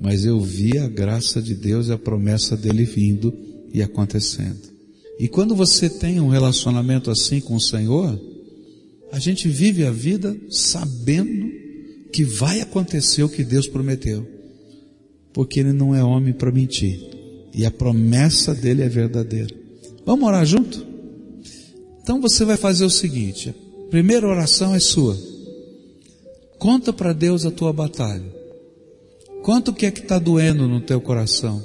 Mas 0.00 0.24
eu 0.24 0.40
vi 0.40 0.78
a 0.78 0.88
graça 0.88 1.42
de 1.42 1.54
Deus 1.54 1.88
e 1.88 1.92
a 1.92 1.98
promessa 1.98 2.56
dele 2.56 2.84
vindo 2.84 3.34
e 3.74 3.82
acontecendo. 3.82 4.74
E 5.18 5.28
quando 5.28 5.54
você 5.54 5.90
tem 5.90 6.18
um 6.18 6.28
relacionamento 6.28 7.10
assim 7.10 7.40
com 7.40 7.56
o 7.56 7.60
Senhor, 7.60 8.18
a 9.12 9.18
gente 9.18 9.48
vive 9.48 9.84
a 9.84 9.90
vida 9.90 10.36
sabendo 10.50 11.50
que 12.12 12.24
vai 12.24 12.60
acontecer 12.60 13.22
o 13.22 13.28
que 13.28 13.44
Deus 13.44 13.66
prometeu. 13.66 14.26
Porque 15.32 15.60
Ele 15.60 15.72
não 15.72 15.94
é 15.94 16.02
homem 16.02 16.32
para 16.32 16.50
mentir. 16.50 16.98
E 17.52 17.64
a 17.64 17.70
promessa 17.70 18.54
dele 18.54 18.82
é 18.82 18.88
verdadeira. 18.88 19.54
Vamos 20.04 20.26
orar 20.26 20.44
junto? 20.44 20.86
Então 22.02 22.20
você 22.20 22.44
vai 22.44 22.56
fazer 22.56 22.84
o 22.84 22.90
seguinte: 22.90 23.54
a 23.86 23.90
primeira 23.90 24.26
oração 24.26 24.74
é 24.74 24.78
sua. 24.78 25.16
Conta 26.58 26.92
para 26.92 27.12
Deus 27.12 27.44
a 27.44 27.50
tua 27.50 27.72
batalha. 27.72 28.34
Conta 29.42 29.70
o 29.70 29.74
que 29.74 29.86
é 29.86 29.90
que 29.90 30.00
está 30.00 30.18
doendo 30.18 30.66
no 30.66 30.80
teu 30.80 31.00
coração. 31.00 31.62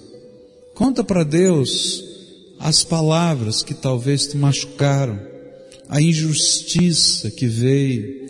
Conta 0.75 1.03
para 1.03 1.23
Deus 1.23 2.03
as 2.59 2.83
palavras 2.83 3.63
que 3.63 3.73
talvez 3.73 4.27
te 4.27 4.37
machucaram 4.37 5.30
a 5.91 6.01
injustiça 6.01 7.29
que 7.29 7.45
veio, 7.47 8.25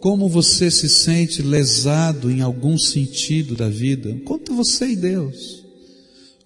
como 0.00 0.26
você 0.26 0.70
se 0.70 0.88
sente 0.88 1.42
lesado 1.42 2.30
em 2.30 2.40
algum 2.40 2.78
sentido 2.78 3.54
da 3.54 3.68
vida. 3.68 4.18
Conta 4.24 4.54
você 4.54 4.86
e 4.86 4.96
Deus. 4.96 5.62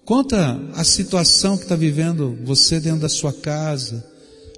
Conta 0.03 0.59
a 0.73 0.83
situação 0.83 1.55
que 1.55 1.63
está 1.63 1.77
vivendo 1.77 2.37
você 2.43 2.77
dentro 2.77 2.99
da 2.99 3.09
sua 3.09 3.31
casa, 3.31 4.05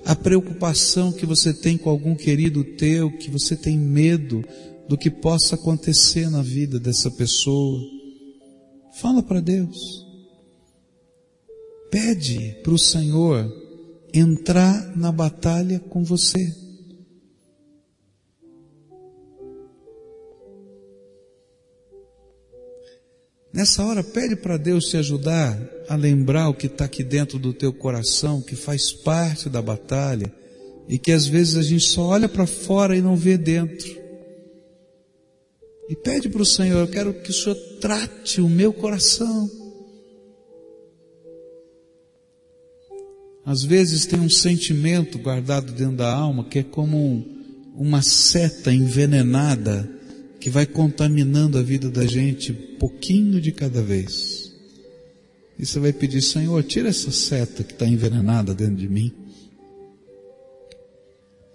a 0.03 0.15
preocupação 0.15 1.11
que 1.11 1.25
você 1.25 1.53
tem 1.53 1.77
com 1.77 1.91
algum 1.91 2.15
querido 2.15 2.63
teu, 2.63 3.11
que 3.11 3.29
você 3.29 3.55
tem 3.55 3.77
medo 3.77 4.43
do 4.87 4.97
que 4.97 5.11
possa 5.11 5.53
acontecer 5.53 6.31
na 6.31 6.41
vida 6.41 6.79
dessa 6.79 7.11
pessoa. 7.11 7.79
Fala 8.99 9.21
para 9.21 9.39
Deus. 9.39 10.03
Pede 11.91 12.57
para 12.63 12.73
o 12.73 12.79
Senhor 12.79 13.68
entrar 14.13 14.95
na 14.95 15.11
batalha 15.11 15.79
com 15.79 16.03
você. 16.03 16.53
Nessa 23.51 23.83
hora, 23.83 24.03
pede 24.03 24.35
para 24.35 24.57
Deus 24.57 24.85
te 24.85 24.97
ajudar 24.97 25.59
a 25.87 25.95
lembrar 25.95 26.49
o 26.49 26.53
que 26.53 26.67
está 26.67 26.85
aqui 26.85 27.03
dentro 27.03 27.39
do 27.39 27.51
teu 27.51 27.73
coração, 27.73 28.41
que 28.41 28.55
faz 28.55 28.91
parte 28.91 29.49
da 29.49 29.61
batalha 29.61 30.31
e 30.87 30.97
que 30.97 31.11
às 31.11 31.25
vezes 31.25 31.57
a 31.57 31.63
gente 31.63 31.83
só 31.83 32.03
olha 32.03 32.29
para 32.29 32.45
fora 32.45 32.95
e 32.95 33.01
não 33.01 33.15
vê 33.15 33.37
dentro. 33.37 33.99
E 35.89 35.95
pede 35.95 36.29
para 36.29 36.41
o 36.41 36.45
Senhor, 36.45 36.79
eu 36.79 36.87
quero 36.87 37.13
que 37.15 37.31
o 37.31 37.33
Senhor 37.33 37.55
trate 37.81 38.39
o 38.39 38.47
meu 38.47 38.71
coração. 38.71 39.58
Às 43.49 43.63
vezes 43.63 44.05
tem 44.05 44.19
um 44.19 44.29
sentimento 44.29 45.17
guardado 45.17 45.71
dentro 45.71 45.97
da 45.97 46.13
alma 46.13 46.43
que 46.43 46.59
é 46.59 46.63
como 46.63 47.25
uma 47.75 47.99
seta 48.03 48.71
envenenada 48.71 49.89
que 50.39 50.51
vai 50.51 50.67
contaminando 50.67 51.57
a 51.57 51.63
vida 51.63 51.89
da 51.89 52.05
gente 52.05 52.53
pouquinho 52.53 53.41
de 53.41 53.51
cada 53.51 53.81
vez. 53.81 54.53
E 55.57 55.65
você 55.65 55.79
vai 55.79 55.91
pedir, 55.91 56.21
Senhor, 56.21 56.61
tira 56.61 56.89
essa 56.89 57.09
seta 57.09 57.63
que 57.63 57.73
está 57.73 57.87
envenenada 57.87 58.53
dentro 58.53 58.75
de 58.75 58.87
mim. 58.87 59.11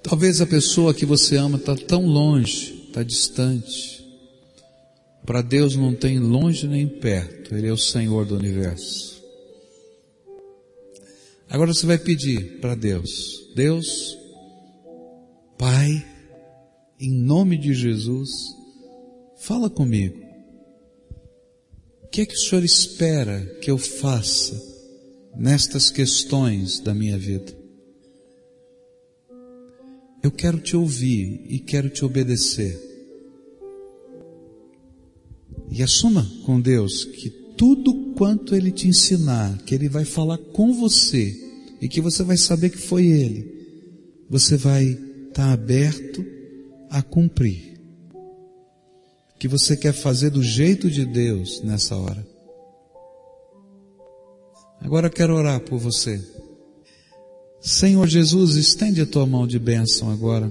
Talvez 0.03 0.41
a 0.41 0.47
pessoa 0.47 0.93
que 0.93 1.07
você 1.07 1.37
ama 1.37 1.59
está 1.59 1.77
tão 1.77 2.05
longe, 2.05 2.87
está 2.89 3.05
distante. 3.05 4.05
Para 5.25 5.43
Deus 5.43 5.77
não 5.77 5.95
tem 5.95 6.19
longe 6.19 6.67
nem 6.67 6.89
perto, 6.89 7.55
Ele 7.55 7.69
é 7.69 7.73
o 7.73 7.79
Senhor 7.79 8.27
do 8.27 8.37
universo. 8.37 9.14
Agora 11.49 11.73
você 11.73 11.87
vai 11.87 11.99
pedir 11.99 12.61
para 12.61 12.75
Deus, 12.75 13.53
Deus, 13.55 14.19
Pai, 15.57 16.05
em 16.99 17.13
nome 17.13 17.57
de 17.57 17.73
Jesus, 17.75 18.31
Fala 19.45 19.69
comigo. 19.69 20.25
O 22.03 22.09
que 22.09 22.23
é 22.23 22.27
que 22.27 22.33
o 22.33 22.39
Senhor 22.39 22.65
espera 22.65 23.45
que 23.61 23.71
eu 23.71 23.77
faça 23.77 24.59
nestas 25.37 25.91
questões 25.91 26.81
da 26.81 26.95
minha 26.95 27.19
vida? 27.19 27.55
Eu 30.23 30.31
quero 30.31 30.59
te 30.61 30.75
ouvir 30.75 31.45
e 31.47 31.59
quero 31.59 31.91
te 31.91 32.07
obedecer. 32.07 32.81
E 35.71 35.83
assuma 35.83 36.27
com 36.47 36.59
Deus 36.59 37.05
que 37.05 37.29
tudo 37.57 38.15
quanto 38.15 38.55
Ele 38.55 38.71
te 38.71 38.89
ensinar, 38.89 39.59
que 39.65 39.75
Ele 39.75 39.89
vai 39.89 40.05
falar 40.05 40.39
com 40.39 40.73
você 40.73 41.35
e 41.81 41.89
que 41.89 42.01
você 42.01 42.23
vai 42.23 42.37
saber 42.37 42.71
que 42.71 42.79
foi 42.79 43.07
Ele, 43.07 43.53
você 44.29 44.57
vai 44.57 44.85
estar 45.29 45.53
aberto 45.53 46.25
a 46.91 47.03
cumprir 47.03 47.75
que 49.45 49.49
você 49.49 49.77
quer 49.77 49.93
fazer 49.93 50.31
do 50.31 50.43
jeito 50.43 50.91
de 50.91 51.05
Deus 51.05 51.61
nessa 51.63 51.95
hora. 51.95 52.27
Agora 54.81 55.09
eu 55.09 55.11
quero 55.11 55.35
orar 55.35 55.61
por 55.61 55.79
você. 55.79 56.19
Senhor 57.61 58.07
Jesus, 58.07 58.57
estende 58.57 59.03
a 59.03 59.07
tua 59.07 59.27
mão 59.27 59.47
de 59.47 59.59
bênção 59.59 60.11
agora. 60.11 60.51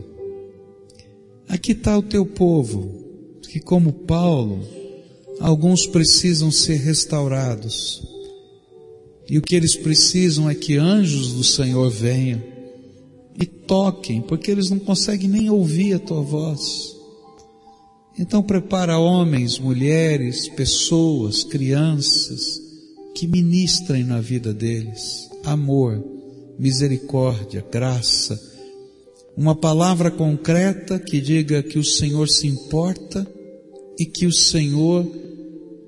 Aqui 1.49 1.72
está 1.72 1.97
o 1.97 2.04
teu 2.04 2.24
povo, 2.24 3.39
que 3.49 3.60
como 3.60 3.91
Paulo, 3.91 4.64
alguns 5.39 5.86
precisam 5.88 6.51
ser 6.51 6.77
restaurados. 6.77 8.01
E 9.29 9.38
o 9.38 9.41
que 9.41 9.55
eles 9.55 9.75
precisam 9.75 10.49
é 10.49 10.55
que 10.55 10.77
anjos 10.77 11.34
do 11.34 11.43
Senhor 11.43 11.89
venham 11.89 12.41
e 13.39 13.45
toquem, 13.45 14.21
porque 14.21 14.51
eles 14.51 14.69
não 14.69 14.79
conseguem 14.79 15.29
nem 15.29 15.49
ouvir 15.49 15.93
a 15.93 15.99
tua 15.99 16.21
voz. 16.21 16.95
Então 18.19 18.43
prepara 18.43 18.99
homens, 18.99 19.57
mulheres, 19.57 20.47
pessoas, 20.49 21.43
crianças 21.43 22.61
que 23.15 23.27
ministrem 23.27 24.03
na 24.03 24.19
vida 24.19 24.53
deles 24.53 25.29
amor, 25.43 26.03
misericórdia, 26.57 27.65
graça, 27.69 28.39
uma 29.36 29.55
palavra 29.55 30.09
concreta 30.11 30.99
que 30.99 31.19
diga 31.19 31.63
que 31.63 31.77
o 31.77 31.84
Senhor 31.84 32.29
se 32.29 32.47
importa 32.47 33.27
e 34.00 34.06
que 34.06 34.26
o 34.26 34.32
Senhor 34.32 35.08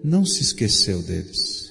não 0.03 0.26
se 0.26 0.41
esqueceu 0.41 1.01
deles. 1.01 1.66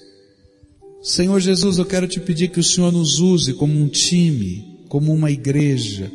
Senhor 1.03 1.39
Jesus, 1.39 1.79
eu 1.79 1.85
quero 1.85 2.09
te 2.09 2.19
pedir 2.19 2.49
que 2.49 2.61
o 2.61 2.65
Senhor 2.65 2.91
nos 2.91 3.21
use 3.21 3.53
como 3.53 3.79
um 3.79 3.89
time, 3.89 4.65
como 4.89 5.13
uma 5.13 5.31
igreja, 5.31 6.11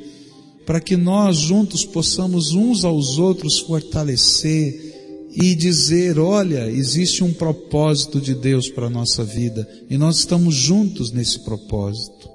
para 0.66 0.80
que 0.80 0.98
nós 0.98 1.38
juntos 1.38 1.86
possamos 1.86 2.54
uns 2.54 2.84
aos 2.84 3.18
outros 3.18 3.60
fortalecer 3.60 4.90
e 5.32 5.54
dizer, 5.54 6.18
olha, 6.18 6.70
existe 6.70 7.24
um 7.24 7.32
propósito 7.32 8.20
de 8.20 8.34
Deus 8.34 8.68
para 8.68 8.88
a 8.88 8.90
nossa 8.90 9.24
vida 9.24 9.68
e 9.90 9.98
nós 9.98 10.18
estamos 10.18 10.56
juntos 10.56 11.12
nesse 11.12 11.40
propósito. 11.42 12.30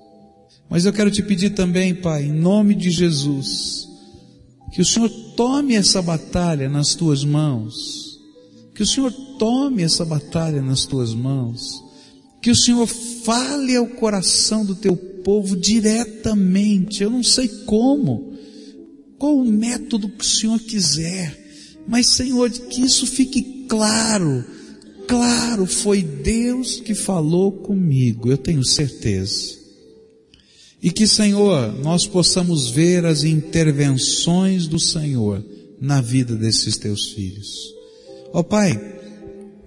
Mas 0.70 0.84
eu 0.84 0.92
quero 0.92 1.10
te 1.10 1.22
pedir 1.22 1.50
também, 1.50 1.94
Pai, 1.94 2.24
em 2.24 2.32
nome 2.32 2.74
de 2.74 2.90
Jesus, 2.90 3.88
que 4.72 4.80
o 4.80 4.84
Senhor 4.84 5.10
tome 5.36 5.74
essa 5.74 6.00
batalha 6.00 6.68
nas 6.68 6.94
tuas 6.94 7.24
mãos, 7.24 8.20
que 8.74 8.82
o 8.82 8.86
Senhor 8.86 9.12
tome 9.38 9.82
essa 9.82 10.04
batalha 10.04 10.62
nas 10.62 10.84
tuas 10.84 11.14
mãos, 11.14 11.82
que 12.42 12.50
o 12.50 12.56
Senhor 12.56 12.86
fale 12.86 13.76
ao 13.76 13.86
coração 13.86 14.64
do 14.64 14.74
teu 14.74 14.96
povo 14.96 15.56
diretamente. 15.56 17.02
Eu 17.02 17.10
não 17.10 17.22
sei 17.22 17.48
como, 17.64 18.34
qual 19.18 19.36
o 19.36 19.50
método 19.50 20.08
que 20.08 20.24
o 20.24 20.28
Senhor 20.28 20.58
quiser, 20.60 21.42
mas 21.86 22.08
Senhor, 22.08 22.50
que 22.50 22.82
isso 22.82 23.06
fique 23.06 23.66
claro. 23.68 24.44
Claro, 25.06 25.66
foi 25.66 26.02
Deus 26.02 26.80
que 26.80 26.94
falou 26.94 27.52
comigo, 27.52 28.30
eu 28.30 28.38
tenho 28.38 28.64
certeza. 28.64 29.63
E 30.84 30.90
que, 30.90 31.06
Senhor, 31.06 31.72
nós 31.82 32.06
possamos 32.06 32.68
ver 32.68 33.06
as 33.06 33.24
intervenções 33.24 34.66
do 34.66 34.78
Senhor 34.78 35.42
na 35.80 36.02
vida 36.02 36.36
desses 36.36 36.76
teus 36.76 37.12
filhos. 37.12 37.48
Ó 38.34 38.40
oh, 38.40 38.44
Pai, 38.44 38.78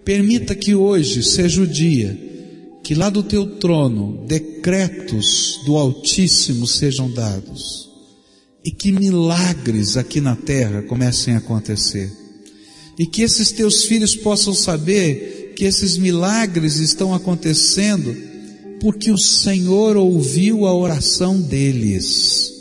permita 0.05 0.53
que 0.53 0.75
hoje 0.75 1.23
seja 1.23 1.63
o 1.63 1.65
dia 1.65 2.15
que 2.83 2.93
lá 2.93 3.09
do 3.09 3.23
teu 3.23 3.47
trono 3.57 4.27
decretos 4.27 5.59
do 5.65 5.75
Altíssimo 5.75 6.67
sejam 6.67 7.09
dados 7.09 7.89
e 8.63 8.69
que 8.69 8.91
milagres 8.91 9.97
aqui 9.97 10.21
na 10.21 10.35
terra 10.35 10.83
comecem 10.83 11.33
a 11.33 11.39
acontecer. 11.39 12.11
E 12.95 13.07
que 13.07 13.23
esses 13.23 13.51
teus 13.51 13.85
filhos 13.85 14.15
possam 14.15 14.53
saber 14.53 15.53
que 15.55 15.65
esses 15.65 15.97
milagres 15.97 16.75
estão 16.75 17.11
acontecendo 17.11 18.15
porque 18.79 19.11
o 19.11 19.17
Senhor 19.17 19.97
ouviu 19.97 20.65
a 20.65 20.73
oração 20.73 21.39
deles 21.39 22.53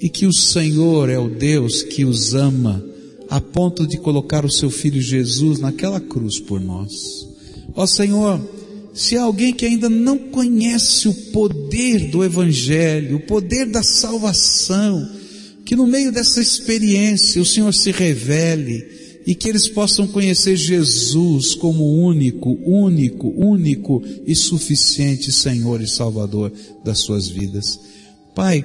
e 0.00 0.08
que 0.08 0.26
o 0.26 0.32
Senhor 0.32 1.08
é 1.08 1.18
o 1.18 1.28
Deus 1.28 1.82
que 1.82 2.04
os 2.04 2.34
ama 2.34 2.84
a 3.28 3.40
ponto 3.40 3.86
de 3.86 3.96
colocar 3.98 4.44
o 4.44 4.50
seu 4.50 4.70
filho 4.70 5.00
Jesus 5.00 5.60
naquela 5.60 6.00
cruz 6.00 6.40
por 6.40 6.60
nós. 6.60 7.26
Ó 7.74 7.86
Senhor, 7.86 8.40
se 8.92 9.16
há 9.16 9.22
alguém 9.22 9.52
que 9.52 9.64
ainda 9.64 9.88
não 9.88 10.18
conhece 10.18 11.08
o 11.08 11.14
poder 11.32 12.10
do 12.10 12.24
Evangelho, 12.24 13.16
o 13.16 13.26
poder 13.26 13.66
da 13.66 13.82
salvação, 13.82 15.08
que 15.64 15.76
no 15.76 15.86
meio 15.86 16.10
dessa 16.10 16.40
experiência 16.40 17.40
o 17.40 17.46
Senhor 17.46 17.72
se 17.72 17.92
revele 17.92 18.99
e 19.26 19.34
que 19.34 19.48
eles 19.48 19.68
possam 19.68 20.06
conhecer 20.06 20.56
Jesus 20.56 21.54
como 21.54 22.04
único, 22.04 22.58
único, 22.64 23.28
único 23.28 24.02
e 24.26 24.34
suficiente 24.34 25.30
Senhor 25.30 25.80
e 25.80 25.88
Salvador 25.88 26.52
das 26.84 27.00
suas 27.00 27.28
vidas. 27.28 27.78
Pai, 28.34 28.64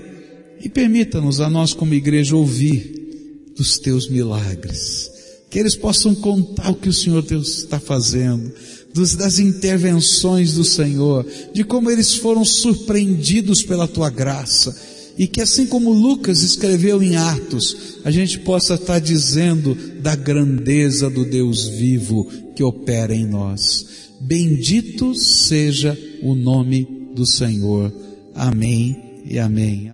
e 0.62 0.70
permita-nos 0.70 1.42
a 1.42 1.50
nós 1.50 1.74
como 1.74 1.94
igreja 1.94 2.36
ouvir 2.36 3.54
dos 3.56 3.78
teus 3.80 4.10
milagres, 4.10 5.12
que 5.50 5.60
eles 5.60 5.76
possam 5.76 6.14
contar 6.16 6.72
o 6.72 6.76
que 6.76 6.90
o 6.90 6.94
Senhor 6.94 7.22
Deus 7.22 7.60
está 7.60 7.80
fazendo, 7.80 8.52
dos, 8.94 9.16
das 9.16 9.40
intervenções 9.40 10.54
do 10.54 10.64
Senhor, 10.64 11.26
de 11.54 11.64
como 11.64 11.92
eles 11.92 12.16
foram 12.16 12.46
surpreendidos 12.46 13.62
pela 13.62 13.88
tua 13.88 14.10
graça, 14.10 14.76
e 15.18 15.28
que 15.28 15.42
assim 15.42 15.66
como 15.66 15.94
Lucas 15.94 16.42
escreveu 16.42 17.02
em 17.02 17.16
Atos, 17.16 18.00
a 18.04 18.12
gente 18.12 18.40
possa 18.40 18.76
estar 18.76 19.00
dizendo 19.00 19.76
da 20.02 20.16
grandeza 20.16 21.10
do 21.10 21.26
Deus 21.26 21.68
vivo 21.68 22.28
que 22.56 22.64
opera 22.64 23.14
em 23.14 23.26
nós. 23.26 23.86
Bendito 24.20 25.16
seja 25.16 25.98
o 26.22 26.36
nome 26.36 26.88
do 27.16 27.26
Senhor. 27.26 27.94
Amém 28.34 29.22
e 29.26 29.40
amém. 29.40 29.92